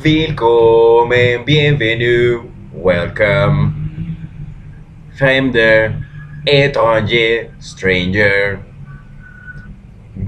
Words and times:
Willkommen, 0.00 1.44
bienvenue, 1.44 2.48
welcome. 2.72 3.74
Fremder, 5.18 6.04
étranger, 6.46 7.50
stranger. 7.60 8.60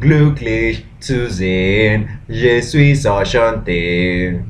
Glücklich 0.01 0.85
zu 0.99 1.31
sehen, 1.31 2.09
je 2.27 2.61
suis 2.61 3.05
enchanté. 3.05 4.43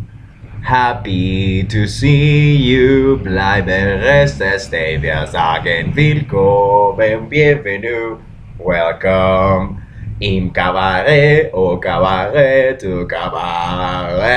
Happy 0.63 1.65
to 1.69 1.87
see 1.87 2.57
you, 2.57 3.19
bleibe 3.19 4.01
reste, 4.01 4.59
stay. 4.59 4.97
Wir 5.03 5.27
sagen 5.27 5.95
willkommen, 5.95 7.29
bienvenue, 7.29 8.17
welcome. 8.59 9.80
Im 10.23 10.51
cabaret, 10.51 11.49
o 11.55 11.81
cabaret, 11.81 12.77
tu 12.79 13.07
cabaret. 13.09 14.37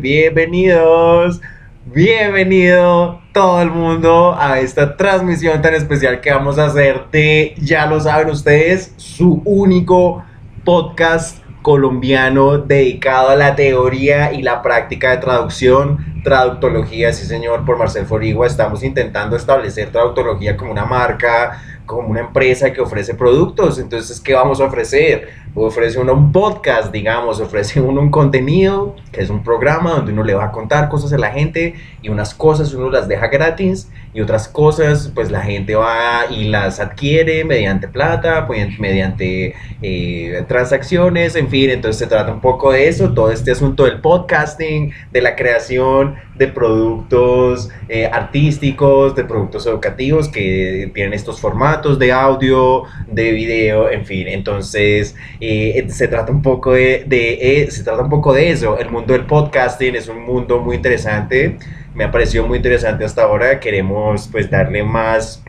Bienvenidos, 0.00 1.42
bienvenido 1.84 3.20
todo 3.34 3.60
el 3.60 3.68
mundo 3.70 4.34
a 4.38 4.60
esta 4.60 4.96
transmisión 4.96 5.60
tan 5.60 5.74
especial 5.74 6.22
que 6.22 6.32
vamos 6.32 6.58
a 6.58 6.64
hacer 6.64 7.02
de, 7.12 7.54
ya 7.58 7.84
lo 7.84 8.00
saben 8.00 8.30
ustedes, 8.30 8.94
su 8.96 9.42
único 9.44 10.24
podcast 10.64 11.44
colombiano 11.60 12.56
dedicado 12.56 13.28
a 13.28 13.36
la 13.36 13.56
teoría 13.56 14.32
y 14.32 14.40
la 14.40 14.62
práctica 14.62 15.10
de 15.10 15.18
traducción, 15.18 16.22
traductología, 16.22 17.12
sí 17.12 17.26
señor, 17.26 17.66
por 17.66 17.78
Marcel 17.78 18.06
Forigua. 18.06 18.46
Estamos 18.46 18.82
intentando 18.82 19.36
establecer 19.36 19.90
traductología 19.90 20.56
como 20.56 20.72
una 20.72 20.84
marca, 20.86 21.60
como 21.86 22.08
una 22.08 22.20
empresa 22.20 22.72
que 22.72 22.80
ofrece 22.80 23.14
productos. 23.14 23.78
Entonces, 23.78 24.20
¿qué 24.20 24.34
vamos 24.34 24.60
a 24.60 24.64
ofrecer? 24.64 25.28
Ofrece 25.56 26.00
uno 26.00 26.14
un 26.14 26.32
podcast, 26.32 26.92
digamos, 26.92 27.40
ofrece 27.40 27.80
uno 27.80 28.00
un 28.00 28.10
contenido, 28.10 28.96
que 29.12 29.22
es 29.22 29.30
un 29.30 29.44
programa 29.44 29.92
donde 29.92 30.12
uno 30.12 30.24
le 30.24 30.34
va 30.34 30.46
a 30.46 30.52
contar 30.52 30.88
cosas 30.88 31.12
a 31.12 31.18
la 31.18 31.30
gente 31.30 31.74
y 32.02 32.08
unas 32.08 32.34
cosas 32.34 32.74
uno 32.74 32.90
las 32.90 33.06
deja 33.06 33.28
gratis 33.28 33.88
y 34.14 34.20
otras 34.20 34.48
cosas 34.48 35.10
pues 35.14 35.30
la 35.30 35.42
gente 35.42 35.74
va 35.74 36.26
y 36.30 36.44
las 36.44 36.78
adquiere 36.78 37.44
mediante 37.44 37.88
plata, 37.88 38.46
pues, 38.46 38.78
mediante 38.78 39.54
eh, 39.82 40.44
transacciones, 40.48 41.34
en 41.36 41.48
fin, 41.48 41.70
entonces 41.70 41.98
se 41.98 42.06
trata 42.06 42.32
un 42.32 42.40
poco 42.40 42.72
de 42.72 42.88
eso, 42.88 43.12
todo 43.12 43.30
este 43.30 43.50
asunto 43.50 43.84
del 43.84 44.00
podcasting, 44.00 44.92
de 45.12 45.20
la 45.20 45.34
creación 45.34 46.14
de 46.36 46.48
productos 46.48 47.70
eh, 47.88 48.06
artísticos, 48.06 49.14
de 49.14 49.24
productos 49.24 49.66
educativos 49.66 50.28
que 50.28 50.90
tienen 50.94 51.12
estos 51.12 51.40
formatos 51.40 51.98
de 51.98 52.12
audio, 52.12 52.84
de 53.08 53.32
video, 53.32 53.90
en 53.90 54.06
fin, 54.06 54.28
entonces 54.28 55.16
eh, 55.44 55.86
se 55.88 56.08
trata 56.08 56.32
un 56.32 56.42
poco 56.42 56.72
de, 56.72 57.04
de 57.06 57.62
eh, 57.62 57.70
se 57.70 57.84
trata 57.84 58.02
un 58.02 58.10
poco 58.10 58.32
de 58.32 58.50
eso, 58.50 58.78
el 58.78 58.90
mundo 58.90 59.12
del 59.12 59.26
podcasting 59.26 59.94
es 59.94 60.08
un 60.08 60.22
mundo 60.22 60.60
muy 60.60 60.76
interesante, 60.76 61.58
me 61.94 62.04
ha 62.04 62.10
parecido 62.10 62.46
muy 62.46 62.56
interesante 62.58 63.04
hasta 63.04 63.22
ahora, 63.22 63.60
queremos 63.60 64.28
pues 64.30 64.50
darle 64.50 64.82
más 64.82 65.42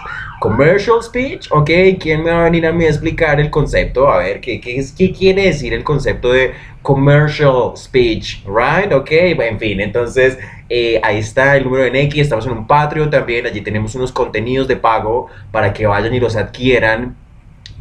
Commercial 0.44 1.02
speech, 1.02 1.48
ok, 1.50 1.70
¿quién 1.98 2.22
me 2.22 2.30
va 2.30 2.40
a 2.42 2.44
venir 2.44 2.66
a 2.66 2.72
mí 2.72 2.84
a 2.84 2.88
explicar 2.88 3.40
el 3.40 3.48
concepto? 3.48 4.10
A 4.10 4.18
ver, 4.18 4.42
¿qué, 4.42 4.60
qué, 4.60 4.84
qué 4.94 5.10
quiere 5.10 5.44
decir 5.44 5.72
el 5.72 5.82
concepto 5.82 6.30
de 6.30 6.52
commercial 6.82 7.74
speech, 7.74 8.44
right? 8.44 8.92
Ok, 8.92 9.10
en 9.10 9.58
fin, 9.58 9.80
entonces 9.80 10.36
eh, 10.68 11.00
ahí 11.02 11.16
está 11.16 11.56
el 11.56 11.64
número 11.64 11.84
de 11.84 11.92
Neki, 11.92 12.20
estamos 12.20 12.44
en 12.44 12.52
un 12.52 12.66
Patreon 12.66 13.08
también, 13.08 13.46
allí 13.46 13.62
tenemos 13.62 13.94
unos 13.94 14.12
contenidos 14.12 14.68
de 14.68 14.76
pago 14.76 15.28
para 15.50 15.72
que 15.72 15.86
vayan 15.86 16.12
y 16.12 16.20
los 16.20 16.36
adquieran 16.36 17.16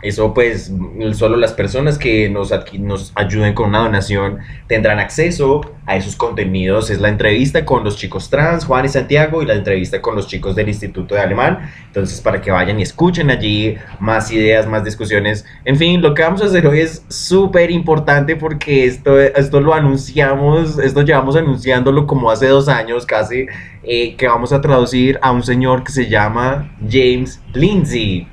eso 0.03 0.33
pues 0.33 0.71
solo 1.13 1.37
las 1.37 1.53
personas 1.53 1.97
que 1.97 2.29
nos, 2.29 2.51
nos 2.79 3.11
ayuden 3.15 3.53
con 3.53 3.69
una 3.69 3.79
donación 3.79 4.39
tendrán 4.67 4.99
acceso 4.99 5.61
a 5.85 5.95
esos 5.95 6.15
contenidos. 6.15 6.89
Es 6.89 6.99
la 6.99 7.09
entrevista 7.09 7.65
con 7.65 7.83
los 7.83 7.97
chicos 7.97 8.29
trans, 8.29 8.65
Juan 8.65 8.85
y 8.85 8.89
Santiago, 8.89 9.41
y 9.41 9.45
la 9.45 9.53
entrevista 9.53 10.01
con 10.01 10.15
los 10.15 10.27
chicos 10.27 10.55
del 10.55 10.67
Instituto 10.67 11.15
de 11.15 11.21
Alemán. 11.21 11.71
Entonces 11.87 12.19
para 12.21 12.41
que 12.41 12.51
vayan 12.51 12.79
y 12.79 12.83
escuchen 12.83 13.29
allí 13.29 13.75
más 13.99 14.31
ideas, 14.31 14.67
más 14.67 14.83
discusiones. 14.83 15.45
En 15.65 15.77
fin, 15.77 16.01
lo 16.01 16.13
que 16.13 16.23
vamos 16.23 16.41
a 16.41 16.45
hacer 16.45 16.67
hoy 16.67 16.79
es 16.79 17.05
súper 17.07 17.71
importante 17.71 18.35
porque 18.35 18.85
esto, 18.85 19.19
esto 19.19 19.61
lo 19.61 19.73
anunciamos, 19.73 20.79
esto 20.79 21.01
llevamos 21.01 21.35
anunciándolo 21.35 22.05
como 22.07 22.29
hace 22.29 22.47
dos 22.47 22.67
años 22.67 23.05
casi, 23.05 23.45
eh, 23.83 24.15
que 24.15 24.27
vamos 24.27 24.51
a 24.51 24.61
traducir 24.61 25.17
a 25.21 25.31
un 25.31 25.43
señor 25.43 25.83
que 25.83 25.91
se 25.91 26.09
llama 26.09 26.75
James 26.89 27.41
Lindsay. 27.53 28.27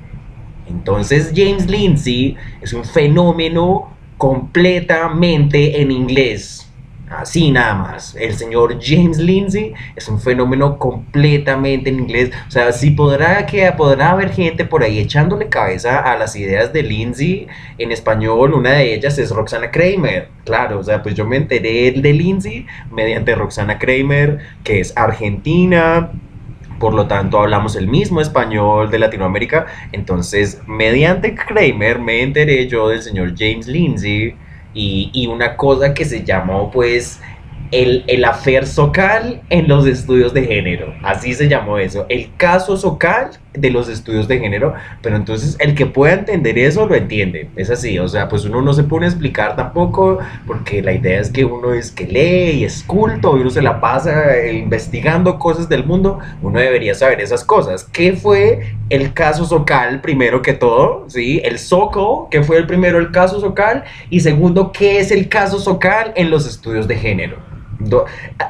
Entonces 0.71 1.31
James 1.35 1.69
Lindsay 1.69 2.35
es 2.61 2.73
un 2.73 2.85
fenómeno 2.85 3.89
completamente 4.17 5.81
en 5.81 5.91
inglés. 5.91 6.67
Así 7.11 7.51
nada 7.51 7.75
más. 7.75 8.15
El 8.15 8.35
señor 8.35 8.77
James 8.81 9.17
Lindsay 9.17 9.73
es 9.97 10.07
un 10.07 10.21
fenómeno 10.21 10.77
completamente 10.77 11.89
en 11.89 11.99
inglés. 11.99 12.31
O 12.47 12.51
sea, 12.51 12.71
si 12.71 12.91
podrá, 12.91 13.45
que, 13.45 13.69
podrá 13.73 14.11
haber 14.11 14.31
gente 14.31 14.63
por 14.63 14.81
ahí 14.81 14.99
echándole 14.99 15.49
cabeza 15.49 15.99
a 15.99 16.17
las 16.17 16.37
ideas 16.37 16.71
de 16.71 16.83
Lindsay 16.83 17.47
en 17.77 17.91
español. 17.91 18.53
Una 18.53 18.71
de 18.71 18.93
ellas 18.93 19.17
es 19.17 19.29
Roxana 19.31 19.71
Kramer. 19.71 20.29
Claro, 20.45 20.79
o 20.79 20.83
sea, 20.83 21.03
pues 21.03 21.13
yo 21.15 21.25
me 21.25 21.35
enteré 21.35 21.91
de 21.91 22.13
Lindsay 22.13 22.65
mediante 22.91 23.35
Roxana 23.35 23.77
Kramer, 23.77 24.39
que 24.63 24.79
es 24.79 24.95
argentina 24.95 26.11
por 26.81 26.95
lo 26.95 27.05
tanto 27.05 27.39
hablamos 27.39 27.75
el 27.75 27.87
mismo 27.87 28.19
español 28.19 28.89
de 28.89 28.99
Latinoamérica. 28.99 29.67
Entonces, 29.91 30.59
mediante 30.65 31.35
Kramer 31.35 31.99
me 31.99 32.23
enteré 32.23 32.67
yo 32.67 32.89
del 32.89 33.03
señor 33.03 33.35
James 33.37 33.67
Lindsay 33.67 34.35
y, 34.73 35.11
y 35.13 35.27
una 35.27 35.55
cosa 35.55 35.93
que 35.93 36.03
se 36.03 36.23
llamó 36.23 36.71
pues 36.71 37.21
el, 37.71 38.03
el 38.07 38.25
afer 38.25 38.67
Socal 38.67 39.41
en 39.49 39.67
los 39.67 39.87
estudios 39.87 40.33
de 40.33 40.45
género. 40.45 40.93
Así 41.03 41.33
se 41.33 41.47
llamó 41.47 41.77
eso. 41.77 42.05
El 42.09 42.29
caso 42.37 42.77
Socal 42.77 43.31
de 43.53 43.69
los 43.69 43.89
estudios 43.89 44.27
de 44.27 44.39
género. 44.39 44.73
Pero 45.01 45.15
entonces 45.15 45.55
el 45.59 45.75
que 45.75 45.85
pueda 45.85 46.13
entender 46.13 46.57
eso 46.57 46.85
lo 46.85 46.95
entiende. 46.95 47.49
Es 47.55 47.69
así. 47.69 47.97
O 47.99 48.07
sea, 48.07 48.27
pues 48.29 48.45
uno 48.45 48.61
no 48.61 48.73
se 48.73 48.83
pone 48.83 49.05
a 49.05 49.09
explicar 49.09 49.55
tampoco. 49.55 50.19
Porque 50.45 50.81
la 50.81 50.93
idea 50.93 51.19
es 51.19 51.29
que 51.29 51.45
uno 51.45 51.73
es 51.73 51.91
que 51.91 52.05
lee 52.05 52.59
y 52.59 52.63
es 52.65 52.83
culto 52.83 53.37
y 53.37 53.41
uno 53.41 53.49
se 53.49 53.61
la 53.61 53.79
pasa 53.79 54.37
eh, 54.37 54.53
investigando 54.53 55.39
cosas 55.39 55.69
del 55.69 55.85
mundo. 55.85 56.19
Uno 56.41 56.59
debería 56.59 56.93
saber 56.93 57.21
esas 57.21 57.43
cosas. 57.43 57.85
¿Qué 57.85 58.13
fue 58.13 58.75
el 58.89 59.13
caso 59.13 59.45
Socal 59.45 60.01
primero 60.01 60.41
que 60.41 60.53
todo? 60.53 61.05
¿Sí? 61.07 61.41
El 61.43 61.57
Soco, 61.57 62.27
¿qué 62.29 62.43
fue 62.43 62.57
el 62.57 62.67
primero 62.67 62.99
el 62.99 63.11
caso 63.11 63.39
Socal? 63.39 63.83
Y 64.09 64.19
segundo, 64.19 64.71
¿qué 64.71 64.99
es 64.99 65.11
el 65.11 65.29
caso 65.29 65.59
Socal 65.59 66.13
en 66.15 66.29
los 66.29 66.47
estudios 66.47 66.87
de 66.87 66.95
género? 66.95 67.51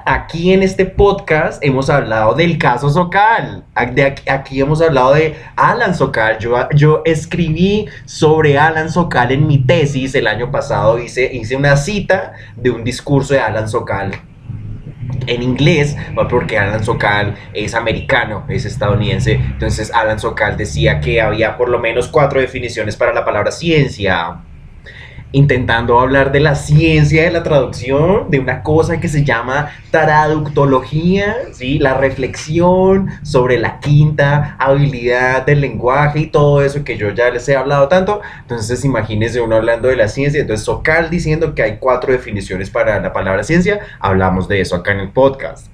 Aquí 0.05 0.53
en 0.53 0.63
este 0.63 0.85
podcast 0.85 1.63
hemos 1.63 1.89
hablado 1.89 2.33
del 2.33 2.57
caso 2.57 2.89
Socal. 2.89 3.63
Aquí 3.75 4.61
hemos 4.61 4.81
hablado 4.81 5.13
de 5.13 5.35
Alan 5.55 5.95
Socal. 5.95 6.37
Yo, 6.39 7.01
escribí 7.05 7.87
sobre 8.05 8.57
Alan 8.57 8.89
Socal 8.89 9.31
en 9.31 9.47
mi 9.47 9.59
tesis 9.59 10.15
el 10.15 10.27
año 10.27 10.51
pasado. 10.51 10.99
Hice, 10.99 11.33
hice 11.33 11.55
una 11.55 11.77
cita 11.77 12.33
de 12.55 12.69
un 12.69 12.83
discurso 12.83 13.33
de 13.33 13.39
Alan 13.39 13.69
Socal 13.69 14.11
en 15.27 15.43
inglés, 15.43 15.95
porque 16.29 16.57
Alan 16.57 16.83
Sokal 16.83 17.35
es 17.53 17.73
americano, 17.75 18.45
es 18.49 18.65
estadounidense. 18.65 19.33
Entonces 19.33 19.91
Alan 19.93 20.19
Sokal 20.19 20.57
decía 20.57 20.99
que 20.99 21.21
había 21.21 21.57
por 21.57 21.69
lo 21.69 21.79
menos 21.79 22.07
cuatro 22.07 22.39
definiciones 22.39 22.95
para 22.95 23.13
la 23.13 23.25
palabra 23.25 23.51
ciencia 23.51 24.41
intentando 25.31 25.99
hablar 25.99 26.31
de 26.31 26.39
la 26.39 26.55
ciencia 26.55 27.23
de 27.23 27.31
la 27.31 27.43
traducción, 27.43 28.29
de 28.29 28.39
una 28.39 28.63
cosa 28.63 28.99
que 28.99 29.07
se 29.07 29.23
llama 29.23 29.71
traductología, 29.91 31.35
¿sí? 31.53 31.79
la 31.79 31.93
reflexión 31.93 33.09
sobre 33.23 33.59
la 33.59 33.79
quinta 33.79 34.55
habilidad 34.59 35.45
del 35.45 35.61
lenguaje 35.61 36.19
y 36.19 36.27
todo 36.27 36.61
eso 36.61 36.83
que 36.83 36.97
yo 36.97 37.11
ya 37.11 37.29
les 37.29 37.47
he 37.47 37.55
hablado 37.55 37.87
tanto. 37.87 38.21
Entonces 38.41 38.83
imagínense 38.83 39.41
uno 39.41 39.55
hablando 39.55 39.87
de 39.87 39.95
la 39.95 40.07
ciencia, 40.07 40.41
entonces 40.41 40.65
Socal 40.65 41.09
diciendo 41.09 41.55
que 41.55 41.63
hay 41.63 41.77
cuatro 41.79 42.11
definiciones 42.11 42.69
para 42.69 42.99
la 42.99 43.13
palabra 43.13 43.43
ciencia, 43.43 43.79
hablamos 43.99 44.47
de 44.47 44.61
eso 44.61 44.75
acá 44.75 44.91
en 44.91 44.99
el 44.99 45.09
podcast. 45.09 45.67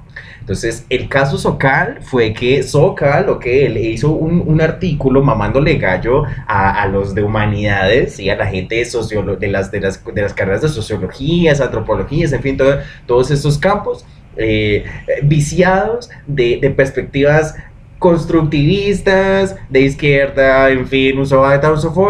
Entonces, 0.47 0.85
el 0.89 1.09
caso 1.09 1.37
Socal 1.37 1.99
fue 2.01 2.31
que 2.31 2.63
Socal, 2.63 3.27
ok, 3.27 3.45
él 3.47 3.77
hizo 3.79 4.11
un, 4.11 4.41
un 4.47 4.61
artículo 4.61 5.21
mamándole 5.21 5.77
gallo 5.77 6.23
a, 6.47 6.83
a, 6.83 6.87
los 6.87 7.13
de 7.13 7.21
humanidades 7.21 8.17
y 8.17 8.29
a 8.29 8.37
la 8.37 8.45
gente 8.47 8.75
de, 8.75 8.85
sociolo 8.85 9.35
de, 9.35 9.47
las, 9.49 9.71
de, 9.71 9.81
las, 9.81 10.01
de 10.05 10.21
las 10.21 10.33
carreras 10.33 10.61
de 10.61 10.69
sociologías, 10.69 11.59
antropologías, 11.59 12.31
en 12.31 12.41
fin, 12.41 12.55
todo, 12.55 12.77
todos 13.05 13.29
estos 13.29 13.57
campos. 13.57 14.05
Eh, 14.39 14.85
viciados 15.23 16.11
de, 16.27 16.59
de, 16.61 16.69
perspectivas 16.69 17.55
constructivistas, 17.99 19.55
de 19.69 19.81
izquierda, 19.81 20.69
en 20.69 20.87
fin, 20.87 21.17
un 21.17 21.25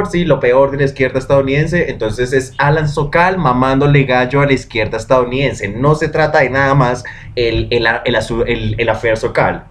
sí, 0.10 0.26
lo 0.26 0.40
peor 0.40 0.72
de 0.72 0.78
la 0.78 0.84
izquierda 0.84 1.20
estadounidense. 1.20 1.90
Entonces 1.90 2.34
es 2.34 2.54
Alan 2.58 2.90
Sokal 2.90 3.38
mamándole 3.38 4.04
gallo 4.04 4.42
a 4.42 4.46
la 4.46 4.54
izquierda 4.54 4.98
estadounidense. 4.98 5.70
No 5.70 5.96
se 5.96 6.10
trata 6.10 6.40
de 6.40 6.50
nada 6.50 6.76
más 6.76 7.04
el, 7.36 7.68
el, 7.72 7.88
el, 8.06 8.16
el, 8.48 8.76
el 8.78 9.18
Sokal. 9.18 9.66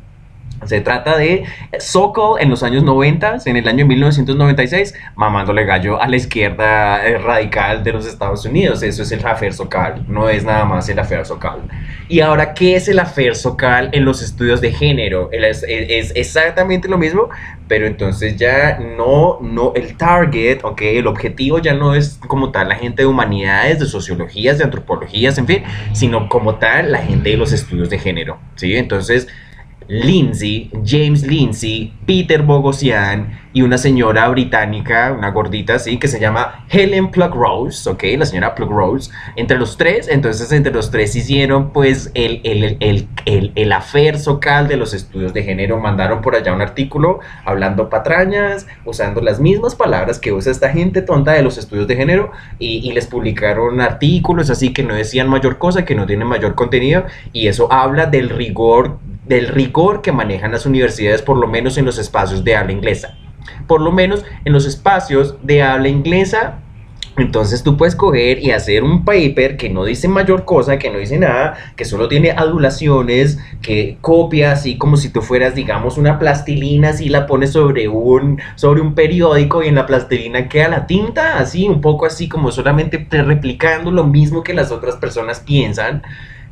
Se 0.65 0.81
trata 0.81 1.17
de 1.17 1.45
Sokol 1.79 2.41
en 2.41 2.51
los 2.51 2.63
años 2.63 2.83
90, 2.83 3.39
en 3.45 3.57
el 3.57 3.69
año 3.69 3.87
1996, 3.87 4.95
mamándole 5.15 5.65
gallo 5.65 6.01
a 6.01 6.09
la 6.09 6.17
izquierda 6.17 7.07
eh, 7.07 7.19
radical 7.19 7.85
de 7.85 7.93
los 7.93 8.07
Estados 8.07 8.45
Unidos. 8.45 8.83
Eso 8.83 9.03
es 9.03 9.13
el 9.13 9.25
afer 9.25 9.53
Sokal, 9.53 10.05
no 10.09 10.29
es 10.29 10.45
nada 10.45 10.65
más 10.65 10.89
el 10.89 10.99
afer 10.99 11.25
Sokal. 11.27 11.61
Y 12.09 12.21
ahora, 12.21 12.55
¿qué 12.55 12.77
es 12.77 12.89
el 12.89 12.99
afer 12.99 13.37
Sokal 13.37 13.91
en 13.93 14.05
los 14.05 14.23
estudios 14.23 14.61
de 14.61 14.73
género? 14.73 15.29
Es, 15.33 15.63
es, 15.63 15.87
es, 15.89 16.13
exactamente 16.15 16.89
lo 16.89 16.99
mismo, 16.99 17.29
pero 17.69 17.87
entonces 17.87 18.37
ya 18.37 18.79
no, 18.79 19.39
no, 19.41 19.73
el 19.75 19.97
target, 19.97 20.61
ok, 20.63 20.83
el 20.83 21.07
objetivo 21.07 21.59
ya 21.59 21.75
no 21.75 21.95
es 21.95 22.19
como 22.27 22.51
tal 22.51 22.69
la 22.69 22.77
gente 22.77 23.03
de 23.03 23.07
humanidades, 23.07 23.81
de 23.81 23.87
sociologías, 23.87 24.59
de 24.59 24.65
antropologías, 24.65 25.37
en 25.39 25.47
fin, 25.47 25.65
sino 25.93 26.29
como 26.29 26.57
tal 26.57 26.93
la 26.93 26.99
gente 26.99 27.31
de 27.31 27.37
los 27.37 27.53
estudios 27.53 27.91
de 27.91 27.99
género, 27.99 28.39
¿sí? 28.55 28.77
Entonces 28.77 29.29
Lindsay, 29.89 30.71
James 30.85 31.27
Lindsay, 31.27 31.93
Peter 32.07 32.43
Bogosian 32.43 33.39
y 33.53 33.63
una 33.63 33.79
señora 33.79 34.29
británica, 34.29 35.15
una 35.17 35.31
gordita 35.31 35.77
así, 35.77 35.99
que 35.99 36.09
se 36.09 36.21
llama 36.21 36.67
Helen 36.69 37.11
Plugrose, 37.11 37.89
¿ok? 37.89 38.03
La 38.19 38.27
señora 38.27 38.55
Plugrose. 38.55 39.11
Entre 39.35 39.57
los 39.57 39.79
tres, 39.79 40.09
entonces 40.09 40.53
entre 40.53 40.73
los 40.73 40.91
tres 40.91 41.17
hicieron 41.17 41.73
pues 41.73 42.11
el, 42.15 42.41
el, 42.45 42.77
el, 42.81 43.09
el, 43.25 43.53
el 43.55 43.73
afer 43.73 44.19
socal 44.19 44.69
de 44.69 44.77
los 44.77 44.93
estudios 44.93 45.33
de 45.33 45.43
género. 45.43 45.79
Mandaron 45.79 46.21
por 46.21 46.35
allá 46.35 46.53
un 46.53 46.61
artículo 46.61 47.21
hablando 47.45 47.89
patrañas, 47.89 48.67
usando 48.85 49.23
las 49.23 49.41
mismas 49.41 49.75
palabras 49.75 50.19
que 50.19 50.33
usa 50.33 50.53
esta 50.53 50.69
gente 50.71 51.01
tonta 51.01 51.33
de 51.33 51.43
los 51.43 51.57
estudios 51.57 51.87
de 51.87 51.97
género 51.97 52.33
y, 52.59 52.87
y 52.87 52.93
les 52.93 53.07
publicaron 53.07 53.81
artículos 53.81 54.51
así 54.51 54.73
que 54.73 54.83
no 54.83 54.95
decían 54.95 55.29
mayor 55.29 55.59
cosa, 55.59 55.85
que 55.85 55.95
no 55.95 56.07
tienen 56.07 56.29
mayor 56.29 56.55
contenido 56.55 57.05
y 57.33 57.49
eso 57.49 57.73
habla 57.73 58.07
del 58.07 58.29
rigor 58.29 58.99
del 59.27 59.49
rigor 59.49 60.03
que 60.03 60.13
manejan 60.13 60.53
las 60.53 60.67
universidades, 60.67 61.23
por 61.23 61.37
lo 61.37 61.47
menos 61.47 61.79
en 61.79 61.85
los 61.85 61.99
espacios 61.99 62.45
de 62.45 62.57
habla 62.57 62.73
inglesa. 62.73 63.17
Por 63.67 63.81
lo 63.81 63.93
menos 63.93 64.25
en 64.45 64.53
los 64.53 64.67
espacios 64.67 65.37
de 65.43 65.63
habla 65.63 65.89
inglesa, 65.89 66.61
entonces 67.17 67.63
tú 67.63 67.79
puedes 67.79 67.97
coger 67.97 68.41
y 68.41 68.51
hacer 68.51 68.85
un 68.85 69.05
paper 69.05 69.57
que 69.57 69.71
no 69.71 69.85
dice 69.85 70.07
mayor 70.07 70.45
cosa, 70.45 70.79
que 70.79 70.91
no 70.91 70.99
dice 70.99 71.19
nada, 71.19 71.57
que 71.75 71.87
solo 71.87 72.09
tiene 72.09 72.33
adulaciones, 72.33 73.39
que 73.63 73.97
copia 74.03 74.53
así 74.53 74.77
como 74.77 74.99
si 74.99 75.09
tú 75.09 75.23
fueras, 75.23 75.55
digamos, 75.55 75.97
una 75.97 76.19
plastilina, 76.19 76.91
así 76.91 77.09
la 77.09 77.27
pones 77.27 77.53
sobre 77.53 77.89
un, 77.89 78.41
sobre 78.57 78.83
un 78.83 78.95
periódico 78.95 79.63
y 79.63 79.69
en 79.69 79.77
la 79.77 79.87
plastilina 79.87 80.49
queda 80.49 80.69
la 80.69 80.87
tinta, 80.87 81.39
así, 81.39 81.67
un 81.67 81.81
poco 81.81 82.05
así 82.05 82.29
como 82.29 82.53
solamente 82.53 83.07
replicando 83.11 83.91
lo 83.91 84.05
mismo 84.05 84.43
que 84.43 84.53
las 84.53 84.71
otras 84.71 84.97
personas 84.97 85.41
piensan. 85.41 86.03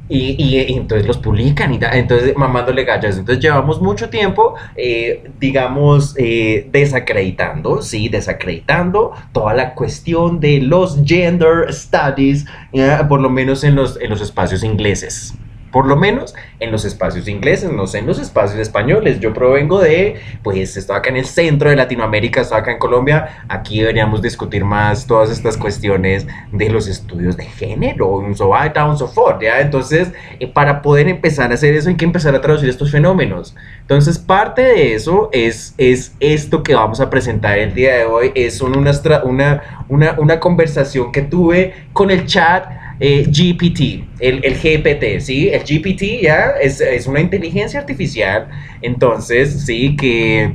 Y, 0.08 0.36
y, 0.42 0.58
y, 0.58 0.74
entonces 0.74 1.06
los 1.06 1.16
publican 1.16 1.72
y 1.72 1.78
da, 1.78 1.90
entonces 1.92 2.36
mamándole 2.36 2.84
gallas. 2.84 3.16
Entonces 3.16 3.42
llevamos 3.42 3.80
mucho 3.80 4.10
tiempo, 4.10 4.54
eh, 4.76 5.30
digamos, 5.40 6.14
eh, 6.18 6.68
desacreditando, 6.70 7.80
sí, 7.80 8.08
desacreditando 8.08 9.12
toda 9.32 9.54
la 9.54 9.74
cuestión 9.74 10.40
de 10.40 10.60
los 10.60 10.98
gender 11.04 11.72
studies, 11.72 12.44
eh, 12.72 12.98
por 13.08 13.20
lo 13.20 13.30
menos 13.30 13.64
en 13.64 13.74
los, 13.74 13.98
en 14.00 14.10
los 14.10 14.20
espacios 14.20 14.62
ingleses 14.62 15.34
por 15.74 15.86
lo 15.86 15.96
menos 15.96 16.36
en 16.60 16.70
los 16.70 16.84
espacios 16.84 17.26
ingleses, 17.26 17.72
no 17.72 17.88
sé, 17.88 17.98
en 17.98 18.06
los 18.06 18.20
espacios 18.20 18.60
españoles. 18.60 19.18
Yo 19.18 19.34
provengo 19.34 19.80
de, 19.80 20.20
pues, 20.44 20.76
estoy 20.76 20.96
acá 20.96 21.10
en 21.10 21.16
el 21.16 21.24
centro 21.24 21.68
de 21.68 21.74
Latinoamérica, 21.74 22.42
estoy 22.42 22.58
acá 22.58 22.70
en 22.70 22.78
Colombia. 22.78 23.44
Aquí 23.48 23.80
deberíamos 23.80 24.22
discutir 24.22 24.64
más 24.64 25.04
todas 25.08 25.30
estas 25.30 25.56
cuestiones 25.56 26.28
de 26.52 26.68
los 26.68 26.86
estudios 26.86 27.36
de 27.36 27.46
género, 27.46 28.06
un 28.06 28.36
so 28.36 28.50
on, 28.50 28.96
so 28.96 29.08
forth, 29.08 29.42
¿ya? 29.42 29.58
Entonces, 29.58 30.12
eh, 30.38 30.46
para 30.46 30.80
poder 30.80 31.08
empezar 31.08 31.50
a 31.50 31.54
hacer 31.54 31.74
eso 31.74 31.88
hay 31.88 31.96
que 31.96 32.04
empezar 32.04 32.36
a 32.36 32.40
traducir 32.40 32.68
estos 32.68 32.92
fenómenos. 32.92 33.56
Entonces, 33.80 34.16
parte 34.16 34.62
de 34.62 34.94
eso 34.94 35.28
es, 35.32 35.74
es 35.76 36.14
esto 36.20 36.62
que 36.62 36.76
vamos 36.76 37.00
a 37.00 37.10
presentar 37.10 37.58
el 37.58 37.74
día 37.74 37.96
de 37.96 38.04
hoy. 38.04 38.30
Es 38.36 38.60
una, 38.60 38.78
una, 39.24 39.84
una, 39.88 40.14
una 40.18 40.38
conversación 40.38 41.10
que 41.10 41.22
tuve 41.22 41.74
con 41.92 42.12
el 42.12 42.26
chat 42.26 42.83
eh, 43.00 43.24
GPT, 43.26 44.04
el, 44.20 44.44
el, 44.44 44.54
GPT, 44.54 45.20
¿sí? 45.20 45.48
El 45.48 45.62
GPT 45.62 46.22
ya 46.22 46.54
es, 46.60 46.80
es, 46.80 47.06
una 47.06 47.20
inteligencia 47.20 47.80
artificial, 47.80 48.48
entonces, 48.82 49.64
sí, 49.64 49.96
que 49.96 50.54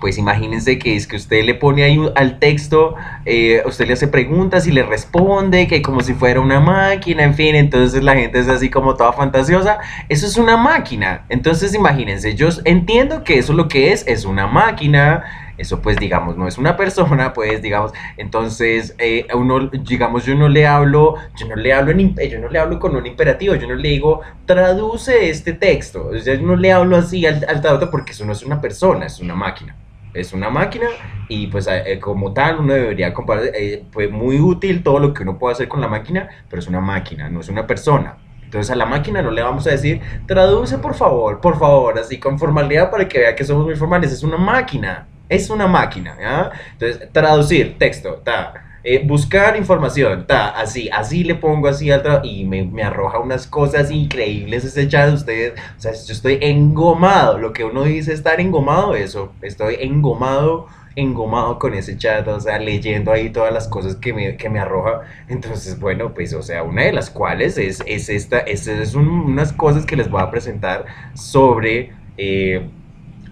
pues 0.00 0.18
imagínense 0.18 0.78
que 0.78 0.94
es 0.94 1.06
que 1.06 1.16
usted 1.16 1.44
le 1.44 1.54
pone 1.54 1.82
ahí 1.82 1.98
al 2.14 2.38
texto, 2.38 2.94
eh, 3.24 3.62
usted 3.66 3.86
le 3.86 3.94
hace 3.94 4.08
preguntas 4.08 4.66
y 4.66 4.72
le 4.72 4.82
responde, 4.82 5.66
que 5.66 5.82
como 5.82 6.00
si 6.02 6.14
fuera 6.14 6.40
una 6.40 6.60
máquina, 6.60 7.24
en 7.24 7.34
fin, 7.34 7.54
entonces 7.54 8.02
la 8.02 8.14
gente 8.14 8.38
es 8.38 8.48
así 8.48 8.70
como 8.70 8.94
toda 8.94 9.12
fantasiosa, 9.12 9.78
eso 10.08 10.26
es 10.26 10.36
una 10.36 10.56
máquina, 10.56 11.24
entonces 11.28 11.74
imagínense, 11.74 12.34
yo 12.34 12.48
entiendo 12.64 13.24
que 13.24 13.38
eso 13.38 13.52
lo 13.52 13.68
que 13.68 13.92
es, 13.92 14.06
es 14.06 14.24
una 14.24 14.46
máquina, 14.46 15.47
eso 15.58 15.82
pues 15.82 15.96
digamos 15.98 16.36
no 16.36 16.48
es 16.48 16.56
una 16.56 16.76
persona, 16.76 17.32
pues 17.34 17.60
digamos, 17.60 17.92
entonces 18.16 18.94
eh, 18.98 19.26
uno, 19.34 19.68
digamos 19.68 20.24
yo 20.24 20.34
no 20.34 20.48
le 20.48 20.66
hablo, 20.66 21.16
yo 21.36 21.46
no 21.46 21.56
le 21.56 21.72
hablo 21.72 21.90
en, 21.90 22.14
yo 22.14 22.38
no 22.38 22.48
le 22.48 22.58
hablo 22.58 22.78
con 22.78 22.96
un 22.96 23.06
imperativo, 23.06 23.54
yo 23.56 23.66
no 23.66 23.74
le 23.74 23.88
digo 23.88 24.20
traduce 24.46 25.28
este 25.28 25.52
texto, 25.52 26.08
o 26.08 26.18
sea, 26.18 26.34
yo 26.34 26.46
no 26.46 26.56
le 26.56 26.72
hablo 26.72 26.96
así 26.96 27.26
al, 27.26 27.44
al 27.48 27.60
traductor 27.60 27.90
porque 27.90 28.12
eso 28.12 28.24
no 28.24 28.32
es 28.32 28.42
una 28.42 28.60
persona, 28.60 29.06
es 29.06 29.20
una 29.20 29.34
máquina. 29.34 29.76
Es 30.14 30.32
una 30.32 30.48
máquina 30.48 30.86
y 31.28 31.48
pues 31.48 31.68
eh, 31.70 32.00
como 32.00 32.32
tal 32.32 32.60
uno 32.60 32.72
debería 32.72 33.12
comparar, 33.12 33.44
eh, 33.54 33.84
fue 33.90 34.08
muy 34.08 34.40
útil 34.40 34.82
todo 34.82 34.98
lo 34.98 35.12
que 35.12 35.22
uno 35.22 35.38
puede 35.38 35.52
hacer 35.52 35.68
con 35.68 35.80
la 35.82 35.88
máquina, 35.88 36.28
pero 36.48 36.60
es 36.60 36.66
una 36.66 36.80
máquina, 36.80 37.28
no 37.28 37.40
es 37.40 37.48
una 37.48 37.66
persona. 37.66 38.16
Entonces 38.42 38.70
a 38.70 38.76
la 38.76 38.86
máquina 38.86 39.20
no 39.20 39.30
le 39.30 39.42
vamos 39.42 39.66
a 39.66 39.70
decir, 39.70 40.00
traduce 40.26 40.78
por 40.78 40.94
favor, 40.94 41.40
por 41.40 41.58
favor, 41.58 41.98
así 41.98 42.18
con 42.18 42.38
formalidad 42.38 42.90
para 42.90 43.06
que 43.06 43.18
vea 43.18 43.36
que 43.36 43.44
somos 43.44 43.66
muy 43.66 43.76
formales, 43.76 44.10
es 44.10 44.22
una 44.22 44.38
máquina 44.38 45.06
es 45.28 45.50
una 45.50 45.66
máquina, 45.66 46.16
¿ya? 46.20 46.50
Entonces, 46.72 47.08
traducir 47.12 47.78
texto, 47.78 48.14
ta. 48.24 48.64
Eh, 48.84 49.02
buscar 49.04 49.56
información, 49.56 50.26
ta, 50.26 50.48
así, 50.50 50.88
así 50.90 51.24
le 51.24 51.34
pongo 51.34 51.68
así 51.68 51.90
al 51.90 52.02
y 52.24 52.44
me, 52.44 52.82
arroja 52.82 53.18
unas 53.18 53.46
cosas 53.46 53.90
increíbles 53.90 54.64
ese 54.64 54.88
chat 54.88 55.08
de 55.08 55.14
ustedes. 55.14 55.52
O 55.76 55.80
sea, 55.80 55.92
yo 55.92 56.12
estoy 56.12 56.38
engomado. 56.40 57.38
Lo 57.38 57.52
que 57.52 57.64
uno 57.64 57.82
dice 57.84 58.12
estar 58.12 58.40
engomado, 58.40 58.94
eso. 58.94 59.32
Estoy 59.42 59.76
engomado, 59.80 60.68
engomado 60.96 61.58
con 61.58 61.74
ese 61.74 61.98
chat, 61.98 62.26
o 62.28 62.40
sea, 62.40 62.58
leyendo 62.58 63.12
ahí 63.12 63.30
todas 63.30 63.52
las 63.52 63.68
cosas 63.68 63.96
que 63.96 64.12
me, 64.14 64.36
que 64.36 64.48
me 64.48 64.60
arroja. 64.60 65.02
Entonces, 65.28 65.78
bueno, 65.78 66.14
pues, 66.14 66.32
o 66.32 66.42
sea, 66.42 66.62
una 66.62 66.84
de 66.84 66.92
las 66.92 67.10
cuales 67.10 67.58
es, 67.58 67.82
es 67.86 68.08
esta, 68.08 68.38
es, 68.38 68.68
es 68.68 68.94
un, 68.94 69.08
unas 69.08 69.52
cosas 69.52 69.84
que 69.84 69.96
les 69.96 70.08
voy 70.08 70.22
a 70.22 70.30
presentar 70.30 70.86
sobre. 71.14 71.92
Eh, 72.16 72.70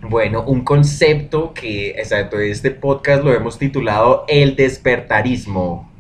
bueno, 0.08 0.42
un 0.42 0.62
concepto 0.62 1.52
que, 1.54 1.90
exacto, 1.90 2.38
este 2.38 2.70
podcast 2.70 3.24
lo 3.24 3.32
hemos 3.32 3.58
titulado 3.58 4.24
El 4.28 4.56
despertarismo. 4.56 5.90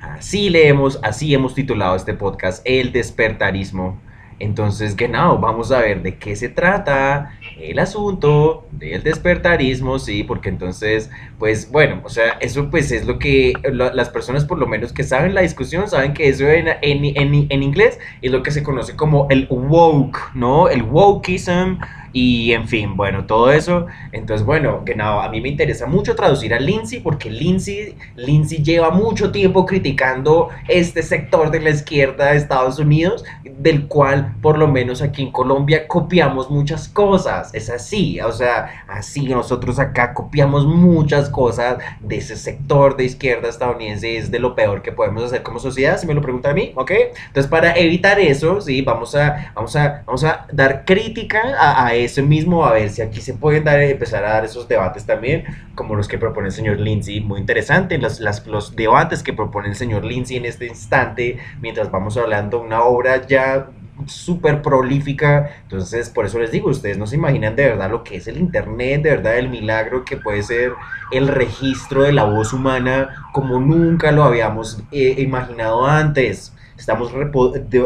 Así 0.00 0.50
leemos, 0.50 0.98
así 1.02 1.34
hemos 1.34 1.54
titulado 1.54 1.96
este 1.96 2.14
podcast, 2.14 2.62
El 2.64 2.92
despertarismo. 2.92 3.98
Entonces, 4.40 4.96
genau, 4.96 5.38
vamos 5.38 5.70
a 5.70 5.78
ver 5.78 6.02
de 6.02 6.16
qué 6.16 6.34
se 6.34 6.48
trata 6.48 7.38
el 7.58 7.78
asunto 7.78 8.66
del 8.72 9.02
despertarismo, 9.02 9.98
sí, 9.98 10.24
porque 10.24 10.48
entonces, 10.48 11.08
pues 11.38 11.70
bueno, 11.70 12.00
o 12.02 12.08
sea, 12.08 12.32
eso 12.40 12.68
pues 12.68 12.90
es 12.90 13.06
lo 13.06 13.18
que 13.18 13.52
las 13.72 14.08
personas 14.08 14.44
por 14.44 14.58
lo 14.58 14.66
menos 14.66 14.92
que 14.92 15.04
saben 15.04 15.34
la 15.34 15.42
discusión, 15.42 15.88
saben 15.88 16.14
que 16.14 16.28
eso 16.28 16.48
en, 16.48 16.66
en, 16.68 17.04
en, 17.04 17.46
en 17.48 17.62
inglés 17.62 18.00
es 18.22 18.32
lo 18.32 18.42
que 18.42 18.50
se 18.50 18.64
conoce 18.64 18.96
como 18.96 19.28
el 19.30 19.46
woke, 19.48 20.18
¿no? 20.34 20.68
El 20.68 20.82
wokeism 20.82 21.78
Y 22.16 22.52
en 22.52 22.68
fin, 22.68 22.96
bueno, 22.96 23.26
todo 23.26 23.50
eso. 23.50 23.86
Entonces, 24.12 24.46
bueno, 24.46 24.84
que 24.84 24.94
nada, 24.94 25.24
a 25.24 25.28
mí 25.28 25.40
me 25.40 25.48
interesa 25.48 25.86
mucho 25.86 26.14
traducir 26.14 26.54
a 26.54 26.60
Lindsay 26.60 27.00
porque 27.00 27.28
Lindsay, 27.28 27.96
Lindsay 28.14 28.62
lleva 28.62 28.90
mucho 28.90 29.32
tiempo 29.32 29.66
criticando 29.66 30.50
este 30.68 31.02
sector 31.02 31.50
de 31.50 31.58
la 31.58 31.70
izquierda 31.70 32.26
de 32.26 32.36
Estados 32.36 32.78
Unidos, 32.78 33.24
del 33.58 33.88
cual 33.88 34.36
por 34.40 34.58
lo 34.58 34.68
menos 34.68 35.02
aquí 35.02 35.22
en 35.22 35.32
Colombia 35.32 35.88
copiamos 35.88 36.48
muchas 36.50 36.86
cosas. 36.86 37.52
Es 37.52 37.68
así, 37.68 38.20
o 38.20 38.30
sea, 38.30 38.84
así 38.86 39.26
nosotros 39.26 39.80
acá 39.80 40.14
copiamos 40.14 40.66
muchas 40.66 41.28
cosas 41.28 41.78
de 41.98 42.18
ese 42.18 42.36
sector 42.36 42.96
de 42.96 43.06
izquierda 43.06 43.48
estadounidense. 43.48 44.18
Es 44.18 44.30
de 44.30 44.38
lo 44.38 44.54
peor 44.54 44.82
que 44.82 44.92
podemos 44.92 45.24
hacer 45.24 45.42
como 45.42 45.58
sociedad, 45.58 45.98
si 45.98 46.06
me 46.06 46.14
lo 46.14 46.22
preguntan 46.22 46.52
a 46.52 46.54
mí, 46.54 46.70
¿ok? 46.76 46.92
Entonces, 47.26 47.50
para 47.50 47.76
evitar 47.76 48.20
eso, 48.20 48.60
sí, 48.60 48.82
vamos 48.82 49.16
a, 49.16 49.50
vamos 49.56 49.74
a, 49.74 50.04
vamos 50.06 50.22
a 50.22 50.46
dar 50.52 50.84
crítica 50.84 51.42
a, 51.58 51.88
a 51.88 52.03
eso 52.04 52.22
mismo, 52.22 52.64
a 52.64 52.72
ver 52.72 52.90
si 52.90 53.02
aquí 53.02 53.20
se 53.20 53.34
pueden 53.34 53.64
dar, 53.64 53.80
empezar 53.80 54.24
a 54.24 54.34
dar 54.34 54.44
esos 54.44 54.68
debates 54.68 55.04
también, 55.06 55.44
como 55.74 55.94
los 55.94 56.08
que 56.08 56.18
propone 56.18 56.48
el 56.48 56.52
señor 56.52 56.78
Lindsay. 56.78 57.20
Muy 57.20 57.40
interesante 57.40 57.98
los, 57.98 58.20
las, 58.20 58.46
los 58.46 58.76
debates 58.76 59.22
que 59.22 59.32
propone 59.32 59.68
el 59.68 59.74
señor 59.74 60.04
Lindsay 60.04 60.36
en 60.36 60.44
este 60.44 60.66
instante, 60.66 61.38
mientras 61.60 61.90
vamos 61.90 62.16
hablando 62.16 62.60
una 62.60 62.82
obra 62.84 63.26
ya 63.26 63.68
súper 64.06 64.62
prolífica. 64.62 65.50
Entonces, 65.62 66.10
por 66.10 66.26
eso 66.26 66.38
les 66.38 66.50
digo, 66.50 66.70
ustedes 66.70 66.98
no 66.98 67.06
se 67.06 67.16
imaginan 67.16 67.56
de 67.56 67.66
verdad 67.66 67.90
lo 67.90 68.04
que 68.04 68.16
es 68.16 68.26
el 68.26 68.38
Internet, 68.38 69.02
de 69.02 69.10
verdad 69.10 69.38
el 69.38 69.48
milagro 69.48 70.04
que 70.04 70.16
puede 70.16 70.42
ser 70.42 70.72
el 71.12 71.28
registro 71.28 72.02
de 72.02 72.12
la 72.12 72.24
voz 72.24 72.52
humana 72.52 73.26
como 73.32 73.60
nunca 73.60 74.12
lo 74.12 74.24
habíamos 74.24 74.82
eh, 74.90 75.14
imaginado 75.18 75.86
antes. 75.86 76.52
Estamos 76.76 77.12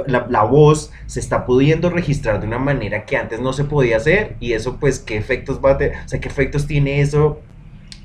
la, 0.07 0.26
la, 0.28 0.42
voz 0.45 0.90
se 1.07 1.21
está 1.21 1.45
pudiendo 1.45 1.90
registrar 1.90 2.40
de 2.40 2.47
una 2.47 2.59
manera 2.59 3.04
que 3.04 3.16
antes 3.16 3.40
no 3.40 3.52
se 3.52 3.64
podía 3.64 3.99
hacer 3.99 4.37
y 4.40 4.52
eso 4.52 4.78
pues 4.80 4.99
qué 4.99 5.16
efectos 5.16 5.61
va 5.62 5.73
a 5.73 5.78
tener, 5.78 5.99
o 6.04 6.09
sea, 6.09 6.21
qué 6.21 6.28
efectos 6.28 6.66
tiene 6.66 7.00
eso 7.00 7.40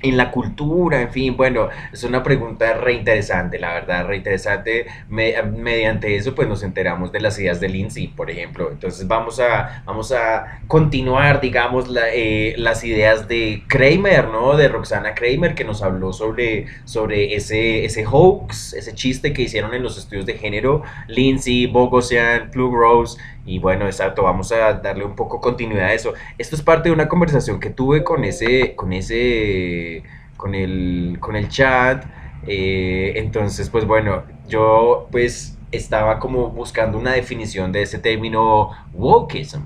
en 0.04 0.18
la 0.18 0.32
cultura, 0.32 1.02
en 1.02 1.10
fin, 1.12 1.36
bueno, 1.36 1.70
es 1.92 2.04
una 2.04 2.22
pregunta 2.22 2.74
re 2.74 2.94
interesante, 2.94 3.58
la 3.58 3.74
verdad, 3.74 4.06
re 4.06 4.18
interesante. 4.18 4.86
mediante 5.10 6.16
eso, 6.16 6.36
pues 6.36 6.48
nos 6.48 6.62
enteramos 6.62 7.12
de 7.12 7.22
las 7.22 7.40
ideas 7.40 7.60
de 7.60 7.70
Lindsay, 7.70 8.08
por 8.08 8.30
ejemplo. 8.30 8.70
Entonces 8.70 9.08
vamos 9.08 9.40
a, 9.40 9.82
vamos 9.86 10.12
a 10.12 10.62
continuar, 10.68 11.40
digamos, 11.40 11.86
eh, 12.14 12.54
las 12.58 12.84
ideas 12.84 13.28
de 13.28 13.64
Kramer, 13.68 14.28
¿no? 14.28 14.58
De 14.58 14.68
Roxana 14.68 15.16
Kramer, 15.16 15.56
que 15.56 15.64
nos 15.64 15.82
habló 15.82 16.12
sobre, 16.12 16.68
sobre 16.84 17.36
ese, 17.36 17.86
ese 17.86 18.06
hoax, 18.06 18.74
ese 18.74 18.94
chiste 18.94 19.32
que 19.32 19.44
hicieron 19.44 19.74
en 19.74 19.84
los 19.84 19.98
estudios 19.98 20.26
de 20.26 20.34
género, 20.34 20.84
Lindsay, 21.08 21.66
Bogosian, 21.68 22.52
Plug 22.52 22.74
Rose 22.74 23.18
y 23.46 23.60
bueno, 23.60 23.86
exacto, 23.86 24.24
vamos 24.24 24.52
a 24.52 24.74
darle 24.74 25.04
un 25.04 25.16
poco 25.16 25.42
continuidad 25.42 25.88
a 25.88 25.94
eso. 25.94 26.14
Esto 26.38 26.56
es 26.56 26.62
parte 26.62 26.90
de 26.90 26.96
una 26.96 27.10
conversación 27.10 27.60
que 27.60 27.70
tuve 27.70 28.04
con 28.04 28.24
ese, 28.24 28.76
con 28.76 28.94
ese, 28.94 30.04
con 30.38 30.56
el, 30.56 31.18
con 31.20 31.36
el 31.36 31.50
chat. 31.50 32.06
Eh, 32.48 33.14
entonces, 33.16 33.70
pues 33.70 33.86
bueno, 33.86 34.24
yo 34.48 35.08
pues 35.12 35.58
estaba 35.72 36.20
como 36.20 36.50
buscando 36.50 36.98
una 36.98 37.12
definición 37.14 37.72
de 37.72 37.82
ese 37.82 38.00
término 38.00 38.72
wokeism. 38.94 39.64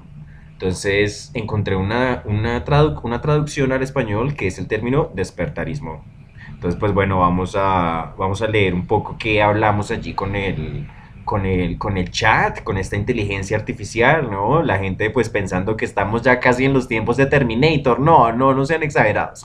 Entonces 0.53 1.29
encontré 1.35 1.75
una, 1.75 2.23
una, 2.25 2.63
una 3.03 3.21
traducción 3.21 3.71
al 3.71 3.83
español 3.83 4.35
que 4.35 4.47
es 4.47 4.57
el 4.57 4.67
término 4.67 5.11
despertarismo. 5.13 6.03
Entonces, 6.49 6.79
pues 6.79 6.91
bueno, 6.91 7.19
vamos 7.19 7.55
a, 7.55 8.15
vamos 8.17 8.41
a 8.41 8.47
leer 8.47 8.73
un 8.73 8.87
poco 8.87 9.17
qué 9.19 9.43
hablamos 9.43 9.91
allí 9.91 10.15
con 10.15 10.35
el, 10.35 10.87
con 11.27 11.45
el, 11.45 11.77
con 11.77 11.97
el 11.97 12.09
chat, 12.09 12.63
con 12.63 12.77
esta 12.77 12.95
inteligencia 12.95 13.57
artificial, 13.57 14.31
¿no? 14.31 14.63
La 14.63 14.79
gente 14.79 15.09
pues 15.09 15.27
pensando 15.27 15.75
que 15.75 15.83
estamos 15.83 16.21
ya 16.21 16.39
casi 16.39 16.63
en 16.63 16.71
los 16.71 16.87
tiempos 16.87 17.17
de 17.17 17.25
Terminator. 17.25 17.99
No, 17.99 18.31
no, 18.31 18.53
no 18.53 18.65
sean 18.65 18.81
exagerados. 18.81 19.43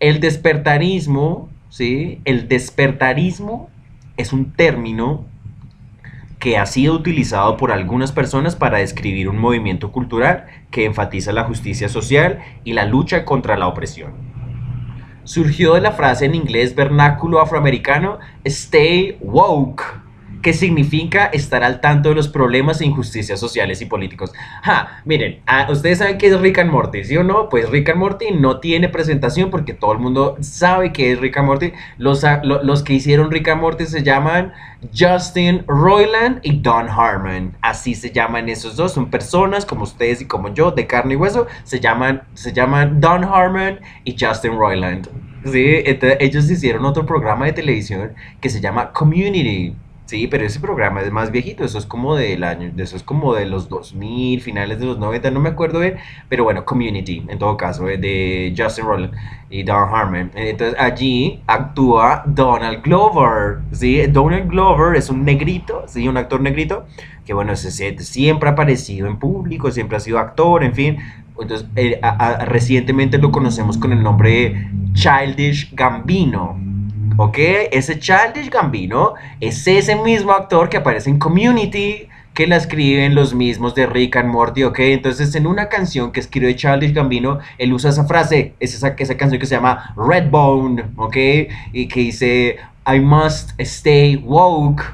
El 0.00 0.20
despertarismo, 0.20 1.50
¿sí? 1.68 2.22
El 2.24 2.48
despertarismo 2.48 3.68
es 4.16 4.32
un 4.32 4.52
término 4.52 5.26
que 6.38 6.56
ha 6.56 6.64
sido 6.64 6.94
utilizado 6.94 7.58
por 7.58 7.72
algunas 7.72 8.10
personas 8.10 8.56
para 8.56 8.78
describir 8.78 9.28
un 9.28 9.36
movimiento 9.36 9.92
cultural 9.92 10.46
que 10.70 10.86
enfatiza 10.86 11.32
la 11.32 11.44
justicia 11.44 11.90
social 11.90 12.38
y 12.64 12.72
la 12.72 12.86
lucha 12.86 13.26
contra 13.26 13.58
la 13.58 13.68
opresión. 13.68 14.14
Surgió 15.24 15.74
de 15.74 15.82
la 15.82 15.92
frase 15.92 16.24
en 16.24 16.34
inglés 16.34 16.74
vernáculo 16.74 17.38
afroamericano 17.38 18.18
Stay 18.44 19.18
woke, 19.20 20.07
¿Qué 20.42 20.52
significa 20.52 21.26
estar 21.26 21.64
al 21.64 21.80
tanto 21.80 22.10
de 22.10 22.14
los 22.14 22.28
problemas 22.28 22.80
e 22.80 22.86
injusticias 22.86 23.40
sociales 23.40 23.80
y 23.80 23.86
políticos. 23.86 24.32
Ja, 24.62 25.02
miren, 25.04 25.40
ah, 25.46 25.66
ustedes 25.70 25.98
saben 25.98 26.18
que 26.18 26.28
es 26.28 26.40
Rick 26.40 26.58
and 26.58 26.70
Morty, 26.70 27.04
¿sí 27.04 27.16
o 27.16 27.24
no? 27.24 27.48
Pues 27.48 27.68
Rick 27.70 27.90
and 27.90 27.98
Morty 27.98 28.30
no 28.32 28.60
tiene 28.60 28.88
presentación 28.88 29.50
porque 29.50 29.74
todo 29.74 29.92
el 29.92 29.98
mundo 29.98 30.36
sabe 30.40 30.92
que 30.92 31.12
es 31.12 31.20
Rick 31.20 31.38
and 31.38 31.46
Morty. 31.46 31.72
Los, 31.96 32.24
ah, 32.24 32.40
los 32.42 32.82
que 32.82 32.94
hicieron 32.94 33.30
Rick 33.30 33.48
and 33.48 33.60
Morty 33.60 33.86
se 33.86 34.02
llaman 34.02 34.52
Justin 34.96 35.64
Roiland 35.66 36.40
y 36.42 36.60
Don 36.60 36.88
Harmon. 36.88 37.56
Así 37.60 37.94
se 37.94 38.10
llaman 38.10 38.48
esos 38.48 38.76
dos. 38.76 38.92
Son 38.92 39.10
personas 39.10 39.66
como 39.66 39.82
ustedes 39.84 40.20
y 40.20 40.26
como 40.26 40.52
yo, 40.54 40.70
de 40.70 40.86
carne 40.86 41.14
y 41.14 41.16
hueso. 41.16 41.46
Se 41.64 41.80
llaman, 41.80 42.22
se 42.34 42.52
llaman 42.52 43.00
Don 43.00 43.24
Harmon 43.24 43.80
y 44.04 44.16
Justin 44.18 44.58
Roiland. 44.58 45.08
Sí, 45.44 45.82
ellos 45.84 46.50
hicieron 46.50 46.84
otro 46.84 47.06
programa 47.06 47.46
de 47.46 47.52
televisión 47.52 48.12
que 48.40 48.50
se 48.50 48.60
llama 48.60 48.92
Community. 48.92 49.74
Sí, 50.08 50.26
pero 50.26 50.46
ese 50.46 50.58
programa 50.58 51.02
es 51.02 51.12
más 51.12 51.30
viejito, 51.30 51.64
eso 51.66 51.76
es 51.76 51.84
como 51.84 52.16
del 52.16 52.42
año, 52.42 52.72
eso 52.78 52.96
es 52.96 53.02
como 53.02 53.34
de 53.34 53.44
los 53.44 53.68
2000, 53.68 54.40
finales 54.40 54.80
de 54.80 54.86
los 54.86 54.98
90, 54.98 55.30
no 55.32 55.38
me 55.38 55.50
acuerdo 55.50 55.80
bien, 55.80 55.96
pero 56.30 56.44
bueno, 56.44 56.64
Community, 56.64 57.26
en 57.28 57.38
todo 57.38 57.58
caso, 57.58 57.86
eh, 57.90 57.98
de 57.98 58.54
Justin 58.56 58.86
Roiland 58.86 59.12
y 59.50 59.64
Don 59.64 59.76
Harmon. 59.76 60.30
Entonces 60.34 60.80
allí 60.80 61.42
actúa 61.46 62.22
Donald 62.24 62.82
Glover, 62.82 63.58
¿sí? 63.72 64.00
Donald 64.06 64.48
Glover 64.48 64.96
es 64.96 65.10
un 65.10 65.26
negrito, 65.26 65.84
¿sí? 65.86 66.08
Un 66.08 66.16
actor 66.16 66.40
negrito, 66.40 66.86
que 67.26 67.34
bueno, 67.34 67.54
siempre 67.54 68.48
ha 68.48 68.52
aparecido 68.52 69.08
en 69.08 69.18
público, 69.18 69.70
siempre 69.70 69.98
ha 69.98 70.00
sido 70.00 70.18
actor, 70.18 70.64
en 70.64 70.72
fin. 70.72 70.96
Entonces, 71.38 71.68
eh, 71.76 72.00
recientemente 72.46 73.18
lo 73.18 73.30
conocemos 73.30 73.76
con 73.76 73.92
el 73.92 74.02
nombre 74.02 74.70
Childish 74.94 75.74
Gambino, 75.74 76.56
¿ok? 77.18 77.36
Ese 77.72 77.98
Childish 77.98 78.48
Gambino 78.48 79.14
es 79.40 79.66
ese 79.66 79.96
mismo 79.96 80.32
actor 80.32 80.68
que 80.68 80.76
aparece 80.76 81.10
en 81.10 81.18
Community, 81.18 82.08
que 82.32 82.46
la 82.46 82.54
escriben 82.54 83.16
los 83.16 83.34
mismos 83.34 83.74
de 83.74 83.86
Rick 83.86 84.16
and 84.16 84.30
Morty, 84.30 84.62
¿ok? 84.62 84.78
Entonces 84.78 85.34
en 85.34 85.48
una 85.48 85.68
canción 85.68 86.12
que 86.12 86.20
escribe 86.20 86.54
Childish 86.54 86.92
Gambino, 86.94 87.40
él 87.58 87.72
usa 87.72 87.90
esa 87.90 88.04
frase, 88.04 88.54
es 88.60 88.72
esa, 88.72 88.94
esa 88.96 89.16
canción 89.16 89.40
que 89.40 89.46
se 89.46 89.56
llama 89.56 89.94
Redbone, 89.96 90.84
¿ok? 90.96 91.16
Y 91.72 91.88
que 91.88 92.00
dice, 92.00 92.56
I 92.86 93.00
must 93.00 93.50
stay 93.58 94.16
woke. 94.16 94.84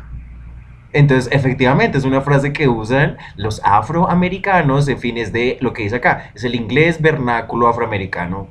Entonces, 0.95 1.31
efectivamente, 1.31 1.99
es 1.99 2.05
una 2.05 2.23
frase 2.23 2.55
que 2.55 2.69
usan 2.69 3.19
los 3.37 3.61
afroamericanos, 3.65 4.89
en 4.89 4.99
fin, 4.99 5.19
es 5.19 5.31
de 5.31 5.59
lo 5.61 5.75
que 5.75 5.83
dice 5.83 5.97
acá, 5.97 6.31
es 6.35 6.45
el 6.45 6.55
inglés 6.55 7.03
vernáculo 7.03 7.69
afroamericano. 7.69 8.49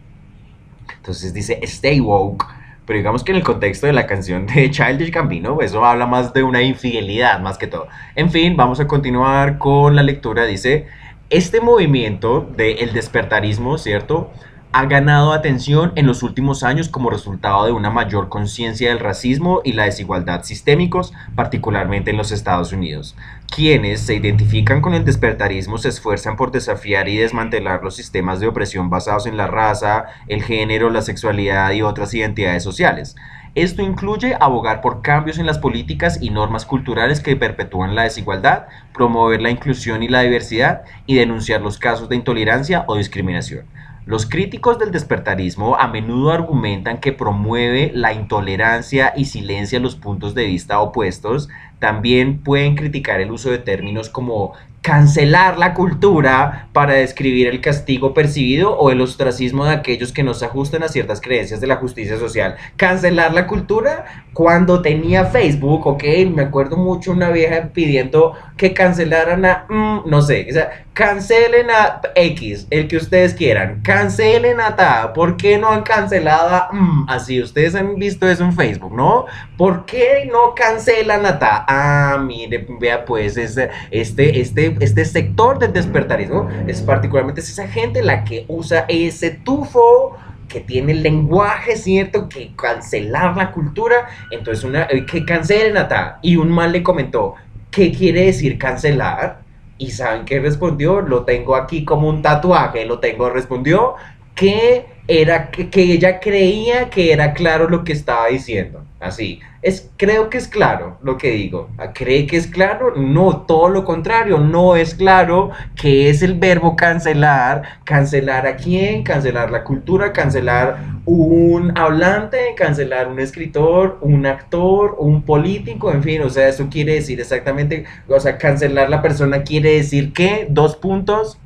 Entonces 0.98 1.34
dice, 1.34 1.60
stay 1.64 2.00
woke. 2.00 2.46
Pero 2.86 2.98
digamos 2.98 3.24
que 3.24 3.32
en 3.32 3.38
el 3.38 3.44
contexto 3.44 3.88
de 3.88 3.94
la 3.94 4.08
canción 4.08 4.46
de 4.46 4.70
Childish 4.72 5.12
Gambino, 5.12 5.60
eso 5.62 5.86
habla 5.86 6.06
más 6.06 6.34
de 6.34 6.44
una 6.44 6.62
infidelidad 6.62 7.40
más 7.40 7.58
que 7.58 7.68
todo. 7.68 7.88
En 8.16 8.30
fin, 8.30 8.56
vamos 8.58 8.80
a 8.80 8.88
continuar 8.88 9.58
con 9.58 9.96
la 9.96 10.04
lectura. 10.04 10.46
Dice, 10.46 10.88
este 11.30 11.62
movimiento 11.62 12.48
del 12.56 12.94
despertarismo, 12.94 13.78
¿cierto? 13.78 14.32
ha 14.76 14.86
ganado 14.88 15.34
atención 15.34 15.94
en 15.96 16.08
los 16.08 16.24
últimos 16.24 16.64
años 16.64 16.90
como 16.90 17.12
resultado 17.12 17.66
de 17.66 17.72
una 17.72 17.92
mayor 17.92 18.28
conciencia 18.28 18.90
del 18.90 19.00
racismo 19.00 19.62
y 19.64 19.74
la 19.74 19.84
desigualdad 19.84 20.44
sistémicos, 20.44 21.14
particularmente 21.36 22.10
en 22.10 22.18
los 22.18 22.32
Estados 22.32 22.74
Unidos. 22.74 23.16
Quienes 23.56 24.02
se 24.02 24.16
identifican 24.16 24.82
con 24.82 24.96
el 24.96 25.06
despertarismo 25.06 25.78
se 25.78 25.90
esfuerzan 25.90 26.38
por 26.38 26.52
desafiar 26.52 27.08
y 27.08 27.18
desmantelar 27.18 27.84
los 27.84 27.96
sistemas 27.96 28.40
de 28.40 28.48
opresión 28.48 28.90
basados 28.90 29.28
en 29.28 29.38
la 29.38 29.46
raza, 29.46 30.06
el 30.28 30.42
género, 30.42 30.90
la 30.90 31.04
sexualidad 31.04 31.72
y 31.72 31.84
otras 31.84 32.16
identidades 32.16 32.64
sociales. 32.64 33.16
Esto 33.54 33.84
incluye 33.84 34.36
abogar 34.40 34.82
por 34.82 35.04
cambios 35.04 35.38
en 35.38 35.46
las 35.46 35.60
políticas 35.60 36.18
y 36.20 36.32
normas 36.32 36.66
culturales 36.66 37.20
que 37.20 37.36
perpetúan 37.36 37.94
la 37.94 38.06
desigualdad, 38.06 38.66
promover 38.92 39.40
la 39.40 39.52
inclusión 39.52 40.02
y 40.02 40.08
la 40.08 40.22
diversidad 40.22 40.82
y 41.06 41.14
denunciar 41.14 41.62
los 41.62 41.78
casos 41.78 42.10
de 42.10 42.16
intolerancia 42.16 42.86
o 42.88 42.96
discriminación. 42.96 43.68
Los 44.06 44.26
críticos 44.26 44.80
del 44.80 44.92
despertarismo 44.92 45.78
a 45.78 45.88
menudo 45.88 46.32
argumentan 46.32 47.00
que 47.00 47.14
promueve 47.14 47.90
la 47.94 48.12
intolerancia 48.12 49.14
y 49.16 49.26
silencia 49.26 49.80
los 49.80 49.96
puntos 49.96 50.36
de 50.36 50.46
vista 50.46 50.82
opuestos. 50.82 51.48
También 51.80 52.40
pueden 52.40 52.76
criticar 52.76 53.22
el 53.22 53.32
uso 53.32 53.50
de 53.50 53.60
términos 53.60 54.10
como 54.10 54.54
cancelar 54.84 55.58
la 55.58 55.74
cultura 55.74 56.68
para 56.74 56.94
describir 56.94 57.48
el 57.48 57.62
castigo 57.62 58.14
percibido 58.14 58.78
o 58.78 58.92
el 58.92 59.00
ostracismo 59.00 59.64
de 59.64 59.72
aquellos 59.72 60.12
que 60.12 60.24
no 60.24 60.34
se 60.34 60.46
ajustan 60.46 60.84
a 60.84 60.90
ciertas 60.90 61.22
creencias 61.22 61.62
de 61.62 61.68
la 61.68 61.78
justicia 61.78 62.20
social. 62.20 62.58
Cancelar 62.76 63.34
la 63.34 63.48
cultura 63.48 64.26
cuando 64.34 64.82
tenía 64.82 65.26
Facebook, 65.26 65.88
ok, 65.88 66.04
me 66.36 66.44
acuerdo 66.44 66.76
mucho 66.76 67.12
una 67.12 67.30
vieja 67.30 67.70
pidiendo 67.74 68.34
que 68.58 68.74
cancelaran 68.74 69.46
a, 69.46 69.66
mm, 69.70 70.02
no 70.06 70.22
sé, 70.22 70.48
o 70.50 70.54
sea, 70.54 70.86
cancelen 70.94 71.70
a 71.72 72.02
X, 72.16 72.68
el 72.70 72.88
que 72.88 72.98
ustedes 72.98 73.34
quieran, 73.34 73.82
cancelen 73.82 74.60
a 74.60 74.76
Ta, 74.76 75.14
¿por 75.14 75.38
qué 75.38 75.58
no 75.58 75.70
han 75.70 75.84
cancelado 75.84 76.50
a 76.50 76.70
mm? 76.72 77.06
Así, 77.10 77.42
ustedes 77.42 77.76
han 77.76 77.96
visto 77.96 78.28
eso 78.28 78.44
en 78.44 78.54
Facebook, 78.54 78.94
¿no? 78.96 79.26
¿Por 79.58 79.86
qué 79.86 80.30
no 80.32 80.54
cancelan 80.56 81.26
a 81.26 81.40
Ta? 81.40 81.66
Ah, 81.68 82.22
mire, 82.24 82.68
vea 82.80 83.06
pues, 83.06 83.38
este, 83.38 83.70
este, 83.92 84.40
este, 84.80 85.06
sector 85.06 85.60
del 85.60 85.74
despertarismo 85.74 86.50
es 86.68 86.82
particularmente 86.82 87.42
esa 87.42 87.68
gente 87.68 88.02
la 88.02 88.24
que 88.24 88.46
usa 88.48 88.86
ese 88.88 89.32
tufo 89.32 90.18
que 90.48 90.60
tiene 90.60 90.92
el 90.92 91.04
lenguaje, 91.04 91.76
¿cierto? 91.76 92.30
Que 92.30 92.52
cancelar 92.56 93.36
la 93.36 93.52
cultura. 93.52 94.08
Entonces, 94.32 94.64
una, 94.64 94.84
eh, 94.84 95.06
que 95.06 95.26
cancelen 95.26 95.78
a 95.78 95.88
Ta. 95.88 96.20
Y 96.22 96.36
un 96.36 96.50
mal 96.50 96.72
le 96.72 96.84
comentó, 96.84 97.36
¿qué 97.72 97.92
quiere 97.92 98.26
decir 98.26 98.58
cancelar? 98.58 99.42
Y 99.78 99.92
saben 99.92 100.26
qué 100.26 100.40
respondió, 100.40 101.02
lo 101.02 101.24
tengo 101.24 101.56
aquí 101.56 101.84
como 101.84 102.08
un 102.08 102.22
tatuaje, 102.22 102.86
lo 102.86 103.00
tengo, 103.00 103.30
respondió 103.30 103.96
que 104.36 104.86
era 105.08 105.50
que, 105.50 105.70
ella 105.76 106.20
creía 106.20 106.90
que 106.90 107.12
era 107.12 107.34
claro 107.34 107.70
lo 107.70 107.84
que 107.84 107.94
estaba 107.94 108.28
diciendo. 108.28 108.84
Así, 109.04 109.42
es, 109.62 109.92
creo 109.98 110.30
que 110.30 110.38
es 110.38 110.48
claro 110.48 110.98
lo 111.04 111.18
que 111.18 111.32
digo. 111.32 111.68
¿Cree 111.94 112.26
que 112.26 112.38
es 112.38 112.48
claro? 112.48 112.96
No, 112.96 113.42
todo 113.42 113.68
lo 113.68 113.84
contrario, 113.84 114.38
no 114.38 114.78
es 114.78 114.96
claro 114.96 115.52
que 115.76 116.10
es 116.10 116.22
el 116.22 116.36
verbo 116.36 116.78
cancelar. 116.78 117.64
¿Cancelar 117.84 118.48
a 118.48 118.56
quién? 118.56 119.04
Cancelar 119.04 119.52
la 119.52 119.66
cultura, 119.66 120.14
cancelar 120.14 120.78
un 121.06 121.78
hablante, 121.78 122.56
cancelar 122.56 123.10
un 123.10 123.20
escritor, 123.20 123.98
un 124.00 124.26
actor, 124.26 124.96
un 124.98 125.24
político, 125.24 125.92
en 125.92 126.02
fin, 126.02 126.22
o 126.22 126.30
sea, 126.30 126.48
eso 126.48 126.70
quiere 126.72 126.94
decir 126.94 127.20
exactamente, 127.20 127.84
o 128.08 128.20
sea, 128.22 128.38
cancelar 128.38 128.90
la 128.90 129.02
persona 129.02 129.44
quiere 129.44 129.74
decir 129.76 130.14
que, 130.14 130.48
dos 130.50 130.78
puntos, 130.78 131.38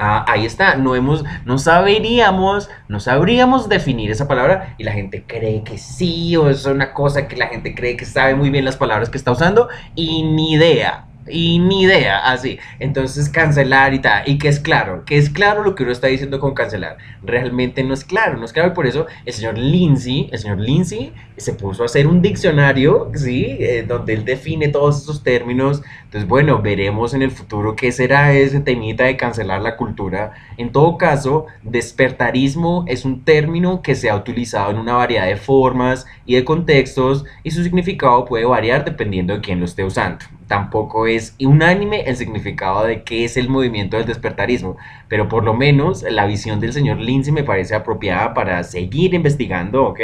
Ah, 0.00 0.24
ahí 0.28 0.46
está, 0.46 0.76
no 0.76 0.94
hemos, 0.94 1.24
no 1.44 1.58
saberíamos, 1.58 2.70
no 2.86 3.00
sabríamos 3.00 3.68
definir 3.68 4.12
esa 4.12 4.28
palabra 4.28 4.76
y 4.78 4.84
la 4.84 4.92
gente 4.92 5.24
cree 5.26 5.64
que 5.64 5.76
sí, 5.76 6.36
o 6.36 6.48
es 6.48 6.64
una 6.66 6.94
cosa 6.94 7.26
que 7.26 7.36
la 7.36 7.48
gente 7.48 7.74
cree 7.74 7.96
que 7.96 8.04
sabe 8.04 8.36
muy 8.36 8.50
bien 8.50 8.64
las 8.64 8.76
palabras 8.76 9.10
que 9.10 9.18
está 9.18 9.32
usando 9.32 9.68
y 9.96 10.22
ni 10.22 10.52
idea. 10.52 11.06
Y 11.30 11.58
ni 11.58 11.82
idea, 11.82 12.18
así. 12.18 12.58
Entonces 12.78 13.28
cancelar 13.28 13.94
y 13.94 14.00
tal. 14.00 14.22
Y 14.26 14.38
que 14.38 14.48
es 14.48 14.60
claro, 14.60 15.04
que 15.04 15.16
es 15.16 15.30
claro 15.30 15.62
lo 15.62 15.74
que 15.74 15.82
uno 15.82 15.92
está 15.92 16.06
diciendo 16.06 16.40
con 16.40 16.54
cancelar. 16.54 16.98
Realmente 17.22 17.82
no 17.84 17.94
es 17.94 18.04
claro, 18.04 18.36
no 18.38 18.44
es 18.44 18.52
claro. 18.52 18.70
Y 18.70 18.74
por 18.74 18.86
eso 18.86 19.06
el 19.24 19.32
señor 19.32 19.58
Lindsay, 19.58 20.28
el 20.32 20.38
señor 20.38 20.58
Lindsay 20.60 21.12
se 21.36 21.52
puso 21.52 21.82
a 21.82 21.86
hacer 21.86 22.06
un 22.06 22.20
diccionario, 22.20 23.10
¿sí? 23.14 23.56
Eh, 23.60 23.84
donde 23.86 24.14
él 24.14 24.24
define 24.24 24.68
todos 24.68 25.02
esos 25.02 25.22
términos. 25.22 25.82
Entonces, 26.04 26.28
bueno, 26.28 26.60
veremos 26.62 27.14
en 27.14 27.22
el 27.22 27.30
futuro 27.30 27.76
qué 27.76 27.92
será 27.92 28.32
ese 28.32 28.60
temita 28.60 29.04
de 29.04 29.16
cancelar 29.16 29.62
la 29.62 29.76
cultura. 29.76 30.32
En 30.56 30.72
todo 30.72 30.98
caso, 30.98 31.46
despertarismo 31.62 32.84
es 32.88 33.04
un 33.04 33.24
término 33.24 33.82
que 33.82 33.94
se 33.94 34.10
ha 34.10 34.16
utilizado 34.16 34.70
en 34.70 34.78
una 34.78 34.94
variedad 34.94 35.26
de 35.26 35.36
formas 35.36 36.06
y 36.26 36.34
de 36.34 36.44
contextos 36.44 37.24
y 37.42 37.50
su 37.50 37.62
significado 37.62 38.24
puede 38.24 38.44
variar 38.44 38.84
dependiendo 38.84 39.34
de 39.34 39.40
quién 39.40 39.60
lo 39.60 39.66
esté 39.66 39.84
usando 39.84 40.24
tampoco 40.48 41.06
es 41.06 41.36
unánime 41.38 42.00
el 42.02 42.16
significado 42.16 42.84
de 42.84 43.02
qué 43.02 43.24
es 43.24 43.36
el 43.36 43.48
movimiento 43.48 43.96
del 43.96 44.06
despertarismo, 44.06 44.76
pero 45.06 45.28
por 45.28 45.44
lo 45.44 45.54
menos 45.54 46.02
la 46.02 46.26
visión 46.26 46.58
del 46.58 46.72
señor 46.72 46.98
Lindsay 46.98 47.32
me 47.32 47.44
parece 47.44 47.74
apropiada 47.74 48.34
para 48.34 48.64
seguir 48.64 49.14
investigando, 49.14 49.84
¿ok? 49.84 50.00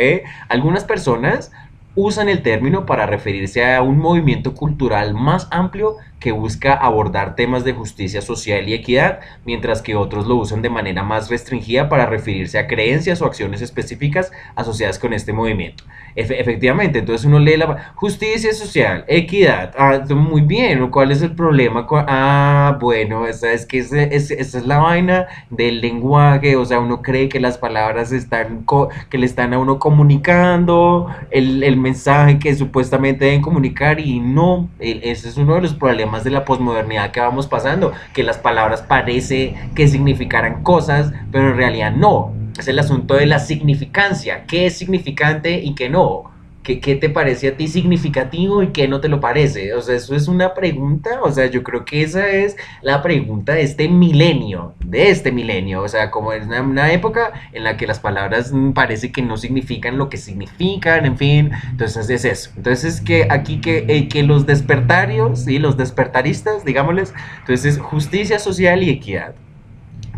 Algunas 0.48 0.84
personas 0.84 1.50
usan 1.96 2.28
el 2.28 2.42
término 2.42 2.86
para 2.86 3.06
referirse 3.06 3.74
a 3.74 3.82
un 3.82 3.98
movimiento 3.98 4.54
cultural 4.54 5.14
más 5.14 5.48
amplio 5.50 5.96
que 6.24 6.32
busca 6.32 6.72
abordar 6.72 7.36
temas 7.36 7.64
de 7.64 7.74
justicia 7.74 8.22
social 8.22 8.66
y 8.66 8.72
equidad, 8.72 9.20
mientras 9.44 9.82
que 9.82 9.94
otros 9.94 10.26
lo 10.26 10.36
usan 10.36 10.62
de 10.62 10.70
manera 10.70 11.02
más 11.02 11.28
restringida 11.28 11.90
para 11.90 12.06
referirse 12.06 12.58
a 12.58 12.66
creencias 12.66 13.20
o 13.20 13.26
acciones 13.26 13.60
específicas 13.60 14.32
asociadas 14.56 14.98
con 14.98 15.12
este 15.12 15.34
movimiento. 15.34 15.84
efectivamente, 16.16 17.00
entonces 17.00 17.26
uno 17.26 17.40
lee 17.40 17.58
la 17.58 17.92
justicia 17.96 18.54
social, 18.54 19.04
equidad, 19.06 19.74
ah, 19.76 20.02
muy 20.14 20.40
bien, 20.40 20.88
¿cuál 20.90 21.10
es 21.10 21.20
el 21.20 21.32
problema? 21.34 21.86
Ah, 21.90 22.78
bueno, 22.80 23.26
esa 23.26 23.52
es 23.52 23.66
que 23.66 23.80
esa, 23.80 24.00
es 24.04 24.54
la 24.66 24.78
vaina 24.78 25.26
del 25.50 25.82
lenguaje, 25.82 26.56
o 26.56 26.64
sea, 26.64 26.80
uno 26.80 27.02
cree 27.02 27.28
que 27.28 27.38
las 27.38 27.58
palabras 27.58 28.12
están 28.12 28.64
que 29.10 29.18
le 29.18 29.26
están 29.26 29.52
a 29.52 29.58
uno 29.58 29.78
comunicando 29.78 31.08
el, 31.30 31.62
el 31.62 31.76
mensaje 31.76 32.38
que 32.38 32.54
supuestamente 32.54 33.26
deben 33.26 33.42
comunicar 33.42 34.00
y 34.00 34.20
no, 34.20 34.70
ese 34.78 35.28
es 35.28 35.36
uno 35.36 35.56
de 35.56 35.62
los 35.62 35.74
problemas 35.74 36.13
de 36.22 36.30
la 36.30 36.44
posmodernidad 36.44 37.10
que 37.10 37.20
vamos 37.20 37.48
pasando, 37.48 37.92
que 38.12 38.22
las 38.22 38.38
palabras 38.38 38.82
parece 38.82 39.56
que 39.74 39.88
significaran 39.88 40.62
cosas, 40.62 41.12
pero 41.32 41.50
en 41.50 41.56
realidad 41.56 41.92
no. 41.92 42.32
Es 42.58 42.68
el 42.68 42.78
asunto 42.78 43.14
de 43.14 43.26
la 43.26 43.40
significancia, 43.40 44.44
qué 44.46 44.66
es 44.66 44.78
significante 44.78 45.58
y 45.58 45.74
qué 45.74 45.88
no. 45.88 46.33
¿Qué, 46.64 46.80
¿Qué, 46.80 46.96
te 46.96 47.10
parece 47.10 47.48
a 47.48 47.56
ti 47.56 47.68
significativo 47.68 48.62
y 48.62 48.68
qué 48.68 48.88
no 48.88 49.00
te 49.00 49.08
lo 49.08 49.20
parece? 49.20 49.74
O 49.74 49.82
sea, 49.82 49.94
eso 49.94 50.16
es 50.16 50.28
una 50.28 50.54
pregunta, 50.54 51.20
o 51.22 51.30
sea, 51.30 51.46
yo 51.46 51.62
creo 51.62 51.84
que 51.84 52.02
esa 52.02 52.28
es 52.30 52.56
la 52.80 53.02
pregunta 53.02 53.52
de 53.52 53.62
este 53.62 53.86
milenio, 53.88 54.74
de 54.84 55.10
este 55.10 55.30
milenio, 55.30 55.82
o 55.82 55.88
sea, 55.88 56.10
como 56.10 56.32
es 56.32 56.46
una, 56.46 56.92
época 56.92 57.32
en 57.52 57.64
la 57.64 57.76
que 57.76 57.86
las 57.86 58.00
palabras 58.00 58.52
parece 58.74 59.12
que 59.12 59.22
no 59.22 59.36
significan 59.36 59.98
lo 59.98 60.08
que 60.08 60.16
significan, 60.16 61.04
en 61.04 61.18
fin, 61.18 61.50
entonces 61.70 62.08
es 62.08 62.24
eso. 62.24 62.50
Entonces 62.56 63.00
que 63.00 63.28
aquí 63.30 63.60
que, 63.60 63.84
eh, 63.88 64.08
que 64.08 64.22
los 64.22 64.46
despertarios, 64.46 65.46
y 65.46 65.58
los 65.58 65.76
despertaristas, 65.76 66.64
digámosles, 66.64 67.12
entonces 67.40 67.78
justicia 67.78 68.38
social 68.38 68.82
y 68.82 68.90
equidad 68.90 69.34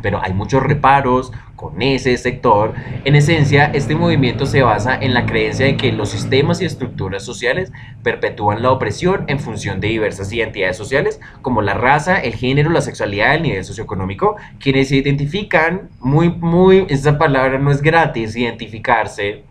pero 0.02 0.22
hay 0.22 0.32
muchos 0.32 0.62
reparos 0.62 1.32
con 1.56 1.80
ese 1.80 2.16
sector. 2.18 2.74
En 3.04 3.16
esencia, 3.16 3.66
este 3.66 3.94
movimiento 3.94 4.46
se 4.46 4.62
basa 4.62 4.94
en 4.94 5.14
la 5.14 5.26
creencia 5.26 5.66
de 5.66 5.76
que 5.76 5.92
los 5.92 6.10
sistemas 6.10 6.60
y 6.60 6.66
estructuras 6.66 7.24
sociales 7.24 7.72
perpetúan 8.02 8.62
la 8.62 8.70
opresión 8.70 9.24
en 9.26 9.40
función 9.40 9.80
de 9.80 9.88
diversas 9.88 10.32
identidades 10.32 10.76
sociales, 10.76 11.20
como 11.42 11.62
la 11.62 11.74
raza, 11.74 12.18
el 12.20 12.34
género, 12.34 12.70
la 12.70 12.82
sexualidad, 12.82 13.34
el 13.34 13.42
nivel 13.42 13.64
socioeconómico, 13.64 14.36
quienes 14.60 14.88
se 14.88 14.96
identifican, 14.96 15.88
muy, 16.00 16.28
muy, 16.28 16.86
esa 16.88 17.18
palabra 17.18 17.58
no 17.58 17.70
es 17.70 17.82
gratis, 17.82 18.36
identificarse, 18.36 19.44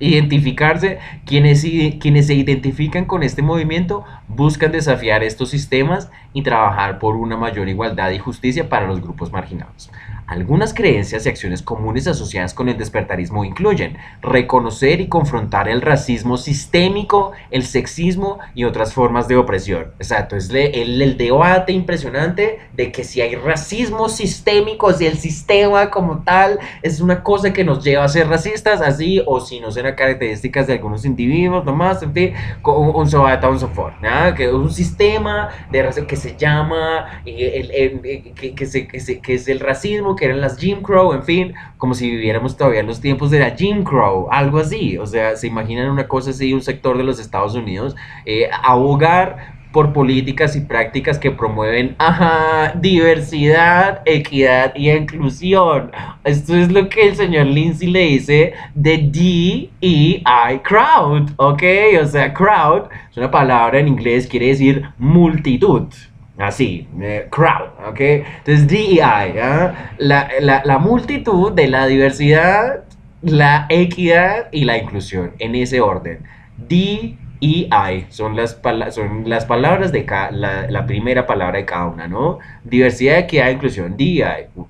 identificarse, 0.00 0.98
quienes, 1.24 1.62
quienes 2.00 2.26
se 2.26 2.34
identifican 2.34 3.04
con 3.04 3.22
este 3.22 3.42
movimiento 3.42 4.04
buscan 4.28 4.72
desafiar 4.72 5.22
estos 5.22 5.50
sistemas 5.50 6.10
y 6.32 6.42
trabajar 6.42 6.98
por 6.98 7.16
una 7.16 7.36
mayor 7.36 7.68
igualdad 7.68 8.10
y 8.10 8.18
justicia 8.18 8.68
para 8.68 8.86
los 8.86 9.00
grupos 9.00 9.30
marginados. 9.32 9.90
Algunas 10.26 10.72
creencias 10.72 11.26
y 11.26 11.28
acciones 11.28 11.60
comunes 11.60 12.06
asociadas 12.06 12.54
con 12.54 12.70
el 12.70 12.78
despertarismo 12.78 13.44
incluyen 13.44 13.98
reconocer 14.22 15.02
y 15.02 15.08
confrontar 15.08 15.68
el 15.68 15.82
racismo 15.82 16.38
sistémico, 16.38 17.32
el 17.50 17.64
sexismo 17.64 18.38
y 18.54 18.64
otras 18.64 18.94
formas 18.94 19.28
de 19.28 19.36
opresión. 19.36 19.92
Exacto, 19.98 20.36
es 20.36 20.48
el, 20.50 21.02
el 21.02 21.16
debate 21.18 21.72
impresionante 21.72 22.60
de 22.72 22.90
que 22.90 23.04
si 23.04 23.20
hay 23.20 23.34
racismo 23.34 24.08
sistémico, 24.08 24.92
si 24.94 25.06
el 25.06 25.18
sistema 25.18 25.90
como 25.90 26.22
tal 26.24 26.58
es 26.82 27.00
una 27.00 27.22
cosa 27.22 27.52
que 27.52 27.64
nos 27.64 27.84
lleva 27.84 28.04
a 28.04 28.08
ser 28.08 28.28
racistas, 28.28 28.80
así, 28.80 29.22
o 29.26 29.40
si 29.40 29.60
no 29.60 29.70
serán 29.70 29.94
características 29.94 30.66
de 30.66 30.74
algunos 30.74 31.04
individuos, 31.04 31.64
nomás, 31.64 32.02
en 32.02 32.12
fin, 32.14 32.34
un, 32.64 32.94
un 32.94 33.10
sobata, 33.10 33.48
un 33.48 33.60
sofor, 33.60 33.92
que 34.36 34.46
es 34.46 34.52
un 34.52 34.70
sistema 34.70 35.50
de 35.70 35.84
que 36.08 36.16
se 36.16 36.36
llama, 36.36 37.22
el, 37.26 37.70
el, 37.70 38.00
que, 38.34 38.54
que, 38.54 38.86
que, 38.86 39.20
que 39.20 39.34
es 39.34 39.48
el 39.48 39.60
racismo 39.60 40.13
que 40.16 40.26
eran 40.26 40.40
las 40.40 40.58
Jim 40.58 40.82
Crow, 40.82 41.12
en 41.12 41.22
fin, 41.22 41.54
como 41.78 41.94
si 41.94 42.10
viviéramos 42.10 42.56
todavía 42.56 42.80
en 42.80 42.86
los 42.86 43.00
tiempos 43.00 43.30
de 43.30 43.40
la 43.40 43.50
Jim 43.50 43.84
Crow, 43.84 44.28
algo 44.30 44.58
así. 44.58 44.98
O 44.98 45.06
sea, 45.06 45.36
se 45.36 45.46
imaginan 45.46 45.90
una 45.90 46.08
cosa 46.08 46.30
así, 46.30 46.52
un 46.52 46.62
sector 46.62 46.96
de 46.96 47.04
los 47.04 47.18
Estados 47.18 47.54
Unidos, 47.54 47.94
eh, 48.24 48.48
abogar 48.62 49.54
por 49.74 49.92
políticas 49.92 50.54
y 50.54 50.60
prácticas 50.60 51.18
que 51.18 51.32
promueven 51.32 51.96
ajá, 51.98 52.72
diversidad, 52.80 54.02
equidad 54.04 54.72
y 54.76 54.88
inclusión. 54.88 55.90
Esto 56.22 56.54
es 56.54 56.70
lo 56.70 56.88
que 56.88 57.08
el 57.08 57.16
señor 57.16 57.46
Lindsay 57.46 57.88
le 57.88 58.00
dice 58.06 58.52
de 58.76 58.98
D-E-I, 58.98 60.58
crowd, 60.62 61.30
¿ok? 61.36 61.62
O 62.00 62.06
sea, 62.06 62.32
crowd 62.32 62.84
es 63.10 63.16
una 63.16 63.32
palabra 63.32 63.80
en 63.80 63.88
inglés, 63.88 64.28
quiere 64.28 64.46
decir 64.46 64.84
multitud. 64.96 65.88
Así, 66.38 66.88
eh, 67.00 67.28
crowd, 67.30 67.68
¿ok? 67.88 68.00
Entonces 68.00 68.66
DEI, 68.66 69.00
¿ah? 69.40 69.92
la, 69.98 70.28
la, 70.40 70.62
la 70.64 70.78
multitud 70.78 71.52
de 71.52 71.68
la 71.68 71.86
diversidad, 71.86 72.82
la 73.22 73.66
equidad 73.68 74.48
y 74.50 74.64
la 74.64 74.76
inclusión, 74.76 75.32
en 75.38 75.54
ese 75.54 75.80
orden. 75.80 76.24
DEI, 76.58 78.06
son 78.08 78.34
las, 78.34 78.60
son 78.90 79.28
las 79.28 79.44
palabras 79.44 79.92
de 79.92 80.04
cada, 80.04 80.32
la, 80.32 80.86
primera 80.86 81.24
palabra 81.24 81.58
de 81.58 81.64
cada 81.66 81.86
una, 81.86 82.08
¿no? 82.08 82.40
Diversidad, 82.64 83.18
equidad, 83.18 83.50
inclusión, 83.50 83.96
DI, 83.96 84.24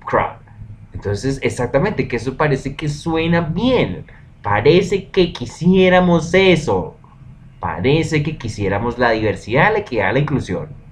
crowd. 0.05 0.37
Entonces, 0.93 1.39
exactamente, 1.41 2.07
que 2.07 2.17
eso 2.17 2.37
parece 2.37 2.75
que 2.75 2.89
suena 2.89 3.41
bien. 3.41 4.05
Parece 4.43 5.07
que 5.07 5.33
quisiéramos 5.33 6.31
eso. 6.33 6.95
Parece 7.59 8.21
que 8.21 8.37
quisiéramos 8.37 8.99
la 8.99 9.11
diversidad, 9.11 9.73
la 9.73 9.79
equidad, 9.79 10.13
la 10.13 10.19
inclusión 10.19 10.84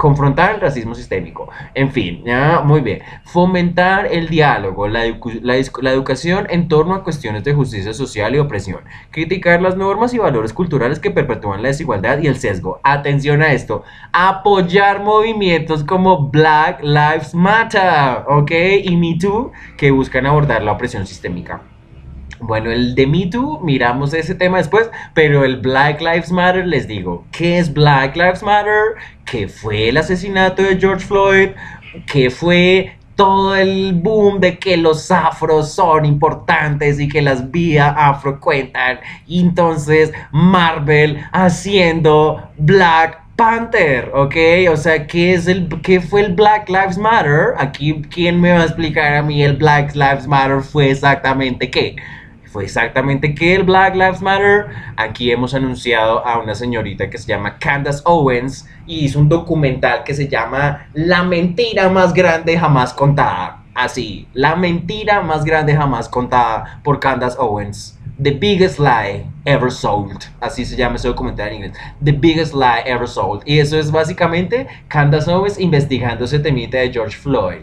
confrontar 0.00 0.54
el 0.54 0.62
racismo 0.62 0.94
sistémico. 0.94 1.50
En 1.74 1.92
fin, 1.92 2.22
ya, 2.24 2.62
muy 2.64 2.80
bien. 2.80 3.02
Fomentar 3.24 4.06
el 4.06 4.30
diálogo, 4.30 4.88
la, 4.88 5.04
la, 5.42 5.90
educación 5.92 6.46
en 6.48 6.68
torno 6.68 6.94
a 6.94 7.04
cuestiones 7.04 7.44
de 7.44 7.52
justicia 7.52 7.92
social 7.92 8.34
y 8.34 8.38
opresión. 8.38 8.80
Criticar 9.10 9.60
las 9.60 9.76
normas 9.76 10.14
y 10.14 10.18
valores 10.18 10.54
culturales 10.54 11.00
que 11.00 11.10
perpetúan 11.10 11.60
la 11.60 11.68
desigualdad 11.68 12.18
y 12.18 12.28
el 12.28 12.38
sesgo. 12.38 12.80
Atención 12.82 13.42
a 13.42 13.52
esto. 13.52 13.84
Apoyar 14.12 15.02
movimientos 15.02 15.84
como 15.84 16.30
Black 16.30 16.82
Lives 16.82 17.34
Matter. 17.34 18.24
Y 18.82 18.96
Me 18.96 19.18
Too, 19.20 19.52
que 19.76 19.90
buscan 19.90 20.24
abordar 20.24 20.62
la 20.62 20.72
opresión 20.72 21.06
sistémica. 21.06 21.60
Bueno, 22.40 22.70
el 22.70 22.94
de 22.94 23.06
Me 23.06 23.26
Too, 23.26 23.60
miramos 23.62 24.14
ese 24.14 24.34
tema 24.34 24.58
después, 24.58 24.90
pero 25.14 25.44
el 25.44 25.58
Black 25.58 26.00
Lives 26.00 26.32
Matter, 26.32 26.66
les 26.66 26.88
digo, 26.88 27.24
¿qué 27.32 27.58
es 27.58 27.72
Black 27.72 28.16
Lives 28.16 28.42
Matter? 28.42 28.94
¿Qué 29.26 29.46
fue 29.46 29.90
el 29.90 29.98
asesinato 29.98 30.62
de 30.62 30.78
George 30.78 31.04
Floyd? 31.04 31.50
¿Qué 32.06 32.30
fue 32.30 32.96
todo 33.14 33.54
el 33.54 33.92
boom 33.92 34.40
de 34.40 34.58
que 34.58 34.78
los 34.78 35.10
afros 35.10 35.72
son 35.72 36.06
importantes 36.06 36.98
y 36.98 37.08
que 37.08 37.20
las 37.20 37.50
vías 37.50 37.94
afro 37.96 38.40
cuentan? 38.40 39.00
Y 39.26 39.40
entonces 39.40 40.10
Marvel 40.32 41.22
haciendo 41.32 42.50
Black 42.56 43.20
Panther, 43.36 44.10
¿ok? 44.14 44.36
O 44.70 44.76
sea, 44.76 45.06
¿qué, 45.06 45.34
es 45.34 45.46
el, 45.46 45.68
¿qué 45.82 46.00
fue 46.00 46.22
el 46.22 46.34
Black 46.34 46.68
Lives 46.68 46.98
Matter? 46.98 47.54
Aquí, 47.58 48.02
¿quién 48.10 48.40
me 48.40 48.52
va 48.52 48.60
a 48.60 48.64
explicar 48.64 49.14
a 49.14 49.22
mí 49.22 49.42
el 49.42 49.56
Black 49.56 49.94
Lives 49.94 50.26
Matter 50.26 50.60
fue 50.60 50.90
exactamente 50.90 51.70
qué? 51.70 51.96
Fue 52.50 52.64
exactamente 52.64 53.32
que 53.32 53.54
el 53.54 53.62
Black 53.62 53.94
Lives 53.94 54.20
Matter. 54.20 54.66
Aquí 54.96 55.30
hemos 55.30 55.54
anunciado 55.54 56.26
a 56.26 56.38
una 56.38 56.56
señorita 56.56 57.08
que 57.08 57.16
se 57.16 57.28
llama 57.28 57.58
Candace 57.58 58.02
Owens 58.04 58.68
y 58.86 59.04
hizo 59.04 59.20
un 59.20 59.28
documental 59.28 60.02
que 60.02 60.14
se 60.14 60.26
llama 60.26 60.88
La 60.92 61.22
mentira 61.22 61.88
más 61.88 62.12
grande 62.12 62.58
jamás 62.58 62.92
contada. 62.92 63.62
Así, 63.74 64.26
la 64.32 64.56
mentira 64.56 65.20
más 65.20 65.44
grande 65.44 65.76
jamás 65.76 66.08
contada 66.08 66.80
por 66.82 66.98
Candace 66.98 67.36
Owens. 67.38 67.96
The 68.20 68.32
Biggest 68.32 68.80
Lie 68.80 69.26
Ever 69.44 69.70
Sold. 69.70 70.24
Así 70.40 70.64
se 70.64 70.76
llama 70.76 70.96
ese 70.96 71.06
documental 71.06 71.48
en 71.48 71.54
inglés. 71.54 71.72
The 72.04 72.12
Biggest 72.12 72.52
Lie 72.52 72.82
Ever 72.84 73.06
Sold. 73.06 73.42
Y 73.46 73.60
eso 73.60 73.78
es 73.78 73.92
básicamente 73.92 74.66
Candace 74.88 75.30
Owens 75.30 75.58
investigando 75.58 76.24
ese 76.24 76.40
temita 76.40 76.78
de 76.78 76.92
George 76.92 77.16
Floyd. 77.16 77.62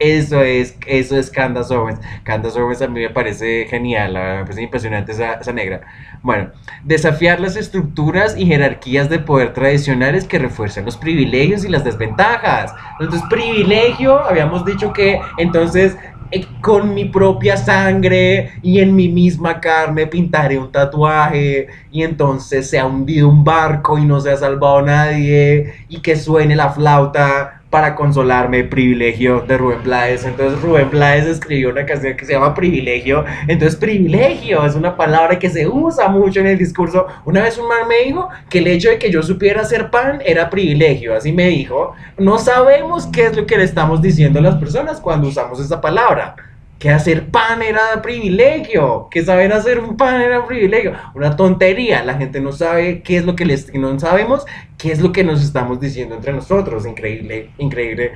Eso 0.00 0.40
es, 0.42 0.78
eso 0.86 1.18
es 1.18 1.30
Candace 1.30 1.74
Owens. 1.74 2.00
Candace 2.24 2.58
Owens 2.58 2.80
a 2.80 2.88
mí 2.88 3.00
me 3.00 3.10
parece 3.10 3.66
genial, 3.68 4.14
me 4.14 4.44
parece 4.44 4.62
impresionante 4.62 5.12
esa, 5.12 5.34
esa 5.34 5.52
negra. 5.52 5.82
Bueno, 6.22 6.50
desafiar 6.84 7.38
las 7.38 7.54
estructuras 7.54 8.34
y 8.34 8.46
jerarquías 8.46 9.10
de 9.10 9.18
poder 9.18 9.52
tradicionales 9.52 10.24
que 10.24 10.38
refuerzan 10.38 10.86
los 10.86 10.96
privilegios 10.96 11.66
y 11.66 11.68
las 11.68 11.84
desventajas. 11.84 12.74
Entonces, 12.98 13.28
privilegio, 13.28 14.18
habíamos 14.18 14.64
dicho 14.64 14.90
que 14.94 15.20
entonces 15.36 15.98
eh, 16.30 16.46
con 16.62 16.94
mi 16.94 17.04
propia 17.04 17.58
sangre 17.58 18.52
y 18.62 18.80
en 18.80 18.96
mi 18.96 19.10
misma 19.10 19.60
carne 19.60 20.06
pintaré 20.06 20.56
un 20.56 20.72
tatuaje 20.72 21.66
y 21.90 22.04
entonces 22.04 22.70
se 22.70 22.78
ha 22.78 22.86
hundido 22.86 23.28
un 23.28 23.44
barco 23.44 23.98
y 23.98 24.06
no 24.06 24.18
se 24.20 24.30
ha 24.30 24.36
salvado 24.38 24.80
nadie 24.80 25.74
y 25.88 26.00
que 26.00 26.16
suene 26.16 26.56
la 26.56 26.70
flauta 26.70 27.59
para 27.70 27.94
consolarme, 27.94 28.64
Privilegio 28.64 29.42
de 29.42 29.56
Rubén 29.56 29.82
Blades. 29.84 30.24
Entonces 30.24 30.60
Rubén 30.60 30.90
Blades 30.90 31.26
escribió 31.26 31.70
una 31.70 31.86
canción 31.86 32.16
que 32.16 32.24
se 32.24 32.32
llama 32.32 32.54
Privilegio. 32.54 33.24
Entonces 33.46 33.78
privilegio 33.78 34.66
es 34.66 34.74
una 34.74 34.96
palabra 34.96 35.38
que 35.38 35.48
se 35.48 35.68
usa 35.68 36.08
mucho 36.08 36.40
en 36.40 36.48
el 36.48 36.58
discurso. 36.58 37.06
Una 37.24 37.42
vez 37.42 37.56
un 37.58 37.68
man 37.68 37.86
me 37.88 38.04
dijo 38.04 38.28
que 38.48 38.58
el 38.58 38.66
hecho 38.66 38.90
de 38.90 38.98
que 38.98 39.10
yo 39.10 39.22
supiera 39.22 39.62
hacer 39.62 39.90
pan 39.90 40.20
era 40.24 40.50
privilegio, 40.50 41.14
así 41.14 41.32
me 41.32 41.48
dijo. 41.48 41.94
No 42.18 42.38
sabemos 42.38 43.06
qué 43.06 43.26
es 43.26 43.36
lo 43.36 43.46
que 43.46 43.56
le 43.56 43.64
estamos 43.64 44.02
diciendo 44.02 44.40
a 44.40 44.42
las 44.42 44.56
personas 44.56 45.00
cuando 45.00 45.28
usamos 45.28 45.60
esa 45.60 45.80
palabra 45.80 46.49
que 46.80 46.88
hacer 46.88 47.26
pan 47.26 47.60
era 47.62 48.00
privilegio, 48.00 49.08
que 49.10 49.22
saber 49.22 49.52
hacer 49.52 49.78
un 49.78 49.98
pan 49.98 50.18
era 50.22 50.46
privilegio, 50.46 50.94
una 51.14 51.36
tontería, 51.36 52.02
la 52.02 52.14
gente 52.14 52.40
no 52.40 52.52
sabe 52.52 53.02
qué 53.02 53.18
es 53.18 53.26
lo 53.26 53.36
que 53.36 53.44
les, 53.44 53.72
no 53.74 54.00
sabemos 54.00 54.46
qué 54.78 54.90
es 54.90 55.00
lo 55.02 55.12
que 55.12 55.22
nos 55.22 55.44
estamos 55.44 55.78
diciendo 55.78 56.14
entre 56.14 56.32
nosotros, 56.32 56.86
increíble, 56.86 57.50
increíble. 57.58 58.12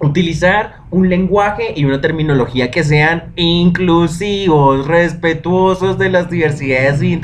Utilizar 0.00 0.78
un 0.90 1.08
lenguaje 1.08 1.72
y 1.76 1.84
una 1.84 2.00
terminología 2.00 2.72
que 2.72 2.82
sean 2.82 3.32
inclusivos, 3.36 4.88
respetuosos 4.88 5.96
de 5.96 6.08
las 6.08 6.28
diversidades, 6.28 7.00
y 7.02 7.20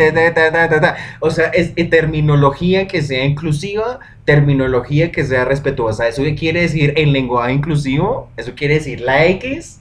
o 1.19 1.31
sea, 1.31 1.47
es, 1.47 1.73
es 1.75 1.91
terminología 1.91 2.87
que 2.87 3.03
sea 3.03 3.25
inclusiva, 3.25 3.99
terminología 4.25 5.11
que 5.11 5.25
sea 5.25 5.45
respetuosa. 5.45 6.07
¿Eso 6.07 6.23
qué 6.23 6.37
quiere 6.37 6.61
decir 6.61 6.93
el 6.97 7.13
lenguaje 7.13 7.55
inclusivo? 7.55 8.31
¿Eso 8.37 8.53
quiere 8.55 8.75
decir 8.75 9.01
la 9.01 9.27
X? 9.27 9.81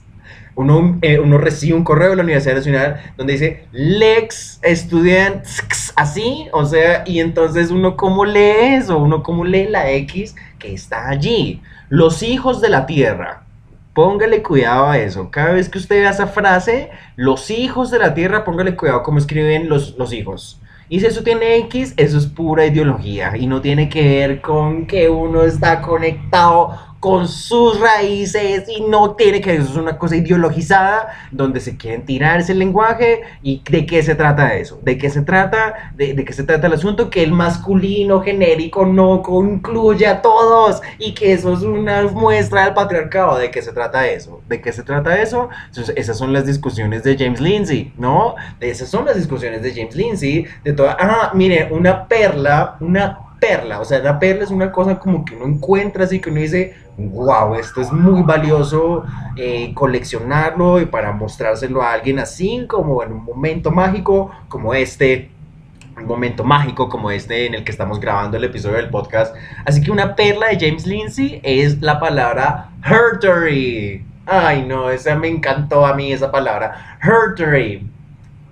Uno, 0.56 0.98
eh, 1.02 1.20
uno 1.20 1.38
recibe 1.38 1.76
un 1.76 1.84
correo 1.84 2.10
de 2.10 2.16
la 2.16 2.22
Universidad 2.22 2.56
Nacional 2.56 3.12
donde 3.16 3.34
dice 3.34 3.66
Lex 3.72 4.58
Estudiant 4.62 5.44
así, 5.96 6.48
o 6.52 6.64
sea, 6.64 7.04
y 7.06 7.20
entonces 7.20 7.70
uno 7.70 7.96
cómo 7.96 8.24
lee 8.24 8.74
eso, 8.74 8.98
uno 8.98 9.22
cómo 9.22 9.44
lee 9.44 9.68
la 9.68 9.90
X 9.90 10.34
que 10.58 10.72
está 10.72 11.08
allí. 11.08 11.62
Los 11.88 12.22
hijos 12.22 12.60
de 12.60 12.70
la 12.70 12.86
tierra. 12.86 13.42
Póngale 13.94 14.42
cuidado 14.42 14.88
a 14.88 14.98
eso. 14.98 15.30
Cada 15.30 15.52
vez 15.52 15.68
que 15.68 15.78
usted 15.78 16.00
vea 16.00 16.10
esa 16.10 16.26
frase, 16.26 16.90
los 17.16 17.50
hijos 17.50 17.90
de 17.90 17.98
la 17.98 18.12
tierra, 18.12 18.44
póngale 18.44 18.76
cuidado 18.76 19.02
cómo 19.02 19.18
escriben 19.18 19.68
los, 19.68 19.96
los 19.96 20.12
hijos. 20.12 20.60
Y 20.88 21.00
si 21.00 21.06
eso 21.06 21.22
tiene 21.22 21.56
X, 21.58 21.94
eso 21.96 22.16
es 22.16 22.26
pura 22.26 22.64
ideología 22.64 23.36
y 23.36 23.46
no 23.46 23.60
tiene 23.60 23.88
que 23.88 24.02
ver 24.02 24.40
con 24.40 24.86
que 24.86 25.08
uno 25.08 25.42
está 25.42 25.82
conectado 25.82 26.78
con 27.00 27.28
sus 27.28 27.78
raíces 27.78 28.68
y 28.68 28.80
no 28.82 29.14
tiene 29.14 29.40
que 29.40 29.54
eso 29.54 29.70
es 29.70 29.76
una 29.76 29.98
cosa 29.98 30.16
ideologizada 30.16 31.08
donde 31.30 31.60
se 31.60 31.76
quieren 31.76 32.04
tirar 32.04 32.40
ese 32.40 32.54
lenguaje 32.54 33.22
y 33.42 33.62
de 33.70 33.86
qué 33.86 34.02
se 34.02 34.14
trata 34.14 34.54
eso, 34.54 34.80
de 34.82 34.98
qué 34.98 35.10
se 35.10 35.22
trata, 35.22 35.92
de, 35.94 36.24
qué 36.24 36.32
se 36.32 36.44
trata 36.44 36.66
el 36.66 36.72
asunto, 36.72 37.10
que 37.10 37.22
el 37.22 37.32
masculino 37.32 38.20
genérico 38.22 38.86
no 38.86 39.22
incluye 39.44 40.06
a 40.06 40.22
todos 40.22 40.80
y 40.98 41.14
que 41.14 41.32
eso 41.32 41.52
es 41.52 41.62
una 41.62 42.02
muestra 42.04 42.64
del 42.64 42.74
patriarcado, 42.74 43.38
de 43.38 43.50
qué 43.50 43.62
se 43.62 43.72
trata 43.72 44.06
eso, 44.06 44.40
de 44.48 44.60
qué 44.60 44.72
se 44.72 44.82
trata 44.82 45.20
eso, 45.20 45.48
esas 45.94 46.16
son 46.16 46.32
las 46.32 46.46
discusiones 46.46 47.02
de 47.02 47.16
James 47.16 47.40
Lindsay, 47.40 47.92
¿no? 47.98 48.34
Esas 48.60 48.88
son 48.88 49.04
las 49.04 49.16
discusiones 49.16 49.62
de 49.62 49.74
James 49.74 49.94
Lindsay, 49.94 50.46
de 50.64 50.72
toda, 50.72 50.96
ah, 50.98 51.30
mire, 51.34 51.68
una 51.70 52.06
perla, 52.08 52.76
una 52.80 53.25
perla, 53.46 53.80
o 53.80 53.84
sea, 53.84 53.98
la 54.00 54.18
perla 54.18 54.44
es 54.44 54.50
una 54.50 54.72
cosa 54.72 54.98
como 54.98 55.24
que 55.24 55.36
uno 55.36 55.46
encuentra 55.46 56.04
así 56.04 56.20
que 56.20 56.30
uno 56.30 56.40
dice, 56.40 56.74
wow, 56.96 57.54
esto 57.54 57.80
es 57.80 57.92
muy 57.92 58.22
valioso 58.22 59.04
eh, 59.36 59.72
coleccionarlo 59.74 60.80
y 60.80 60.86
para 60.86 61.12
mostrárselo 61.12 61.82
a 61.82 61.92
alguien 61.92 62.18
así 62.18 62.64
como 62.68 63.02
en 63.02 63.12
un 63.12 63.24
momento 63.24 63.70
mágico 63.70 64.30
como 64.48 64.74
este, 64.74 65.30
un 65.96 66.06
momento 66.06 66.44
mágico 66.44 66.88
como 66.88 67.10
este 67.10 67.46
en 67.46 67.54
el 67.54 67.64
que 67.64 67.72
estamos 67.72 68.00
grabando 68.00 68.36
el 68.36 68.44
episodio 68.44 68.76
del 68.76 68.90
podcast. 68.90 69.34
Así 69.64 69.82
que 69.82 69.90
una 69.90 70.14
perla 70.16 70.48
de 70.48 70.58
James 70.58 70.86
Lindsay 70.86 71.40
es 71.42 71.80
la 71.80 71.98
palabra 71.98 72.70
hertery. 72.84 74.04
Ay, 74.26 74.64
no, 74.66 74.90
esa 74.90 75.14
me 75.14 75.28
encantó 75.28 75.86
a 75.86 75.94
mí 75.94 76.12
esa 76.12 76.30
palabra, 76.30 76.98
hertery. 77.00 77.88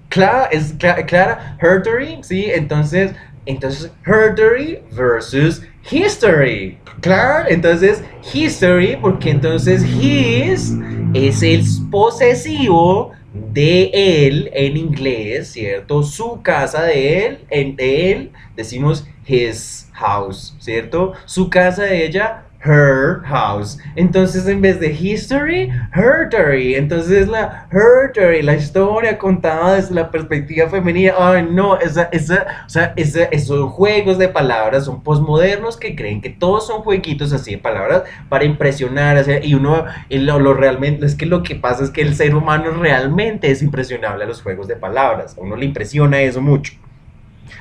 Clara, 0.09 0.45
es 0.53 0.75
clara, 1.09 1.57
hertery, 1.61 2.19
sí, 2.23 2.49
entonces, 2.49 3.13
entonces 3.47 3.91
hertery 4.05 4.81
versus 4.93 5.63
history. 5.91 6.79
Claro, 7.01 7.49
entonces 7.49 8.03
history, 8.33 8.97
porque 9.01 9.31
entonces 9.31 9.85
his 9.85 10.73
es 11.13 11.43
el 11.43 11.63
posesivo 11.91 13.13
de 13.35 13.91
él 13.93 14.51
en 14.53 14.77
inglés, 14.77 15.53
¿cierto? 15.53 16.03
Su 16.03 16.41
casa 16.43 16.85
de 16.85 17.27
él, 17.27 17.39
en 17.51 17.75
él 17.79 18.33
decimos 18.57 19.07
his 19.27 19.89
house, 19.93 20.55
¿cierto? 20.61 21.13
Su 21.25 21.51
casa 21.51 21.83
de 21.83 22.07
ella, 22.07 22.47
her 22.65 23.23
house. 23.25 23.79
Entonces, 23.95 24.47
en 24.49 24.61
vez 24.61 24.81
de 24.81 24.91
history, 24.93 25.71
hertory. 25.93 26.75
Entonces, 26.75 27.29
la 27.29 27.67
hertory, 27.71 28.43
la 28.43 28.57
historia 28.57 29.19
contada 29.19 29.75
desde 29.75 29.95
la 29.95 30.11
perspectiva 30.11 30.69
femenina. 30.69 31.13
Ay, 31.19 31.47
no, 31.51 31.79
esa, 31.79 32.05
esa, 32.13 32.65
o 32.67 32.69
sea, 32.69 32.95
esos 32.97 33.71
juegos 33.73 34.19
de 34.19 34.29
palabras 34.29 34.87
son 34.87 35.03
posmodernos 35.03 35.77
que 35.77 35.95
creen 35.95 36.21
que 36.21 36.31
todos 36.31 36.67
son 36.67 36.83
jueguitos 36.83 37.33
así 37.33 37.53
de 37.53 37.59
palabras 37.59 38.05
para 38.29 38.45
impresionar. 38.45 39.25
y 39.43 39.55
uno, 39.55 39.85
lo, 40.11 40.39
lo, 40.39 40.55
realmente, 40.55 41.07
es 41.07 41.15
que 41.15 41.27
lo 41.27 41.43
que 41.43 41.55
pasa 41.55 41.85
es 41.85 41.91
que 41.91 42.03
el 42.03 42.15
ser 42.15 42.35
humano 42.35 42.71
realmente 42.71 43.51
es 43.51 43.63
impresionable 43.63 44.25
a 44.25 44.27
los 44.27 44.43
juegos 44.43 44.69
de 44.69 44.77
palabras. 44.77 45.37
A 45.37 45.41
uno 45.41 45.57
le 45.57 45.67
impresiona 45.67 46.21
eso 46.23 46.41
mucho. 46.41 46.73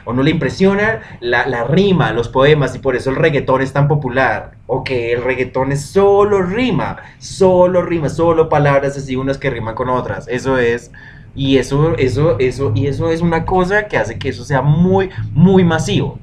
O 0.06 0.14
no 0.14 0.24
le 0.24 0.32
impresiona 0.32 1.02
la, 1.20 1.48
la, 1.48 1.64
rima, 1.64 2.12
los 2.12 2.30
poemas, 2.30 2.76
y 2.76 2.80
por 2.80 2.96
eso 2.96 3.10
el 3.10 3.16
reggaetón 3.16 3.62
es 3.62 3.74
tan 3.74 3.88
popular. 3.88 4.52
O 4.68 4.84
que 4.84 5.14
el 5.14 5.24
reggaetón 5.24 5.72
es 5.72 5.86
solo 5.86 6.42
rima, 6.42 6.98
solo 7.20 7.82
rima, 7.82 8.10
solo 8.10 8.50
palabras 8.50 8.98
así, 8.98 9.16
unas 9.16 9.38
que 9.38 9.50
riman 9.50 9.76
con 9.76 9.90
otras. 9.90 10.28
Eso 10.28 10.58
es. 10.58 10.92
Y 11.36 11.58
eso, 11.58 11.96
eso, 11.98 12.38
eso, 12.40 12.72
y 12.76 12.88
eso 12.88 13.10
es 13.10 13.22
una 13.22 13.46
cosa 13.46 13.88
que 13.88 13.98
hace 13.98 14.20
que 14.20 14.30
eso 14.30 14.44
sea 14.46 14.62
muy, 14.62 15.10
muy 15.34 15.64
masivo 15.64 16.20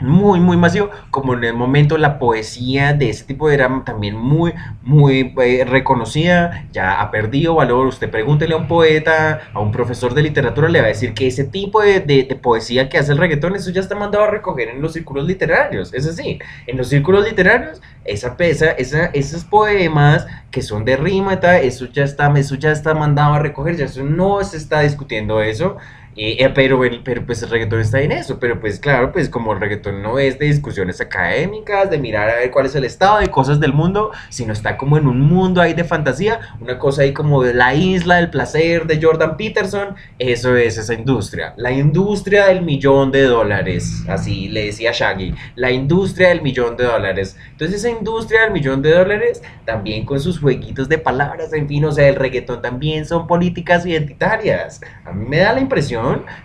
muy, 0.00 0.40
muy 0.40 0.56
masivo, 0.56 0.90
como 1.10 1.34
en 1.34 1.44
el 1.44 1.54
momento 1.54 1.98
la 1.98 2.18
poesía 2.18 2.92
de 2.92 3.10
ese 3.10 3.24
tipo 3.24 3.50
era 3.50 3.82
también 3.84 4.16
muy, 4.16 4.52
muy 4.82 5.34
eh, 5.42 5.64
reconocida, 5.64 6.66
ya 6.72 7.00
ha 7.00 7.10
perdido 7.10 7.54
valor. 7.54 7.86
Usted 7.86 8.10
pregúntele 8.10 8.54
a 8.54 8.58
un 8.58 8.68
poeta, 8.68 9.40
a 9.52 9.60
un 9.60 9.72
profesor 9.72 10.14
de 10.14 10.22
literatura, 10.22 10.68
le 10.68 10.80
va 10.80 10.86
a 10.86 10.88
decir 10.88 11.14
que 11.14 11.26
ese 11.26 11.44
tipo 11.44 11.82
de, 11.82 12.00
de, 12.00 12.24
poesía 12.40 12.88
que 12.88 12.98
hace 12.98 13.12
el 13.12 13.18
reggaetón, 13.18 13.56
eso 13.56 13.70
ya 13.70 13.80
está 13.80 13.94
mandado 13.94 14.24
a 14.24 14.30
recoger 14.30 14.68
en 14.68 14.80
los 14.80 14.92
círculos 14.92 15.26
literarios. 15.26 15.92
Es 15.92 16.06
así, 16.06 16.38
en 16.66 16.76
los 16.76 16.88
círculos 16.88 17.24
literarios, 17.24 17.80
esa 18.04 18.36
pesa, 18.36 18.70
esa, 18.72 19.06
esos 19.06 19.44
poemas 19.44 20.26
que 20.50 20.62
son 20.62 20.84
de 20.84 20.96
rima, 20.96 21.34
eso 21.34 21.86
ya 21.86 22.04
está, 22.04 22.32
eso 22.36 22.54
ya 22.56 22.72
está 22.72 22.94
mandado 22.94 23.34
a 23.34 23.38
recoger, 23.38 23.76
ya 23.76 23.84
eso 23.84 24.02
no 24.02 24.42
se 24.42 24.56
está 24.56 24.80
discutiendo 24.80 25.40
eso. 25.42 25.76
Eh, 26.16 26.50
pero, 26.54 26.80
pero 27.04 27.24
pues 27.24 27.42
el 27.42 27.50
reggaetón 27.50 27.80
está 27.80 28.00
en 28.00 28.10
eso, 28.12 28.40
pero 28.40 28.60
pues 28.60 28.80
claro, 28.80 29.12
pues 29.12 29.28
como 29.28 29.52
el 29.52 29.60
reggaetón 29.60 30.02
no 30.02 30.18
es 30.18 30.38
de 30.38 30.46
discusiones 30.46 31.00
académicas, 31.00 31.88
de 31.88 31.98
mirar 31.98 32.28
a 32.28 32.34
ver 32.36 32.50
cuál 32.50 32.66
es 32.66 32.74
el 32.74 32.84
estado 32.84 33.20
de 33.20 33.28
cosas 33.28 33.60
del 33.60 33.72
mundo, 33.72 34.10
sino 34.28 34.52
está 34.52 34.76
como 34.76 34.98
en 34.98 35.06
un 35.06 35.20
mundo 35.20 35.60
ahí 35.60 35.72
de 35.72 35.84
fantasía, 35.84 36.40
una 36.60 36.78
cosa 36.78 37.02
ahí 37.02 37.12
como 37.12 37.42
de 37.42 37.54
la 37.54 37.74
isla 37.74 38.16
del 38.16 38.30
placer 38.30 38.86
de 38.86 39.00
Jordan 39.00 39.36
Peterson, 39.36 39.94
eso 40.18 40.56
es 40.56 40.78
esa 40.78 40.94
industria, 40.94 41.54
la 41.56 41.70
industria 41.70 42.46
del 42.46 42.62
millón 42.62 43.12
de 43.12 43.22
dólares, 43.22 44.04
así 44.08 44.48
le 44.48 44.66
decía 44.66 44.90
Shaggy, 44.92 45.32
la 45.54 45.70
industria 45.70 46.30
del 46.30 46.42
millón 46.42 46.76
de 46.76 46.84
dólares. 46.84 47.36
Entonces 47.52 47.78
esa 47.78 47.90
industria 47.90 48.42
del 48.42 48.52
millón 48.52 48.82
de 48.82 48.90
dólares, 48.90 49.42
también 49.64 50.04
con 50.04 50.18
sus 50.18 50.40
jueguitos 50.40 50.88
de 50.88 50.98
palabras, 50.98 51.52
en 51.52 51.68
fin, 51.68 51.84
o 51.84 51.92
sea, 51.92 52.08
el 52.08 52.16
reggaetón 52.16 52.60
también 52.60 53.06
son 53.06 53.26
políticas 53.28 53.86
identitarias. 53.86 54.80
A 55.04 55.12
mí 55.12 55.26
me 55.28 55.38
da 55.38 55.52
la 55.52 55.60
impresión 55.60 55.99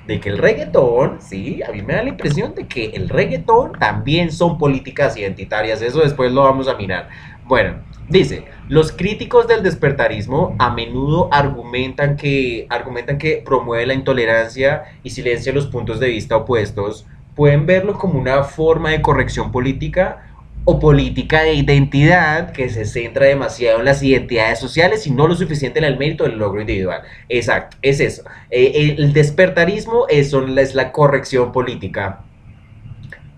de 0.07 0.19
que 0.19 0.29
el 0.29 0.37
reggaetón, 0.37 1.19
sí, 1.21 1.61
a 1.63 1.71
mí 1.71 1.81
me 1.81 1.93
da 1.93 2.03
la 2.03 2.09
impresión 2.09 2.55
de 2.55 2.67
que 2.67 2.87
el 2.87 3.09
reggaetón 3.09 3.73
también 3.73 4.31
son 4.31 4.57
políticas 4.57 5.17
identitarias, 5.17 5.81
eso 5.81 5.99
después 5.99 6.31
lo 6.31 6.43
vamos 6.43 6.67
a 6.67 6.75
mirar. 6.75 7.09
Bueno, 7.45 7.75
dice, 8.09 8.45
los 8.67 8.91
críticos 8.91 9.47
del 9.47 9.63
despertarismo 9.63 10.55
a 10.59 10.71
menudo 10.73 11.29
argumentan 11.31 12.17
que, 12.17 12.65
argumentan 12.69 13.17
que 13.17 13.41
promueve 13.45 13.85
la 13.85 13.93
intolerancia 13.93 14.83
y 15.03 15.11
silencia 15.11 15.53
los 15.53 15.67
puntos 15.67 15.99
de 15.99 16.07
vista 16.07 16.35
opuestos, 16.35 17.05
pueden 17.35 17.65
verlo 17.65 17.93
como 17.93 18.19
una 18.19 18.43
forma 18.43 18.91
de 18.91 19.01
corrección 19.01 19.51
política 19.51 20.34
o 20.65 20.79
política 20.79 21.43
de 21.43 21.53
identidad 21.53 22.51
que 22.51 22.69
se 22.69 22.85
centra 22.85 23.27
demasiado 23.27 23.79
en 23.79 23.85
las 23.85 24.03
identidades 24.03 24.59
sociales 24.59 25.07
y 25.07 25.11
no 25.11 25.27
lo 25.27 25.35
suficiente 25.35 25.79
en 25.79 25.85
el 25.85 25.97
mérito 25.97 26.23
del 26.23 26.37
logro 26.37 26.59
individual. 26.59 27.01
Exacto, 27.29 27.77
es 27.81 27.99
eso. 27.99 28.23
Eh, 28.49 28.95
el 28.97 29.13
despertarismo 29.13 30.07
es, 30.09 30.33
es 30.33 30.75
la 30.75 30.91
corrección 30.91 31.51
política 31.51 32.25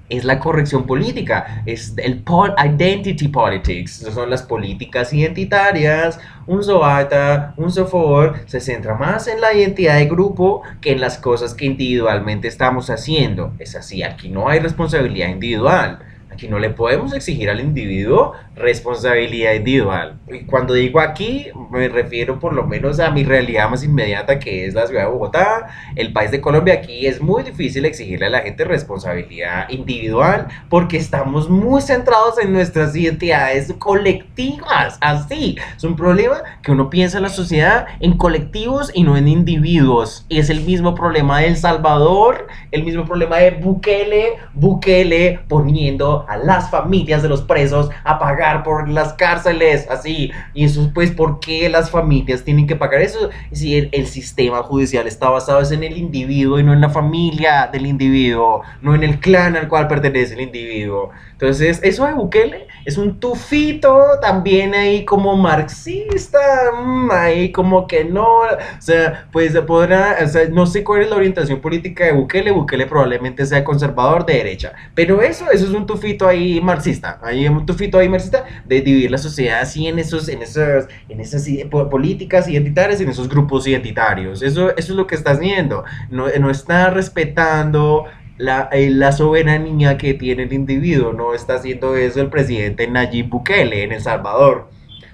es 0.09 0.23
la 0.23 0.39
corrección 0.39 0.85
política, 0.85 1.63
es 1.65 1.93
el 1.97 2.23
identity 2.65 3.27
politics, 3.27 4.07
son 4.13 4.29
las 4.29 4.43
políticas 4.43 5.11
identitarias, 5.11 6.19
un 6.45 6.63
Zoata, 6.63 7.53
un 7.57 7.71
Sofor, 7.71 8.39
se 8.45 8.61
centra 8.61 8.95
más 8.95 9.27
en 9.27 9.41
la 9.41 9.53
identidad 9.53 9.97
de 9.97 10.05
grupo 10.05 10.61
que 10.79 10.93
en 10.93 11.01
las 11.01 11.17
cosas 11.17 11.53
que 11.53 11.65
individualmente 11.65 12.47
estamos 12.47 12.89
haciendo. 12.89 13.53
Es 13.59 13.75
así, 13.75 14.01
aquí 14.01 14.29
no 14.29 14.47
hay 14.47 14.59
responsabilidad 14.59 15.27
individual. 15.27 15.99
Aquí 16.37 16.47
no 16.47 16.59
le 16.59 16.69
podemos 16.69 17.15
exigir 17.15 17.49
al 17.49 17.59
individuo 17.59 18.33
responsabilidad 18.55 19.53
individual. 19.53 20.19
Y 20.27 20.45
cuando 20.45 20.75
digo 20.75 20.99
aquí, 20.99 21.47
me 21.71 21.89
refiero 21.89 22.39
por 22.39 22.53
lo 22.53 22.65
menos 22.65 22.99
a 22.99 23.09
mi 23.09 23.23
realidad 23.23 23.69
más 23.69 23.83
inmediata, 23.83 24.37
que 24.37 24.67
es 24.67 24.75
la 24.75 24.85
ciudad 24.85 25.05
de 25.05 25.11
Bogotá, 25.11 25.67
el 25.95 26.13
país 26.13 26.29
de 26.29 26.39
Colombia. 26.39 26.75
Aquí 26.75 27.07
es 27.07 27.21
muy 27.21 27.41
difícil 27.41 27.85
exigirle 27.85 28.27
a 28.27 28.29
la 28.29 28.41
gente 28.41 28.65
responsabilidad 28.65 29.67
individual 29.69 30.47
porque 30.69 30.97
estamos 30.97 31.49
muy 31.49 31.81
centrados 31.81 32.37
en 32.39 32.53
nuestras 32.53 32.95
identidades 32.95 33.73
colectivas. 33.79 34.99
Así, 35.01 35.57
es 35.75 35.83
un 35.83 35.95
problema 35.95 36.43
que 36.61 36.71
uno 36.71 36.91
piensa 36.91 37.17
en 37.17 37.23
la 37.23 37.29
sociedad 37.29 37.87
en 37.99 38.15
colectivos 38.15 38.91
y 38.93 39.01
no 39.01 39.17
en 39.17 39.27
individuos. 39.27 40.27
Es 40.29 40.51
el 40.51 40.61
mismo 40.61 40.93
problema 40.93 41.39
de 41.39 41.47
El 41.47 41.57
Salvador, 41.57 42.47
el 42.71 42.83
mismo 42.83 43.05
problema 43.05 43.37
de 43.37 43.51
Bukele, 43.51 44.33
Bukele 44.53 45.39
poniendo 45.47 46.26
a 46.27 46.37
las 46.37 46.69
familias 46.69 47.21
de 47.21 47.29
los 47.29 47.41
presos 47.41 47.89
a 48.03 48.19
pagar 48.19 48.63
por 48.63 48.89
las 48.89 49.13
cárceles, 49.13 49.87
así. 49.89 50.31
Y 50.53 50.65
eso, 50.65 50.91
pues, 50.93 51.11
¿por 51.11 51.39
qué 51.39 51.69
las 51.69 51.89
familias 51.89 52.43
tienen 52.43 52.67
que 52.67 52.75
pagar 52.75 53.01
eso? 53.01 53.29
Si 53.51 53.75
el, 53.75 53.89
el 53.91 54.07
sistema 54.07 54.63
judicial 54.63 55.07
está 55.07 55.29
basado 55.29 55.57
en 55.71 55.83
el 55.83 55.97
individuo 55.97 56.59
y 56.59 56.63
no 56.63 56.73
en 56.73 56.81
la 56.81 56.89
familia 56.89 57.69
del 57.71 57.85
individuo, 57.85 58.61
no 58.81 58.95
en 58.95 59.03
el 59.03 59.19
clan 59.19 59.55
al 59.55 59.67
cual 59.67 59.87
pertenece 59.87 60.33
el 60.35 60.41
individuo. 60.41 61.11
Entonces, 61.39 61.79
eso 61.83 62.07
de 62.07 62.13
Bukele 62.13 62.67
es 62.83 62.97
un 62.97 63.19
tufito 63.19 64.03
también 64.21 64.73
ahí 64.73 65.05
como 65.05 65.37
marxista, 65.37 66.39
mm, 66.75 67.11
ahí 67.11 67.51
como 67.51 67.85
que 67.85 68.05
no, 68.05 68.39
o 68.39 68.47
sea, 68.79 69.27
pues 69.31 69.55
podrá, 69.67 70.17
o 70.23 70.27
sea, 70.27 70.49
no 70.49 70.65
sé 70.65 70.83
cuál 70.83 71.03
es 71.03 71.09
la 71.11 71.15
orientación 71.15 71.61
política 71.61 72.05
de 72.05 72.13
Bukele, 72.13 72.49
Bukele 72.49 72.87
probablemente 72.87 73.45
sea 73.45 73.63
conservador 73.63 74.25
de 74.25 74.33
derecha, 74.33 74.73
pero 74.95 75.21
eso, 75.21 75.51
eso 75.51 75.65
es 75.65 75.71
un 75.73 75.85
tufito 75.85 76.16
ahí 76.25 76.61
marxista, 76.61 77.19
hay 77.21 77.47
un 77.47 77.65
tufito 77.65 77.99
ahí 77.99 78.07
marxista 78.07 78.45
de 78.65 78.81
dividir 78.81 79.11
la 79.11 79.17
sociedad 79.17 79.59
así 79.59 79.87
en 79.87 79.99
esos, 79.99 80.29
en 80.29 80.41
esas, 80.41 80.87
en 81.09 81.19
esas 81.19 81.45
políticas 81.69 82.47
identitarias, 82.47 83.01
en 83.01 83.09
esos 83.09 83.27
grupos 83.27 83.67
identitarios, 83.67 84.41
eso, 84.41 84.69
eso 84.69 84.93
es 84.93 84.97
lo 84.97 85.05
que 85.05 85.15
está 85.15 85.31
haciendo, 85.31 85.83
no, 86.09 86.27
no 86.39 86.49
está 86.49 86.89
respetando 86.89 88.05
la, 88.37 88.69
eh, 88.71 88.89
la, 88.89 89.11
soberanía 89.11 89.97
que 89.97 90.13
tiene 90.13 90.43
el 90.43 90.53
individuo. 90.53 91.13
No 91.13 91.33
está 91.33 91.55
haciendo 91.55 91.95
eso 91.95 92.21
el 92.21 92.29
presidente 92.29 92.87
Nayib 92.87 93.29
Bukele 93.29 93.83
en 93.83 93.91
El 93.91 94.01
Salvador. 94.01 94.69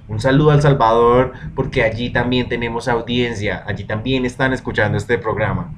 Un 0.08 0.20
saludo 0.20 0.52
al 0.52 0.62
Salvador 0.62 1.32
porque 1.56 1.84
allí 1.84 2.10
también 2.10 2.50
tenemos 2.50 2.88
audiencia, 2.88 3.64
allí 3.66 3.86
también 3.86 4.26
están 4.26 4.52
escuchando 4.52 4.98
este 4.98 5.18
programa. 5.18 5.74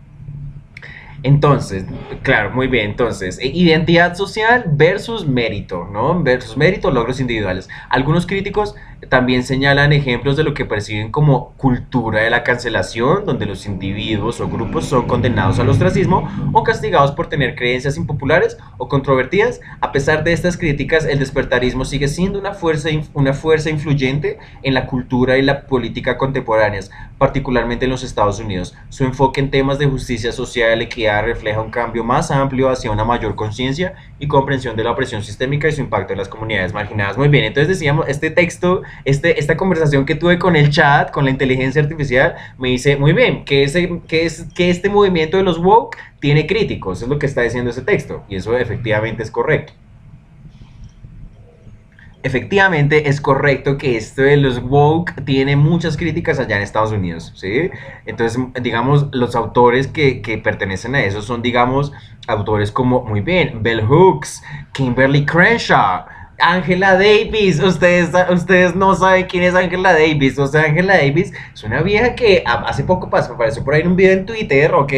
Entonces, 1.23 1.85
claro, 2.21 2.51
muy 2.51 2.67
bien. 2.67 2.91
Entonces, 2.91 3.39
eh, 3.39 3.47
identidad 3.47 4.15
social 4.15 4.65
versus 4.67 5.27
mérito, 5.27 5.85
¿no? 5.91 6.21
Versus 6.21 6.57
mérito, 6.57 6.91
logros 6.91 7.19
individuales. 7.19 7.69
Algunos 7.89 8.25
críticos 8.25 8.75
también 9.09 9.43
señalan 9.43 9.93
ejemplos 9.93 10.35
de 10.37 10.43
lo 10.43 10.53
que 10.53 10.65
perciben 10.65 11.11
como 11.11 11.51
cultura 11.57 12.21
de 12.21 12.29
la 12.29 12.43
cancelación, 12.43 13.25
donde 13.25 13.45
los 13.45 13.65
individuos 13.65 14.41
o 14.41 14.47
grupos 14.47 14.85
son 14.85 15.07
condenados 15.07 15.59
al 15.59 15.69
ostracismo 15.69 16.29
o 16.53 16.63
castigados 16.63 17.11
por 17.11 17.27
tener 17.27 17.55
creencias 17.55 17.97
impopulares 17.97 18.57
o 18.77 18.87
controvertidas. 18.87 19.61
A 19.81 19.91
pesar 19.91 20.23
de 20.23 20.33
estas 20.33 20.57
críticas, 20.57 21.05
el 21.05 21.19
despertarismo 21.19 21.85
sigue 21.85 22.07
siendo 22.07 22.39
una 22.39 22.53
fuerza, 22.53 22.89
una 23.13 23.33
fuerza 23.33 23.69
influyente 23.69 24.39
en 24.63 24.73
la 24.73 24.87
cultura 24.87 25.37
y 25.37 25.41
la 25.41 25.67
política 25.67 26.17
contemporáneas, 26.17 26.91
particularmente 27.17 27.85
en 27.85 27.91
los 27.91 28.03
Estados 28.03 28.39
Unidos. 28.39 28.75
Su 28.89 29.03
enfoque 29.03 29.39
en 29.39 29.51
temas 29.51 29.79
de 29.79 29.87
justicia 29.87 30.31
social, 30.31 30.81
equidad, 30.81 31.23
refleja 31.23 31.61
un 31.61 31.71
cambio 31.71 32.03
más 32.03 32.31
amplio 32.31 32.69
hacia 32.69 32.91
una 32.91 33.05
mayor 33.05 33.35
conciencia 33.35 33.93
y 34.19 34.27
comprensión 34.27 34.75
de 34.75 34.83
la 34.83 34.91
opresión 34.91 35.23
sistémica 35.23 35.67
y 35.67 35.71
su 35.71 35.81
impacto 35.81 36.13
en 36.13 36.19
las 36.19 36.29
comunidades 36.29 36.73
marginadas. 36.73 37.17
Muy 37.17 37.27
bien, 37.27 37.45
entonces 37.45 37.67
decíamos, 37.67 38.07
este 38.07 38.31
texto 38.31 38.81
este, 39.03 39.39
esta 39.39 39.57
conversación 39.57 40.05
que 40.05 40.15
tuve 40.15 40.39
con 40.39 40.55
el 40.55 40.69
chat, 40.69 41.11
con 41.11 41.25
la 41.25 41.31
inteligencia 41.31 41.81
artificial, 41.81 42.35
me 42.57 42.69
dice, 42.69 42.95
muy 42.97 43.13
bien, 43.13 43.45
que, 43.45 43.63
ese, 43.63 44.01
que, 44.07 44.25
es, 44.25 44.45
que 44.55 44.69
este 44.69 44.89
movimiento 44.89 45.37
de 45.37 45.43
los 45.43 45.57
woke 45.57 45.97
tiene 46.19 46.47
críticos, 46.47 47.01
es 47.01 47.07
lo 47.07 47.19
que 47.19 47.25
está 47.25 47.41
diciendo 47.41 47.71
ese 47.71 47.81
texto, 47.81 48.23
y 48.29 48.35
eso 48.35 48.57
efectivamente 48.57 49.23
es 49.23 49.31
correcto. 49.31 49.73
Efectivamente 52.25 53.07
es 53.07 53.21
correcto 53.21 53.77
que 53.77 53.97
esto 53.97 54.23
de 54.23 54.35
los 54.35 54.57
woke 54.57 55.13
tiene 55.25 55.55
muchas 55.55 55.95
críticas 55.95 56.39
allá 56.39 56.57
en 56.57 56.63
Estados 56.63 56.91
Unidos, 56.91 57.31
¿sí? 57.35 57.69
Entonces, 58.07 58.41
digamos, 58.63 59.09
los 59.11 59.35
autores 59.35 59.85
que, 59.85 60.23
que 60.23 60.39
pertenecen 60.39 60.95
a 60.95 61.03
eso 61.03 61.21
son, 61.21 61.43
digamos, 61.43 61.91
autores 62.25 62.71
como, 62.71 63.03
muy 63.03 63.21
bien, 63.21 63.61
Bell 63.61 63.85
Hooks, 63.85 64.41
Kimberly 64.73 65.23
Crenshaw, 65.23 66.05
Angela 66.39 66.93
Davis, 66.93 67.61
ustedes, 67.61 68.09
ustedes 68.31 68.75
no 68.75 68.95
saben 68.95 69.27
quién 69.27 69.43
es 69.43 69.53
Angela 69.53 69.93
Davis. 69.93 70.39
O 70.39 70.47
sea, 70.47 70.63
Angela 70.63 70.97
Davis 70.97 71.31
es 71.53 71.63
una 71.63 71.83
vieja 71.83 72.15
que 72.15 72.43
hace 72.45 72.83
poco 72.83 73.07
pasó, 73.07 73.33
apareció 73.33 73.63
por 73.63 73.75
ahí 73.75 73.81
en 73.81 73.89
un 73.89 73.95
video 73.95 74.13
en 74.13 74.25
Twitter, 74.25 74.73
¿ok? 74.73 74.93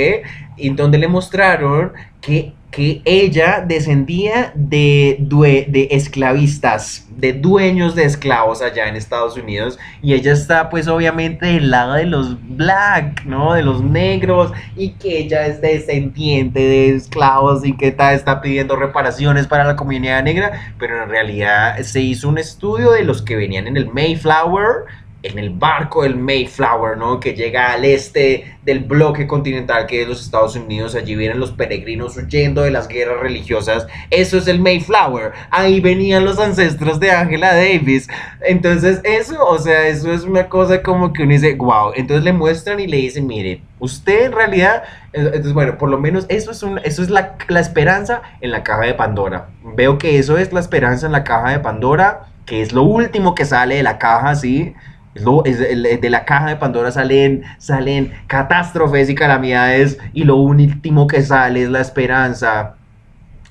En 0.58 0.76
donde 0.76 0.98
le 0.98 1.08
mostraron 1.08 1.94
que, 2.22 2.54
que 2.72 3.02
ella 3.06 3.64
descendía 3.66 4.52
de, 4.56 5.18
due- 5.20 5.66
de 5.70 5.88
esclavistas, 5.92 7.08
de 7.16 7.34
dueños 7.34 7.96
de 7.96 8.04
esclavos 8.04 8.62
allá 8.62 8.88
en 8.88 8.96
Estados 8.96 9.38
Unidos, 9.38 9.80
y 10.02 10.14
ella 10.14 10.34
está 10.34 10.70
pues 10.70 10.88
obviamente 10.88 11.46
del 11.46 11.72
lado 11.72 11.94
de 11.94 12.06
los 12.06 12.38
black, 12.58 13.24
¿no? 13.26 13.54
De 13.54 13.64
los 13.64 13.82
negros, 13.82 14.52
y 14.76 14.92
que 14.94 15.20
ella 15.20 15.48
es 15.48 15.62
descendiente 15.62 16.60
de 16.60 16.90
esclavos 16.96 17.66
y 17.66 17.76
que 17.78 17.92
ta- 17.92 18.14
está 18.14 18.42
pidiendo 18.42 18.76
reparaciones 18.76 19.48
para 19.48 19.64
la 19.64 19.76
comunidad 19.76 20.24
negra, 20.24 20.74
pero 20.78 21.02
en 21.04 21.10
realidad 21.10 21.78
se 21.82 22.02
hizo 22.02 22.28
un 22.30 22.38
estudio 22.38 22.92
de 22.92 23.04
los 23.04 23.22
que 23.22 23.36
venían 23.36 23.68
en 23.68 23.78
el 23.78 23.88
Mayflower, 23.90 24.86
en 25.28 25.40
el 25.40 25.50
barco 25.52 26.04
del 26.04 26.16
Mayflower, 26.16 26.98
¿no? 26.98 27.20
Que 27.20 27.34
llega 27.34 27.74
al 27.74 27.86
este 27.86 28.58
del 28.64 28.80
bloque 28.80 29.28
continental 29.28 29.86
que 29.86 30.02
es 30.02 30.08
los 30.08 30.22
Estados 30.22 30.56
Unidos. 30.56 30.96
Allí 30.96 31.16
vienen 31.16 31.40
los 31.40 31.52
peregrinos 31.52 32.18
huyendo 32.18 32.62
de 32.62 32.72
las 32.72 32.88
guerras 32.88 33.20
religiosas. 33.22 33.88
Eso 34.10 34.38
es 34.38 34.48
el 34.48 34.60
Mayflower. 34.60 35.32
Ahí 35.52 35.80
venían 35.80 36.26
los 36.26 36.38
ancestros 36.40 37.00
de 37.00 37.12
Angela 37.12 37.56
Davis. 37.56 38.08
Entonces, 38.42 39.00
eso, 39.04 39.46
o 39.46 39.58
sea, 39.58 39.88
eso 39.88 40.12
es 40.12 40.24
una 40.24 40.50
cosa 40.50 40.84
como 40.84 41.14
que 41.14 41.24
uno 41.24 41.32
dice, 41.32 41.56
wow. 41.56 41.94
Entonces 41.96 42.24
le 42.24 42.34
muestran 42.34 42.80
y 42.80 42.88
le 42.88 42.98
dicen, 42.98 43.26
mire, 43.26 43.62
usted 43.80 44.26
en 44.26 44.32
realidad, 44.34 44.84
entonces, 45.14 45.54
bueno, 45.54 45.78
por 45.78 45.90
lo 45.90 45.98
menos 45.98 46.26
eso 46.30 46.52
es, 46.52 46.62
un, 46.64 46.80
eso 46.80 47.02
es 47.02 47.10
la, 47.10 47.36
la 47.48 47.60
esperanza 47.60 48.22
en 48.42 48.52
la 48.52 48.64
caja 48.64 48.82
de 48.82 48.94
Pandora. 48.94 49.50
Veo 49.76 49.98
que 49.98 50.20
eso 50.20 50.38
es 50.38 50.52
la 50.52 50.60
esperanza 50.60 51.06
en 51.06 51.12
la 51.14 51.24
caja 51.24 51.52
de 51.52 51.60
Pandora, 51.60 52.28
que 52.46 52.62
es 52.62 52.74
lo 52.74 52.84
último 52.84 53.36
que 53.36 53.46
sale 53.46 53.76
de 53.76 53.84
la 53.84 53.98
caja, 53.98 54.36
¿sí? 54.36 54.74
De 55.24 56.10
la 56.10 56.26
caja 56.26 56.48
de 56.48 56.56
Pandora 56.56 56.92
salen, 56.92 57.44
salen 57.58 58.14
catástrofes 58.28 59.10
y 59.10 59.16
calamidades 59.16 60.00
y 60.14 60.24
lo 60.24 60.36
último 60.38 61.08
que 61.08 61.22
sale 61.22 61.64
es 61.64 61.70
la 61.70 61.82
esperanza. 61.82 62.76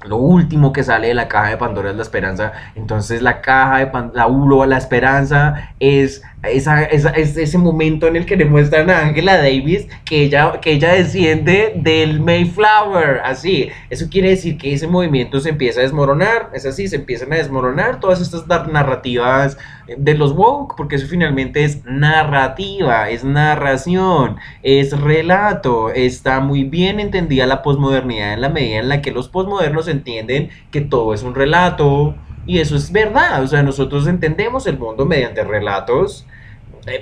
Lo 0.05 0.18
último 0.18 0.72
que 0.72 0.85
sale 0.85 1.09
de 1.09 1.14
la 1.14 1.29
caja 1.29 1.50
de 1.50 1.57
Pandora 1.57 1.90
es 1.90 1.96
la 1.96 2.02
esperanza. 2.02 2.52
Entonces 2.74 3.22
la 3.22 3.40
caja 3.40 3.79
de 3.79 3.87
Pandora, 3.88 4.29
la 4.29 4.66
la 4.66 4.79
esperanza 4.79 5.72
es 5.81 6.22
esa, 6.48 6.85
esa- 6.85 7.11
es 7.11 7.37
ese 7.37 7.59
momento 7.59 8.06
en 8.06 8.16
el 8.16 8.26
que 8.26 8.37
le 8.37 8.44
muestran 8.44 8.90
a 8.90 9.00
Angela 9.00 9.37
Davis 9.37 9.87
que 10.04 10.22
ella, 10.24 10.61
que 10.61 10.72
ella 10.72 10.92
desciende 10.92 11.72
del 11.76 12.20
Mayflower. 12.20 13.20
Así. 13.24 13.70
Eso 13.90 14.06
quiere 14.11 14.30
decir 14.30 14.56
que 14.59 14.72
ese 14.72 14.87
movimiento 14.87 15.40
se 15.40 15.50
empieza 15.50 15.80
a 15.80 15.82
desmoronar. 15.85 16.50
Es 16.54 16.66
así, 16.66 16.88
se 16.88 16.96
empiezan 16.96 17.32
a 17.32 17.37
desmoronar 17.37 18.00
todas 18.00 18.20
estas 18.20 18.46
nar- 18.46 18.68
narrativas 18.70 19.59
de 19.96 20.14
los 20.14 20.32
woke, 20.32 20.74
porque 20.76 20.96
eso 20.96 21.06
finalmente 21.06 21.62
es 21.62 21.85
narrativa, 21.85 23.09
es 23.11 23.24
narración, 23.24 24.37
es 24.62 24.98
relato. 24.98 25.90
Está 25.90 26.40
muy 26.40 26.64
bien 26.64 26.98
entendida 27.00 27.46
la 27.46 27.62
posmodernidad 27.62 28.32
en 28.32 28.40
la 28.40 28.48
medida 28.48 28.78
en 28.78 28.88
la 28.88 29.00
que 29.02 29.12
los 29.12 29.28
posmodernos 29.28 29.88
entienden 29.88 30.50
que 30.70 30.80
todo 30.80 31.14
es 31.14 31.22
un 31.22 31.35
relato. 31.35 32.14
Y 32.48 32.59
eso 32.61 32.76
es 32.76 32.92
verdad, 32.92 33.42
o 33.42 33.46
sea, 33.48 33.64
nosotros 33.64 34.06
entendemos 34.06 34.66
el 34.68 34.78
mundo 34.78 35.04
mediante 35.04 35.42
relatos, 35.42 36.26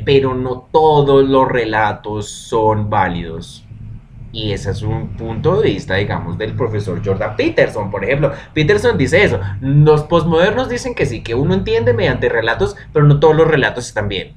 pero 0.04 0.34
no 0.34 0.68
todos 0.70 1.28
los 1.28 1.48
relatos 1.48 2.28
son 2.28 2.88
válidos. 2.88 3.64
Y 4.32 4.50
ese 4.50 4.72
es 4.72 4.82
un 4.82 5.16
punto 5.16 5.60
de 5.60 5.70
vista, 5.70 5.94
digamos, 5.94 6.36
del 6.36 6.54
profesor 6.54 7.00
Jordan 7.04 7.36
Peterson, 7.36 7.90
por 7.90 8.04
ejemplo. 8.04 8.32
Peterson 8.52 8.98
dice 8.98 9.22
eso. 9.22 9.38
Los 9.60 10.02
posmodernos 10.02 10.68
dicen 10.68 10.96
que 10.96 11.06
sí, 11.06 11.22
que 11.22 11.36
uno 11.36 11.54
entiende 11.54 11.94
mediante 11.94 12.28
relatos, 12.28 12.76
pero 12.92 13.06
no 13.06 13.20
todos 13.20 13.36
los 13.36 13.46
relatos 13.46 13.86
están 13.86 14.08
bien. 14.08 14.34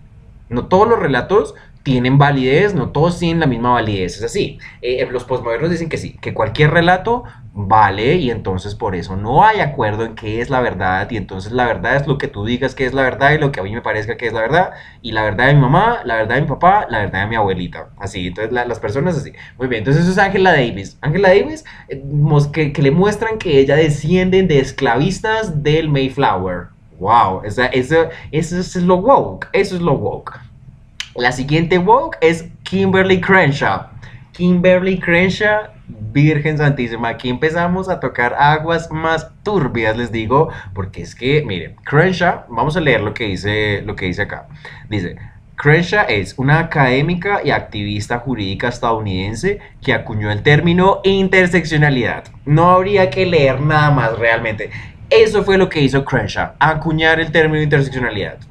No 0.49 0.67
todos 0.67 0.87
los 0.87 0.99
relatos 0.99 1.55
tienen 1.81 2.19
validez, 2.19 2.75
no 2.75 2.89
todos 2.89 3.17
tienen 3.17 3.39
la 3.39 3.47
misma 3.47 3.71
validez. 3.71 4.17
Es 4.17 4.23
así. 4.23 4.59
Eh, 4.83 5.07
los 5.11 5.23
posmodernos 5.23 5.71
dicen 5.71 5.89
que 5.89 5.97
sí, 5.97 6.15
que 6.21 6.33
cualquier 6.33 6.71
relato 6.71 7.23
vale 7.59 8.17
y 8.17 8.29
entonces 8.29 8.75
por 8.75 8.95
eso 8.95 9.15
no 9.15 9.43
hay 9.43 9.61
acuerdo 9.61 10.05
en 10.05 10.13
qué 10.13 10.41
es 10.41 10.51
la 10.51 10.61
verdad 10.61 11.09
y 11.09 11.17
entonces 11.17 11.51
la 11.51 11.65
verdad 11.65 11.95
es 11.95 12.05
lo 12.05 12.19
que 12.19 12.27
tú 12.27 12.45
digas 12.45 12.75
que 12.75 12.85
es 12.85 12.93
la 12.93 13.01
verdad 13.01 13.31
y 13.31 13.39
lo 13.39 13.51
que 13.51 13.59
a 13.59 13.63
mí 13.63 13.73
me 13.73 13.81
parezca 13.81 14.15
que 14.15 14.27
es 14.27 14.33
la 14.33 14.41
verdad 14.41 14.73
y 15.01 15.11
la 15.11 15.23
verdad 15.23 15.47
de 15.47 15.55
mi 15.55 15.61
mamá, 15.61 16.01
la 16.05 16.17
verdad 16.17 16.35
de 16.35 16.41
mi 16.41 16.47
papá, 16.47 16.85
la 16.87 16.99
verdad 16.99 17.21
de 17.21 17.27
mi 17.27 17.35
abuelita. 17.35 17.89
Así, 17.97 18.27
entonces 18.27 18.53
la- 18.53 18.65
las 18.65 18.79
personas 18.79 19.17
así. 19.17 19.31
Muy 19.57 19.67
bien, 19.67 19.79
entonces 19.79 20.03
eso 20.03 20.11
es 20.11 20.19
Angela 20.19 20.51
Davis. 20.51 20.99
Angela 21.01 21.29
Davis, 21.29 21.65
eh, 21.89 21.99
que, 22.53 22.81
le 22.81 22.91
muestran 22.91 23.39
que 23.39 23.57
ella 23.57 23.75
desciende 23.75 24.43
de 24.43 24.59
esclavistas 24.59 25.63
del 25.63 25.89
Mayflower. 25.89 26.67
Wow, 26.99 27.41
eso, 27.43 27.63
eso 27.73 28.07
es 28.31 28.75
lo 28.75 28.97
woke, 28.97 29.47
eso 29.53 29.75
es 29.75 29.81
lo 29.81 29.93
woke. 29.93 30.39
La 31.15 31.31
siguiente 31.31 31.79
woke 31.79 32.17
es 32.21 32.45
Kimberly 32.61 33.19
Crenshaw. 33.19 33.87
Kimberly 34.33 34.99
Crenshaw, 34.99 35.69
Virgen 36.11 36.57
Santísima. 36.57 37.09
Aquí 37.09 37.29
empezamos 37.29 37.89
a 37.89 37.99
tocar 37.99 38.33
aguas 38.33 38.89
más 38.91 39.29
turbias, 39.43 39.97
les 39.97 40.11
digo, 40.11 40.49
porque 40.73 41.01
es 41.01 41.15
que, 41.15 41.43
miren, 41.43 41.75
Crenshaw, 41.83 42.45
vamos 42.49 42.77
a 42.77 42.81
leer 42.81 43.01
lo 43.01 43.13
que 43.13 43.25
dice, 43.25 43.81
lo 43.83 43.95
que 43.95 44.05
dice 44.05 44.23
acá. 44.23 44.47
Dice, 44.89 45.15
Crenshaw 45.55 46.05
es 46.07 46.35
una 46.37 46.59
académica 46.59 47.41
y 47.43 47.51
activista 47.51 48.19
jurídica 48.19 48.67
estadounidense 48.67 49.59
que 49.83 49.93
acuñó 49.93 50.31
el 50.31 50.43
término 50.43 51.01
interseccionalidad. 51.03 52.25
No 52.45 52.69
habría 52.69 53.09
que 53.09 53.25
leer 53.25 53.59
nada 53.61 53.91
más 53.91 54.17
realmente. 54.17 54.69
Eso 55.09 55.43
fue 55.43 55.57
lo 55.57 55.69
que 55.69 55.81
hizo 55.81 56.05
Crenshaw, 56.05 56.53
acuñar 56.59 57.19
el 57.19 57.31
término 57.31 57.61
interseccionalidad 57.61 58.46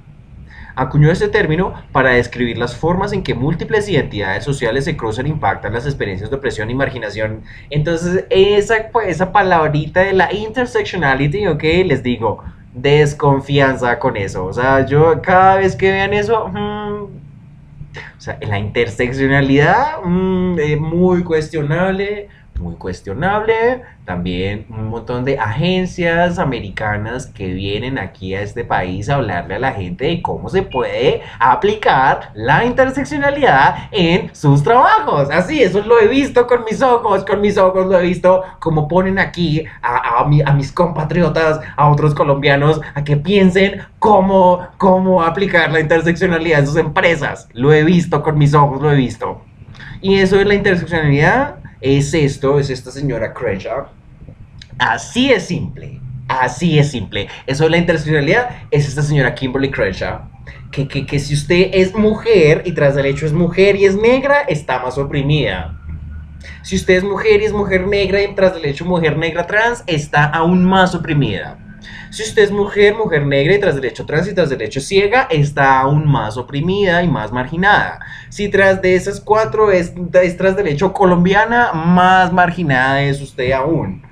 acuñó 0.76 1.10
este 1.10 1.28
término 1.28 1.74
para 1.90 2.10
describir 2.10 2.58
las 2.58 2.76
formas 2.76 3.12
en 3.12 3.22
que 3.22 3.34
múltiples 3.34 3.88
identidades 3.88 4.44
sociales 4.44 4.84
se 4.84 4.96
cruzan 4.96 5.26
e 5.26 5.30
impactan 5.30 5.72
las 5.72 5.86
experiencias 5.86 6.30
de 6.30 6.36
opresión 6.36 6.70
y 6.70 6.74
marginación. 6.74 7.42
Entonces, 7.70 8.26
esa, 8.30 8.90
pues, 8.92 9.08
esa 9.08 9.32
palabrita 9.32 10.00
de 10.00 10.12
la 10.12 10.32
intersectionality, 10.32 11.46
ok, 11.46 11.62
les 11.86 12.02
digo, 12.02 12.44
desconfianza 12.74 13.98
con 13.98 14.18
eso. 14.18 14.44
O 14.44 14.52
sea, 14.52 14.84
yo 14.84 15.20
cada 15.22 15.56
vez 15.56 15.74
que 15.74 15.90
vean 15.90 16.12
eso, 16.12 16.48
mm, 16.48 17.04
o 17.04 18.20
sea, 18.20 18.38
la 18.42 18.58
interseccionalidad, 18.58 20.02
mm, 20.04 20.58
eh, 20.58 20.76
muy 20.76 21.24
cuestionable, 21.24 22.28
muy 22.58 22.74
cuestionable. 22.74 23.82
También 24.04 24.66
un 24.70 24.88
montón 24.88 25.24
de 25.24 25.38
agencias 25.38 26.38
americanas 26.38 27.26
que 27.26 27.48
vienen 27.48 27.98
aquí 27.98 28.34
a 28.34 28.40
este 28.42 28.64
país 28.64 29.08
a 29.08 29.16
hablarle 29.16 29.56
a 29.56 29.58
la 29.58 29.72
gente 29.72 30.04
de 30.04 30.22
cómo 30.22 30.48
se 30.48 30.62
puede 30.62 31.22
aplicar 31.40 32.30
la 32.34 32.64
interseccionalidad 32.64 33.88
en 33.90 34.34
sus 34.34 34.62
trabajos. 34.62 35.28
Así, 35.30 35.62
eso 35.62 35.80
lo 35.82 36.00
he 36.00 36.06
visto 36.06 36.46
con 36.46 36.64
mis 36.64 36.82
ojos, 36.82 37.24
con 37.24 37.40
mis 37.40 37.58
ojos 37.58 37.86
lo 37.86 37.98
he 37.98 38.02
visto 38.02 38.42
como 38.60 38.86
ponen 38.86 39.18
aquí 39.18 39.64
a, 39.82 40.20
a, 40.20 40.24
mi- 40.28 40.42
a 40.42 40.52
mis 40.52 40.70
compatriotas, 40.72 41.60
a 41.76 41.88
otros 41.90 42.14
colombianos, 42.14 42.80
a 42.94 43.02
que 43.02 43.16
piensen 43.16 43.80
cómo, 43.98 44.66
cómo 44.78 45.22
aplicar 45.22 45.72
la 45.72 45.80
interseccionalidad 45.80 46.60
en 46.60 46.66
sus 46.66 46.76
empresas. 46.76 47.48
Lo 47.52 47.72
he 47.72 47.82
visto 47.82 48.22
con 48.22 48.38
mis 48.38 48.54
ojos, 48.54 48.80
lo 48.80 48.92
he 48.92 48.96
visto. 48.96 49.42
Y 50.00 50.16
eso 50.16 50.38
es 50.40 50.46
la 50.46 50.54
interseccionalidad, 50.54 51.56
es 51.86 52.14
esto, 52.14 52.58
es 52.58 52.70
esta 52.70 52.90
señora 52.90 53.32
Crenshaw. 53.32 53.86
Así 54.78 55.32
es 55.32 55.44
simple, 55.44 56.00
así 56.28 56.78
es 56.78 56.90
simple. 56.90 57.28
Eso 57.46 57.64
de 57.64 57.70
la 57.70 57.78
interseccionalidad 57.78 58.62
es 58.70 58.88
esta 58.88 59.02
señora 59.02 59.34
Kimberly 59.34 59.70
Crenshaw. 59.70 60.20
Que, 60.70 60.86
que, 60.88 61.06
que 61.06 61.18
si 61.18 61.34
usted 61.34 61.70
es 61.72 61.94
mujer 61.94 62.62
y 62.66 62.72
tras 62.72 62.94
del 62.94 63.06
hecho 63.06 63.24
es 63.26 63.32
mujer 63.32 63.76
y 63.76 63.84
es 63.84 63.96
negra, 63.96 64.42
está 64.42 64.80
más 64.80 64.98
oprimida. 64.98 65.78
Si 66.62 66.76
usted 66.76 66.94
es 66.94 67.04
mujer 67.04 67.40
y 67.40 67.44
es 67.44 67.52
mujer 67.52 67.86
negra 67.86 68.22
y 68.22 68.34
tras 68.34 68.54
del 68.54 68.64
hecho 68.64 68.84
mujer 68.84 69.16
negra 69.16 69.46
trans, 69.46 69.84
está 69.86 70.24
aún 70.24 70.64
más 70.64 70.94
oprimida. 70.94 71.58
Si 72.10 72.22
usted 72.22 72.42
es 72.42 72.50
mujer, 72.50 72.94
mujer 72.94 73.26
negra 73.26 73.54
y 73.54 73.60
tras 73.60 73.74
del 73.74 73.84
hecho 73.84 74.06
trans 74.06 74.28
y 74.28 74.34
tras 74.34 74.48
del 74.48 74.62
hecho 74.62 74.80
ciega, 74.80 75.26
está 75.30 75.80
aún 75.80 76.06
más 76.06 76.36
oprimida 76.36 77.02
y 77.02 77.08
más 77.08 77.32
marginada. 77.32 78.00
Si 78.28 78.48
tras 78.48 78.80
de 78.80 78.94
esas 78.94 79.20
cuatro 79.20 79.70
es, 79.70 79.92
tras 80.36 80.56
del 80.56 80.68
hecho 80.68 80.92
colombiana, 80.92 81.72
más 81.72 82.32
marginada 82.32 83.02
es 83.02 83.20
usted 83.20 83.52
aún. 83.52 84.02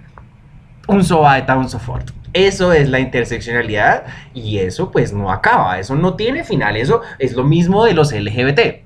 Un 0.87 1.02
so 1.02 1.22
beta, 1.22 1.56
un 1.56 1.68
so 1.68 1.78
fort. 1.78 2.10
Eso 2.32 2.72
es 2.72 2.88
la 2.88 2.98
interseccionalidad 3.00 4.04
y 4.34 4.58
eso 4.58 4.90
pues 4.90 5.12
no 5.12 5.30
acaba, 5.30 5.78
eso 5.78 5.94
no 5.94 6.14
tiene 6.14 6.42
final, 6.42 6.76
eso 6.76 7.00
es 7.18 7.32
lo 7.34 7.44
mismo 7.44 7.84
de 7.84 7.94
los 7.94 8.12
LGBT 8.12 8.84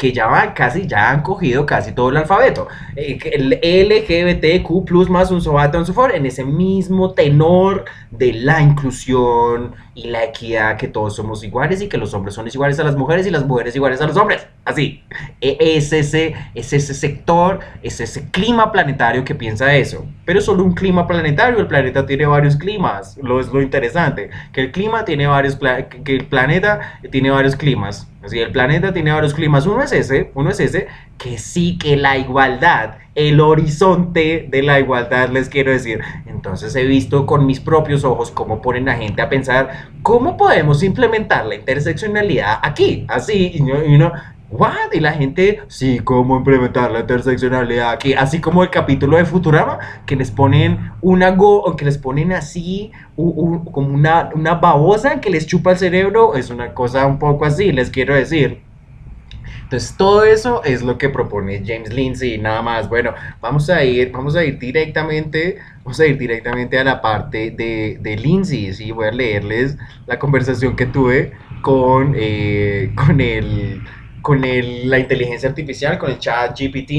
que 0.00 0.12
ya 0.12 0.26
van 0.28 0.54
casi, 0.54 0.86
ya 0.86 1.10
han 1.10 1.22
cogido 1.22 1.66
casi 1.66 1.92
todo 1.92 2.08
el 2.08 2.16
alfabeto. 2.16 2.68
Eh, 2.96 3.18
el 3.34 3.60
LGBTQ 3.62 4.86
plus 4.86 5.10
más 5.10 5.30
un 5.30 5.42
sobato 5.42 5.78
un 5.78 5.84
sofor 5.84 6.14
en 6.14 6.24
ese 6.24 6.42
mismo 6.44 7.12
tenor 7.12 7.84
de 8.10 8.32
la 8.32 8.62
inclusión 8.62 9.74
y 9.94 10.08
la 10.08 10.24
equidad, 10.24 10.78
que 10.78 10.88
todos 10.88 11.16
somos 11.16 11.44
iguales 11.44 11.82
y 11.82 11.88
que 11.88 11.98
los 11.98 12.14
hombres 12.14 12.34
son 12.34 12.48
iguales 12.48 12.78
a 12.80 12.84
las 12.84 12.96
mujeres 12.96 13.26
y 13.26 13.30
las 13.30 13.44
mujeres 13.44 13.76
iguales 13.76 14.00
a 14.00 14.06
los 14.06 14.16
hombres. 14.16 14.46
Así. 14.64 15.02
E- 15.40 15.56
Es 15.60 15.92
ese, 15.92 16.34
es 16.54 16.72
ese 16.72 16.94
sector, 16.94 17.60
es 17.82 18.00
ese 18.00 18.30
clima 18.30 18.72
planetario 18.72 19.24
que 19.24 19.34
piensa 19.34 19.74
eso. 19.74 20.06
Pero 20.24 20.40
solo 20.40 20.64
un 20.64 20.74
clima 20.74 21.06
planetario, 21.06 21.58
el 21.58 21.66
planeta 21.66 22.06
tiene 22.06 22.26
varios 22.26 22.56
climas. 22.56 23.18
Lo 23.22 23.40
es 23.40 23.48
lo 23.48 23.60
interesante, 23.62 24.30
que 24.52 24.62
el 24.62 24.72
clima 24.72 25.04
tiene 25.04 25.26
varios, 25.26 25.58
que 26.04 26.16
el 26.16 26.26
planeta 26.26 26.80
tiene 27.10 27.30
varios 27.30 27.56
climas. 27.56 28.06
Así, 28.22 28.38
el 28.38 28.52
planeta 28.52 28.92
tiene 28.92 29.12
varios 29.12 29.32
climas. 29.34 29.66
Uno 29.66 29.82
es 29.82 29.89
ese, 29.92 30.30
uno 30.34 30.50
es 30.50 30.60
ese, 30.60 30.86
que 31.18 31.38
sí 31.38 31.78
que 31.78 31.96
la 31.96 32.18
igualdad, 32.18 32.98
el 33.14 33.40
horizonte 33.40 34.46
de 34.50 34.62
la 34.62 34.80
igualdad, 34.80 35.28
les 35.30 35.48
quiero 35.48 35.70
decir. 35.70 36.00
Entonces 36.26 36.74
he 36.76 36.84
visto 36.84 37.26
con 37.26 37.46
mis 37.46 37.60
propios 37.60 38.04
ojos 38.04 38.30
cómo 38.30 38.62
ponen 38.62 38.88
a 38.88 38.96
gente 38.96 39.22
a 39.22 39.28
pensar 39.28 39.88
cómo 40.02 40.36
podemos 40.36 40.82
implementar 40.82 41.46
la 41.46 41.54
interseccionalidad 41.54 42.58
aquí, 42.62 43.04
así, 43.08 43.52
y 43.54 43.60
uno, 43.60 44.12
¿What? 44.50 44.92
Y 44.92 44.98
la 44.98 45.12
gente, 45.12 45.60
sí, 45.68 46.00
¿cómo 46.00 46.36
implementar 46.36 46.90
la 46.90 47.00
interseccionalidad 47.00 47.92
aquí? 47.92 48.14
Así 48.14 48.40
como 48.40 48.64
el 48.64 48.70
capítulo 48.70 49.16
de 49.16 49.24
Futurama, 49.24 49.78
que 50.06 50.16
les 50.16 50.32
ponen 50.32 50.90
una 51.00 51.30
go, 51.30 51.76
que 51.76 51.84
les 51.84 51.98
ponen 51.98 52.32
así, 52.32 52.90
como 53.14 53.94
una, 53.94 54.30
una 54.34 54.56
babosa 54.56 55.20
que 55.20 55.30
les 55.30 55.46
chupa 55.46 55.70
el 55.70 55.78
cerebro, 55.78 56.34
es 56.34 56.50
una 56.50 56.74
cosa 56.74 57.06
un 57.06 57.20
poco 57.20 57.44
así, 57.44 57.70
les 57.70 57.90
quiero 57.90 58.12
decir. 58.12 58.62
Entonces, 59.70 59.96
todo 59.96 60.24
eso 60.24 60.64
es 60.64 60.82
lo 60.82 60.98
que 60.98 61.08
propone 61.08 61.62
James 61.64 61.92
Lindsay, 61.92 62.38
nada 62.38 62.60
más. 62.60 62.88
Bueno, 62.88 63.14
vamos 63.40 63.70
a 63.70 63.84
ir, 63.84 64.10
vamos 64.10 64.34
a 64.34 64.44
ir 64.44 64.58
directamente, 64.58 65.58
vamos 65.84 66.00
a 66.00 66.06
ir 66.06 66.18
directamente 66.18 66.76
a 66.76 66.82
la 66.82 67.00
parte 67.00 67.52
de, 67.52 67.96
de 68.00 68.16
Lindsay, 68.16 68.72
¿sí? 68.74 68.90
Voy 68.90 69.06
a 69.06 69.12
leerles 69.12 69.76
la 70.08 70.18
conversación 70.18 70.74
que 70.74 70.86
tuve 70.86 71.30
con, 71.62 72.14
eh, 72.16 72.90
con 72.96 73.20
el 73.20 73.80
con 74.22 74.44
el, 74.44 74.90
la 74.90 74.98
inteligencia 74.98 75.48
artificial, 75.48 75.98
con 75.98 76.10
el 76.10 76.18
chat 76.18 76.58
GPT, 76.58 76.90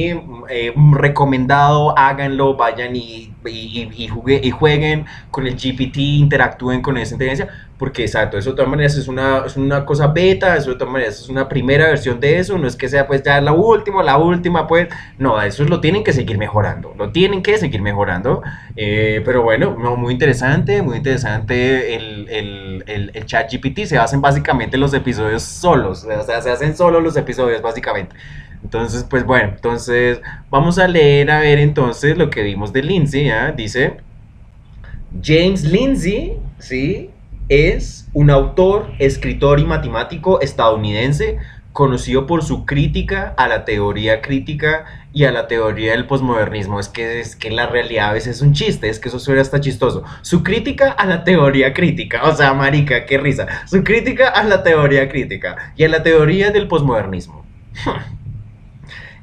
eh, 0.50 0.74
recomendado, 0.94 1.98
háganlo, 1.98 2.56
vayan 2.56 2.96
y, 2.96 3.32
y, 3.46 3.90
y, 3.94 4.10
y, 4.42 4.52
jueguen 4.52 5.06
con 5.30 5.46
el 5.46 5.54
GPT, 5.56 5.98
interactúen 5.98 6.82
con 6.82 6.98
esa 6.98 7.14
inteligencia, 7.14 7.50
porque 7.82 8.04
exacto, 8.04 8.38
eso 8.38 8.52
de 8.52 8.58
todas 8.58 8.70
maneras 8.70 8.96
es 8.96 9.08
una, 9.08 9.42
es 9.44 9.58
una 9.58 9.86
cosa 9.86 10.06
beta, 10.06 10.56
eso 10.56 10.70
de 10.70 10.76
todas 10.76 10.94
maneras 10.94 11.20
es 11.20 11.30
una 11.30 11.50
primera 11.50 11.88
versión 11.88 12.20
de 12.20 12.38
eso, 12.38 12.56
no 12.60 12.68
es 12.68 12.76
que 12.76 12.88
sea 12.88 13.08
pues 13.08 13.24
ya 13.24 13.42
la 13.42 13.54
última, 13.54 14.04
la 14.04 14.20
última, 14.20 14.68
pues, 14.68 14.88
no, 15.18 15.42
eso 15.42 15.64
lo 15.64 15.82
tienen 15.82 16.04
que 16.04 16.14
seguir 16.14 16.38
mejorando, 16.38 16.94
lo 16.96 17.12
tienen 17.12 17.42
que 17.42 17.58
seguir 17.58 17.82
mejorando, 17.82 18.44
eh, 18.76 19.24
pero 19.26 19.42
bueno, 19.42 19.76
no, 19.80 19.96
muy 19.96 20.14
interesante, 20.14 20.84
muy 20.84 20.98
interesante 20.98 21.96
el, 21.96 22.30
el, 22.30 22.84
el, 22.86 23.12
el, 23.16 23.26
chat 23.26 23.52
GPT, 23.52 23.86
se 23.86 23.98
hacen 23.98 24.22
básicamente 24.22 24.78
los 24.78 24.94
episodios 24.94 25.42
solos, 25.42 26.04
o 26.04 26.24
sea, 26.24 26.40
se 26.40 26.52
hacen 26.52 26.78
solo 26.78 27.02
los 27.02 27.18
episodios 27.18 27.64
básicamente. 27.64 28.16
Entonces, 28.64 29.08
pues 29.10 29.26
bueno, 29.26 29.54
entonces 29.56 30.22
vamos 30.52 30.78
a 30.78 30.88
leer 30.88 31.32
a 31.32 31.40
ver 31.40 31.58
entonces 31.58 32.16
lo 32.16 32.30
que 32.30 32.44
vimos 32.44 32.74
de 32.74 32.84
Lindsay, 32.84 33.26
¿ya? 33.26 33.52
dice 33.52 33.98
James 35.24 35.64
Lindsay, 35.64 36.38
¿sí? 36.60 37.10
Es 37.52 38.08
un 38.14 38.30
autor, 38.30 38.94
escritor 38.98 39.60
y 39.60 39.66
matemático 39.66 40.40
estadounidense 40.40 41.38
conocido 41.74 42.26
por 42.26 42.44
su 42.44 42.66
crítica 42.66 43.34
a 43.38 43.50
la 43.50 43.66
teoría 43.66 44.22
crítica 44.22 44.86
y 45.12 45.26
a 45.26 45.34
la 45.34 45.50
teoría 45.50 45.92
del 45.92 46.08
posmodernismo. 46.08 46.80
Es 46.80 46.88
que, 46.88 47.20
es 47.20 47.36
que 47.36 47.52
la 47.52 47.68
realidad 47.68 48.10
a 48.10 48.14
veces 48.14 48.38
es 48.38 48.42
un 48.42 48.54
chiste, 48.54 48.88
es 48.88 49.00
que 49.00 49.10
eso 49.10 49.20
suena 49.20 49.42
hasta 49.42 49.60
chistoso. 49.60 50.04
Su 50.22 50.44
crítica 50.44 50.92
a 50.92 51.06
la 51.06 51.26
teoría 51.26 51.74
crítica, 51.74 52.24
o 52.24 52.34
sea, 52.34 52.54
marica, 52.54 53.06
qué 53.06 53.18
risa. 53.18 53.48
Su 53.68 53.84
crítica 53.84 54.30
a 54.30 54.46
la 54.46 54.64
teoría 54.64 55.10
crítica 55.10 55.74
y 55.76 55.84
a 55.84 55.90
la 55.90 56.04
teoría 56.04 56.52
del 56.52 56.70
posmodernismo. 56.70 57.46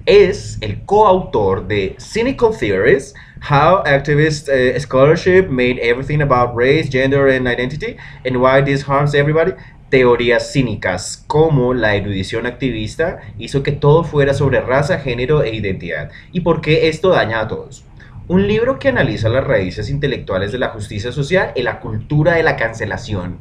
es 0.05 0.59
el 0.61 0.85
coautor 0.85 1.67
de 1.67 1.97
Cynical 1.99 2.51
Theories, 2.59 3.15
How 3.41 3.83
Activist 3.85 4.49
uh, 4.49 4.79
Scholarship 4.79 5.49
Made 5.49 5.79
Everything 5.81 6.23
About 6.23 6.55
Race, 6.55 6.89
Gender 6.89 7.29
and 7.29 7.47
Identity, 7.47 7.97
and 8.25 8.41
Why 8.41 8.63
This 8.63 8.83
Harms 8.83 9.15
Everybody. 9.15 9.53
Teorías 9.91 10.53
cínicas, 10.53 11.25
como 11.27 11.73
la 11.73 11.95
erudición 11.95 12.45
activista 12.45 13.21
hizo 13.39 13.63
que 13.63 13.73
todo 13.73 14.05
fuera 14.05 14.35
sobre 14.35 14.61
raza, 14.61 14.99
género 14.99 15.43
e 15.43 15.55
identidad, 15.55 16.11
y 16.31 16.41
por 16.41 16.61
qué 16.61 16.89
esto 16.89 17.09
daña 17.09 17.41
a 17.41 17.49
todos. 17.49 17.85
Un 18.27 18.47
libro 18.47 18.79
que 18.79 18.89
analiza 18.89 19.31
las 19.31 19.45
raíces 19.45 19.89
intelectuales 19.89 20.53
de 20.53 20.59
la 20.59 20.69
justicia 20.69 21.11
social 21.11 21.53
y 21.55 21.63
la 21.63 21.81
cultura 21.81 22.35
de 22.35 22.43
la 22.43 22.57
cancelación 22.57 23.39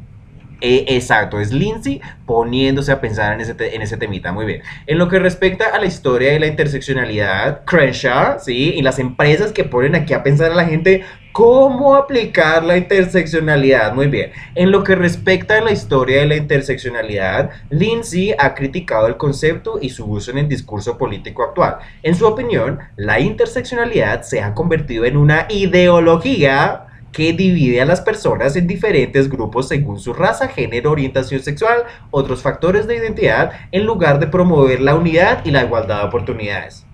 eh, 0.62 0.86
exacto, 0.88 1.40
es 1.40 1.52
Lindsay 1.52 2.02
poniéndose 2.26 2.92
a 2.92 3.00
pensar 3.00 3.34
en 3.34 3.42
ese, 3.42 3.56
en 3.60 3.82
ese 3.82 3.98
temita. 3.98 4.32
Muy 4.32 4.46
bien. 4.46 4.62
En 4.86 4.98
lo 4.98 5.08
que 5.08 5.20
respecta 5.20 5.68
a 5.68 5.80
la 5.80 5.86
historia 5.86 6.32
de 6.32 6.40
la 6.40 6.48
interseccionalidad, 6.48 7.64
Crenshaw, 7.66 8.40
¿sí? 8.40 8.74
Y 8.76 8.82
las 8.82 9.00
empresas 9.00 9.52
que 9.52 9.64
ponen 9.64 9.96
aquí 9.96 10.14
a 10.14 10.24
pensar 10.24 10.52
a 10.52 10.56
la 10.56 10.66
gente 10.66 11.04
cómo 11.32 11.94
aplicar 11.94 12.64
la 12.64 12.78
interseccionalidad. 12.78 13.94
Muy 13.94 14.08
bien. 14.08 14.32
En 14.56 14.72
lo 14.72 14.84
que 14.84 14.96
respecta 14.96 15.60
a 15.60 15.62
la 15.62 15.72
historia 15.72 16.22
de 16.22 16.26
la 16.26 16.36
interseccionalidad, 16.36 17.52
Lindsay 17.70 18.34
ha 18.40 18.56
criticado 18.56 19.06
el 19.06 19.18
concepto 19.18 19.78
y 19.80 19.92
su 19.92 20.06
uso 20.06 20.32
en 20.32 20.40
el 20.40 20.50
discurso 20.50 20.98
político 20.98 21.44
actual. 21.44 21.78
En 22.02 22.16
su 22.16 22.26
opinión, 22.26 22.80
la 22.96 23.20
interseccionalidad 23.20 24.24
se 24.24 24.42
ha 24.42 24.56
convertido 24.56 25.06
en 25.06 25.16
una 25.16 25.46
ideología 25.50 26.87
que 27.12 27.34
divide 27.34 27.82
a 27.82 27.86
las 27.86 28.02
personas 28.02 28.56
en 28.56 28.68
diferentes 28.68 29.30
grupos 29.30 29.68
según 29.68 30.00
su 30.00 30.14
raza, 30.14 30.48
género, 30.48 30.92
orientación 30.92 31.42
sexual, 31.42 31.84
otros 32.12 32.42
factores 32.42 32.88
de 32.88 32.96
identidad, 32.96 33.52
en 33.72 33.86
lugar 33.86 34.20
de 34.20 34.28
promover 34.28 34.82
la 34.82 34.96
unidad 34.96 35.46
y 35.46 35.52
la 35.52 35.64
igualdad 35.64 36.02
de 36.02 36.08
oportunidades. 36.08 36.87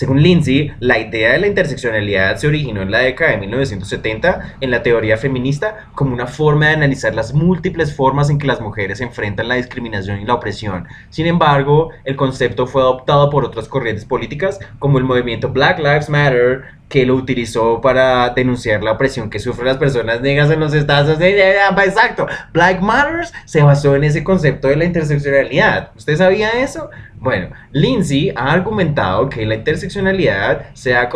Según 0.00 0.22
Lindsay, 0.22 0.72
la 0.80 0.98
idea 0.98 1.32
de 1.32 1.40
la 1.40 1.46
interseccionalidad 1.46 2.34
se 2.38 2.46
originó 2.46 2.80
en 2.80 2.90
la 2.90 3.00
década 3.00 3.32
de 3.32 3.36
1970 3.36 4.54
en 4.62 4.70
la 4.70 4.82
teoría 4.82 5.18
feminista 5.18 5.90
como 5.94 6.14
una 6.14 6.26
forma 6.26 6.68
de 6.68 6.72
analizar 6.72 7.14
las 7.14 7.34
múltiples 7.34 7.94
formas 7.94 8.30
en 8.30 8.38
que 8.38 8.46
las 8.46 8.62
mujeres 8.62 9.02
enfrentan 9.02 9.48
la 9.48 9.56
discriminación 9.56 10.18
y 10.18 10.24
la 10.24 10.32
opresión. 10.32 10.88
Sin 11.10 11.26
embargo, 11.26 11.90
el 12.04 12.16
concepto 12.16 12.66
fue 12.66 12.80
adoptado 12.80 13.28
por 13.28 13.44
otras 13.44 13.68
corrientes 13.68 14.06
políticas 14.06 14.58
como 14.78 14.96
el 14.96 15.04
movimiento 15.04 15.50
Black 15.50 15.78
Lives 15.78 16.08
Matter, 16.08 16.80
que 16.88 17.06
lo 17.06 17.14
utilizó 17.14 17.80
para 17.80 18.30
denunciar 18.30 18.82
la 18.82 18.92
opresión 18.92 19.30
que 19.30 19.38
sufren 19.38 19.66
las 19.66 19.76
personas 19.76 20.22
negras 20.22 20.50
en 20.50 20.60
los 20.60 20.74
Estados 20.74 21.16
Unidos. 21.16 21.44
Exacto, 21.84 22.26
Black 22.52 22.80
Matters 22.80 23.32
se 23.44 23.62
basó 23.62 23.94
en 23.94 24.04
ese 24.04 24.24
concepto 24.24 24.66
de 24.66 24.76
la 24.76 24.86
interseccionalidad. 24.86 25.90
¿Usted 25.94 26.16
sabía 26.16 26.50
eso? 26.62 26.90
Bueno, 27.20 27.50
Lindsay 27.72 28.32
ha 28.34 28.50
argumentado 28.50 29.28
que 29.28 29.44
la 29.44 29.54
interseccionalidad 29.54 30.70
se 30.72 30.96
ha, 30.96 31.10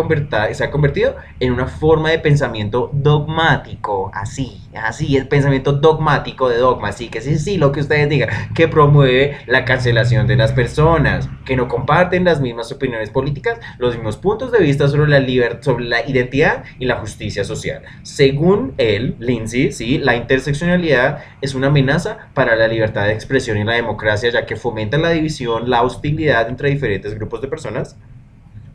se 0.53 0.65
ha 0.65 0.71
convertido 0.71 1.17
en 1.41 1.51
una 1.51 1.67
forma 1.67 2.11
de 2.11 2.19
pensamiento 2.19 2.91
dogmático, 2.93 4.11
así, 4.13 4.61
así, 4.77 5.17
el 5.17 5.29
pensamiento 5.29 5.73
dogmático 5.73 6.49
de 6.49 6.59
dogma, 6.59 6.89
así 6.89 7.09
que 7.09 7.21
sí, 7.21 7.39
sí, 7.39 7.57
lo 7.57 7.73
que 7.73 7.81
ustedes 7.81 8.09
digan, 8.09 8.31
que 8.55 8.69
promueve 8.69 9.39
la 9.47 9.65
cancelación 9.65 10.27
de 10.27 10.37
las 10.37 10.53
personas, 10.53 11.29
que 11.45 11.57
no 11.57 11.69
comparten 11.69 12.25
las 12.25 12.41
mismas 12.41 12.73
opiniones 12.73 13.11
políticas, 13.11 13.59
los 13.79 13.95
mismos 13.95 14.17
puntos 14.17 14.53
de 14.53 14.59
vista 14.59 14.89
sobre 14.89 15.11
la 15.11 15.21
libertad, 15.21 15.63
sobre 15.63 15.85
la 15.85 16.09
identidad 16.09 16.65
y 16.79 16.87
la 16.87 16.97
justicia 16.97 17.45
social. 17.45 17.83
Según 18.03 18.75
él, 18.79 19.17
Lindsay, 19.19 19.73
sí, 19.73 19.99
la 19.99 20.17
interseccionalidad 20.17 21.19
es 21.41 21.55
una 21.55 21.69
amenaza 21.69 22.29
para 22.35 22.57
la 22.57 22.69
libertad 22.69 23.07
de 23.07 23.13
expresión 23.13 23.59
y 23.59 23.65
la 23.65 23.75
democracia, 23.75 24.31
ya 24.31 24.47
que 24.47 24.57
fomenta 24.57 24.99
la 24.99 25.11
división, 25.11 25.71
la 25.71 25.83
hostilidad 25.83 26.49
entre 26.49 26.71
diferentes 26.71 27.15
grupos 27.15 27.41
de 27.43 27.49
personas. 27.49 27.97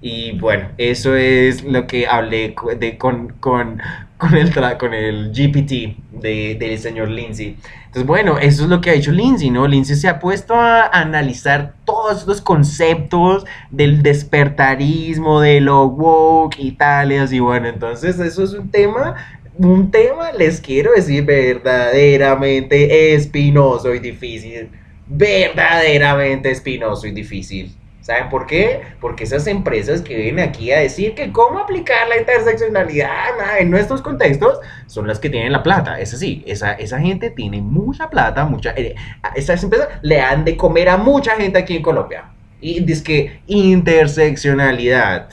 Y 0.02 0.38
bueno, 0.39 0.70
eso 0.78 1.16
es 1.16 1.64
lo 1.64 1.86
que 1.86 2.08
hablé 2.08 2.56
de, 2.80 2.97
con, 2.97 3.34
con, 3.39 3.82
con, 4.18 4.36
el, 4.36 4.54
con 4.78 4.93
el 4.93 5.32
GPT 5.32 5.97
de, 6.12 6.56
del 6.60 6.80
señor 6.80 7.10
Lindsay. 7.10 7.58
Entonces, 7.86 8.06
bueno, 8.06 8.38
eso 8.38 8.64
es 8.64 8.70
lo 8.70 8.80
que 8.80 8.91
ha 8.91 8.93
hecho 8.93 9.12
Lindsay, 9.12 9.50
¿no? 9.50 9.68
Lindsay 9.68 9.95
se 9.95 10.08
ha 10.08 10.20
puesto 10.20 10.56
a 10.56 10.88
analizar 10.88 11.74
todos 11.86 12.26
los 12.28 12.39
conceptos 12.39 13.45
del 13.72 14.02
despertarismo, 14.04 15.41
de 15.41 15.60
lo 15.60 15.88
woke 15.88 16.60
y 16.60 16.72
tales. 16.74 17.34
Y 17.34 17.39
bueno, 17.39 17.68
entonces 17.68 18.20
eso 18.20 18.43
es 18.43 18.54
un 18.54 18.70
tema 18.70 19.16
un 19.58 19.91
tema, 19.91 20.32
les 20.32 20.62
quiero 20.62 20.93
decir, 20.93 21.26
verdaderamente 21.26 23.14
espinoso 23.14 23.93
y 23.93 24.00
difícil 24.00 24.70
verdaderamente 25.10 26.52
espinoso 26.52 27.08
y 27.08 27.12
difícil. 27.12 27.76
¿Saben 28.10 28.28
por 28.30 28.47
qué? 28.47 28.82
Porque 28.99 29.24
esas 29.24 29.45
empresas 29.45 30.01
que 30.01 30.16
vienen 30.16 30.49
aquí 30.49 30.72
a 30.72 30.80
decir 30.80 31.14
que 31.14 31.32
cómo 31.32 31.60
aplicar 31.60 32.07
la 32.07 32.18
interseccionalidad 32.18 33.60
en 33.60 33.70
nuestros 33.70 34.01
contextos 34.01 34.57
son 34.88 35.05
las 35.05 35.20
que 35.20 35.30
tienen 35.30 35.51
la 35.51 35.62
plata. 35.62 35.99
Es 35.99 36.16
así, 36.16 36.43
esa, 36.47 36.72
esa 36.74 36.99
gente 36.99 37.30
tiene 37.30 37.62
mucha 37.62 38.10
plata, 38.10 38.45
mucha, 38.45 38.72
eh, 38.76 38.95
esas 39.36 39.64
empresas 39.64 39.89
le 40.01 40.20
han 40.22 40.43
de 40.43 40.57
comer 40.57 40.89
a 40.89 40.97
mucha 40.97 41.36
gente 41.36 41.60
aquí 41.60 41.76
en 41.76 41.84
Colombia. 41.84 42.32
Y 42.60 42.80
dice 42.80 43.03
que 43.03 43.41
interseccionalidad. 43.45 45.30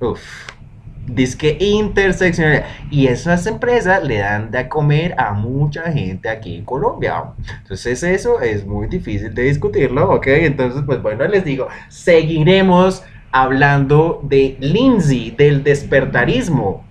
Uf 0.00 0.44
disque 1.06 1.56
interseccional 1.60 2.64
y 2.90 3.06
esas 3.06 3.46
empresas 3.46 4.02
le 4.04 4.18
dan 4.18 4.50
de 4.50 4.68
comer 4.68 5.14
a 5.18 5.32
mucha 5.32 5.92
gente 5.92 6.28
aquí 6.28 6.56
en 6.56 6.64
Colombia 6.64 7.24
entonces 7.62 8.02
eso 8.02 8.40
es 8.40 8.64
muy 8.66 8.86
difícil 8.86 9.34
de 9.34 9.42
discutirlo 9.42 10.10
ok 10.10 10.26
entonces 10.28 10.82
pues 10.86 11.02
bueno 11.02 11.26
les 11.26 11.44
digo 11.44 11.68
seguiremos 11.88 13.02
hablando 13.32 14.20
de 14.22 14.56
Lindsay 14.60 15.30
del 15.30 15.62
despertarismo 15.62 16.84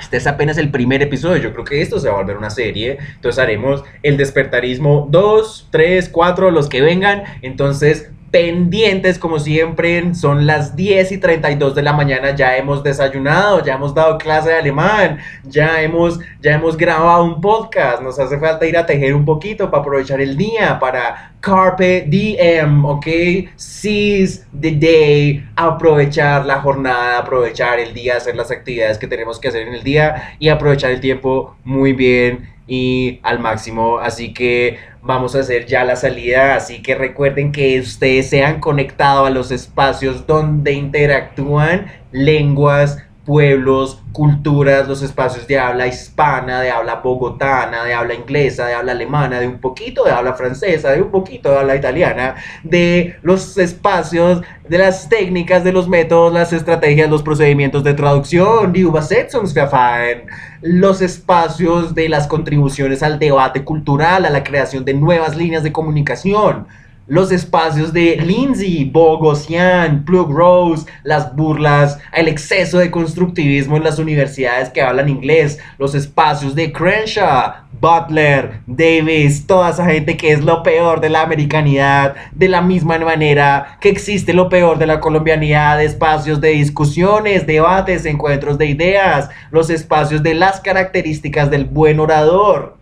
este 0.00 0.16
es 0.16 0.26
apenas 0.26 0.58
el 0.58 0.70
primer 0.70 1.02
episodio. 1.02 1.42
Yo 1.42 1.52
creo 1.52 1.64
que 1.64 1.80
esto 1.80 1.98
se 1.98 2.08
va 2.08 2.14
a 2.14 2.18
volver 2.18 2.36
una 2.36 2.50
serie. 2.50 2.98
Entonces 3.14 3.38
haremos 3.38 3.84
el 4.02 4.16
despertarismo 4.16 5.06
2, 5.10 5.68
3, 5.70 6.08
4, 6.08 6.50
los 6.50 6.68
que 6.68 6.80
vengan. 6.80 7.24
Entonces 7.42 8.10
pendientes 8.32 9.18
como 9.18 9.38
siempre, 9.38 10.14
son 10.14 10.46
las 10.46 10.74
10 10.74 11.12
y 11.12 11.18
32 11.18 11.74
de 11.74 11.82
la 11.82 11.92
mañana, 11.92 12.34
ya 12.34 12.56
hemos 12.56 12.82
desayunado, 12.82 13.62
ya 13.62 13.74
hemos 13.74 13.94
dado 13.94 14.16
clase 14.16 14.48
de 14.48 14.56
alemán, 14.56 15.18
ya 15.44 15.82
hemos, 15.82 16.18
ya 16.40 16.54
hemos 16.54 16.78
grabado 16.78 17.24
un 17.24 17.42
podcast, 17.42 18.02
nos 18.02 18.18
hace 18.18 18.40
falta 18.40 18.66
ir 18.66 18.78
a 18.78 18.86
tejer 18.86 19.14
un 19.14 19.26
poquito 19.26 19.70
para 19.70 19.82
aprovechar 19.82 20.22
el 20.22 20.34
día, 20.38 20.78
para 20.80 21.34
carpe 21.40 22.06
diem, 22.08 22.82
ok, 22.86 23.06
seize 23.54 24.46
the 24.58 24.70
day, 24.70 25.46
aprovechar 25.54 26.46
la 26.46 26.58
jornada, 26.62 27.18
aprovechar 27.18 27.80
el 27.80 27.92
día, 27.92 28.16
hacer 28.16 28.34
las 28.34 28.50
actividades 28.50 28.96
que 28.96 29.06
tenemos 29.06 29.38
que 29.38 29.48
hacer 29.48 29.68
en 29.68 29.74
el 29.74 29.82
día 29.82 30.36
y 30.38 30.48
aprovechar 30.48 30.90
el 30.90 31.00
tiempo 31.00 31.54
muy 31.64 31.92
bien 31.92 32.48
y 32.74 33.20
al 33.22 33.38
máximo, 33.38 33.98
así 33.98 34.32
que 34.32 34.78
vamos 35.02 35.36
a 35.36 35.40
hacer 35.40 35.66
ya 35.66 35.84
la 35.84 35.94
salida, 35.94 36.56
así 36.56 36.80
que 36.80 36.94
recuerden 36.94 37.52
que 37.52 37.78
ustedes 37.78 38.30
se 38.30 38.44
han 38.44 38.60
conectado 38.60 39.26
a 39.26 39.30
los 39.30 39.50
espacios 39.50 40.26
donde 40.26 40.72
interactúan 40.72 41.92
lenguas, 42.12 43.04
pueblos, 43.24 44.02
culturas, 44.12 44.88
los 44.88 45.02
espacios 45.02 45.46
de 45.46 45.58
habla 45.58 45.86
hispana, 45.86 46.60
de 46.60 46.70
habla 46.70 46.96
bogotana, 46.96 47.84
de 47.84 47.94
habla 47.94 48.14
inglesa, 48.14 48.66
de 48.66 48.74
habla 48.74 48.92
alemana, 48.92 49.40
de 49.40 49.48
un 49.48 49.58
poquito 49.58 50.04
de 50.04 50.10
habla 50.10 50.34
francesa, 50.34 50.90
de 50.90 51.02
un 51.02 51.10
poquito 51.10 51.50
de 51.50 51.58
habla 51.58 51.76
italiana, 51.76 52.34
de 52.62 53.16
los 53.22 53.56
espacios, 53.58 54.42
de 54.68 54.78
las 54.78 55.08
técnicas, 55.08 55.64
de 55.64 55.72
los 55.72 55.88
métodos, 55.88 56.32
las 56.32 56.52
estrategias, 56.52 57.08
los 57.08 57.22
procedimientos 57.22 57.84
de 57.84 57.94
traducción, 57.94 58.72
die 58.72 58.82
Übersetzungsverfahren, 58.82 60.26
los 60.60 61.00
espacios 61.00 61.94
de 61.94 62.08
las 62.08 62.26
contribuciones 62.26 63.02
al 63.02 63.18
debate 63.18 63.64
cultural, 63.64 64.24
a 64.24 64.30
la 64.30 64.42
creación 64.42 64.84
de 64.84 64.94
nuevas 64.94 65.36
líneas 65.36 65.62
de 65.62 65.72
comunicación, 65.72 66.66
los 67.12 67.30
espacios 67.30 67.92
de 67.92 68.16
Lindsay, 68.16 68.86
Bogosian, 68.86 70.02
Plug 70.06 70.30
Rose, 70.30 70.86
las 71.02 71.36
burlas, 71.36 71.98
el 72.14 72.26
exceso 72.26 72.78
de 72.78 72.90
constructivismo 72.90 73.76
en 73.76 73.84
las 73.84 73.98
universidades 73.98 74.70
que 74.70 74.80
hablan 74.80 75.10
inglés, 75.10 75.58
los 75.76 75.94
espacios 75.94 76.54
de 76.54 76.72
Crenshaw, 76.72 77.52
Butler, 77.78 78.60
Davis, 78.66 79.46
toda 79.46 79.68
esa 79.68 79.84
gente 79.84 80.16
que 80.16 80.32
es 80.32 80.42
lo 80.42 80.62
peor 80.62 81.02
de 81.02 81.10
la 81.10 81.20
americanidad, 81.20 82.14
de 82.32 82.48
la 82.48 82.62
misma 82.62 82.96
manera 82.96 83.76
que 83.82 83.90
existe 83.90 84.32
lo 84.32 84.48
peor 84.48 84.78
de 84.78 84.86
la 84.86 84.98
colombianidad, 84.98 85.82
espacios 85.82 86.40
de 86.40 86.48
discusiones, 86.52 87.46
debates, 87.46 88.06
encuentros 88.06 88.56
de 88.56 88.68
ideas, 88.68 89.28
los 89.50 89.68
espacios 89.68 90.22
de 90.22 90.32
las 90.32 90.60
características 90.60 91.50
del 91.50 91.66
buen 91.66 92.00
orador 92.00 92.80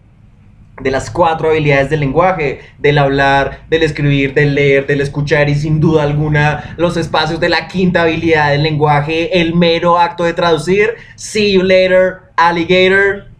de 0.82 0.90
las 0.90 1.10
cuatro 1.10 1.50
habilidades 1.50 1.90
del 1.90 2.00
lenguaje, 2.00 2.60
del 2.78 2.98
hablar, 2.98 3.66
del 3.68 3.82
escribir, 3.82 4.34
del 4.34 4.54
leer, 4.54 4.86
del 4.86 5.00
escuchar 5.00 5.48
y 5.48 5.54
sin 5.54 5.80
duda 5.80 6.02
alguna 6.02 6.74
los 6.76 6.96
espacios 6.96 7.40
de 7.40 7.48
la 7.48 7.68
quinta 7.68 8.02
habilidad 8.02 8.50
del 8.50 8.62
lenguaje, 8.62 9.40
el 9.40 9.54
mero 9.54 9.98
acto 9.98 10.24
de 10.24 10.32
traducir. 10.32 10.94
See 11.16 11.52
you 11.52 11.62
later, 11.62 12.20
alligator. 12.36 13.30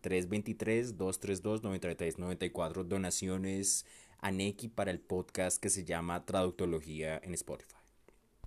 323-232-9394. 0.02 2.84
Donaciones 2.84 3.84
a 4.20 4.30
Neki 4.30 4.68
para 4.68 4.90
el 4.90 5.00
podcast 5.00 5.62
que 5.62 5.68
se 5.68 5.84
llama 5.84 6.24
Traductología 6.24 7.20
en 7.22 7.34
Spotify. 7.34 7.79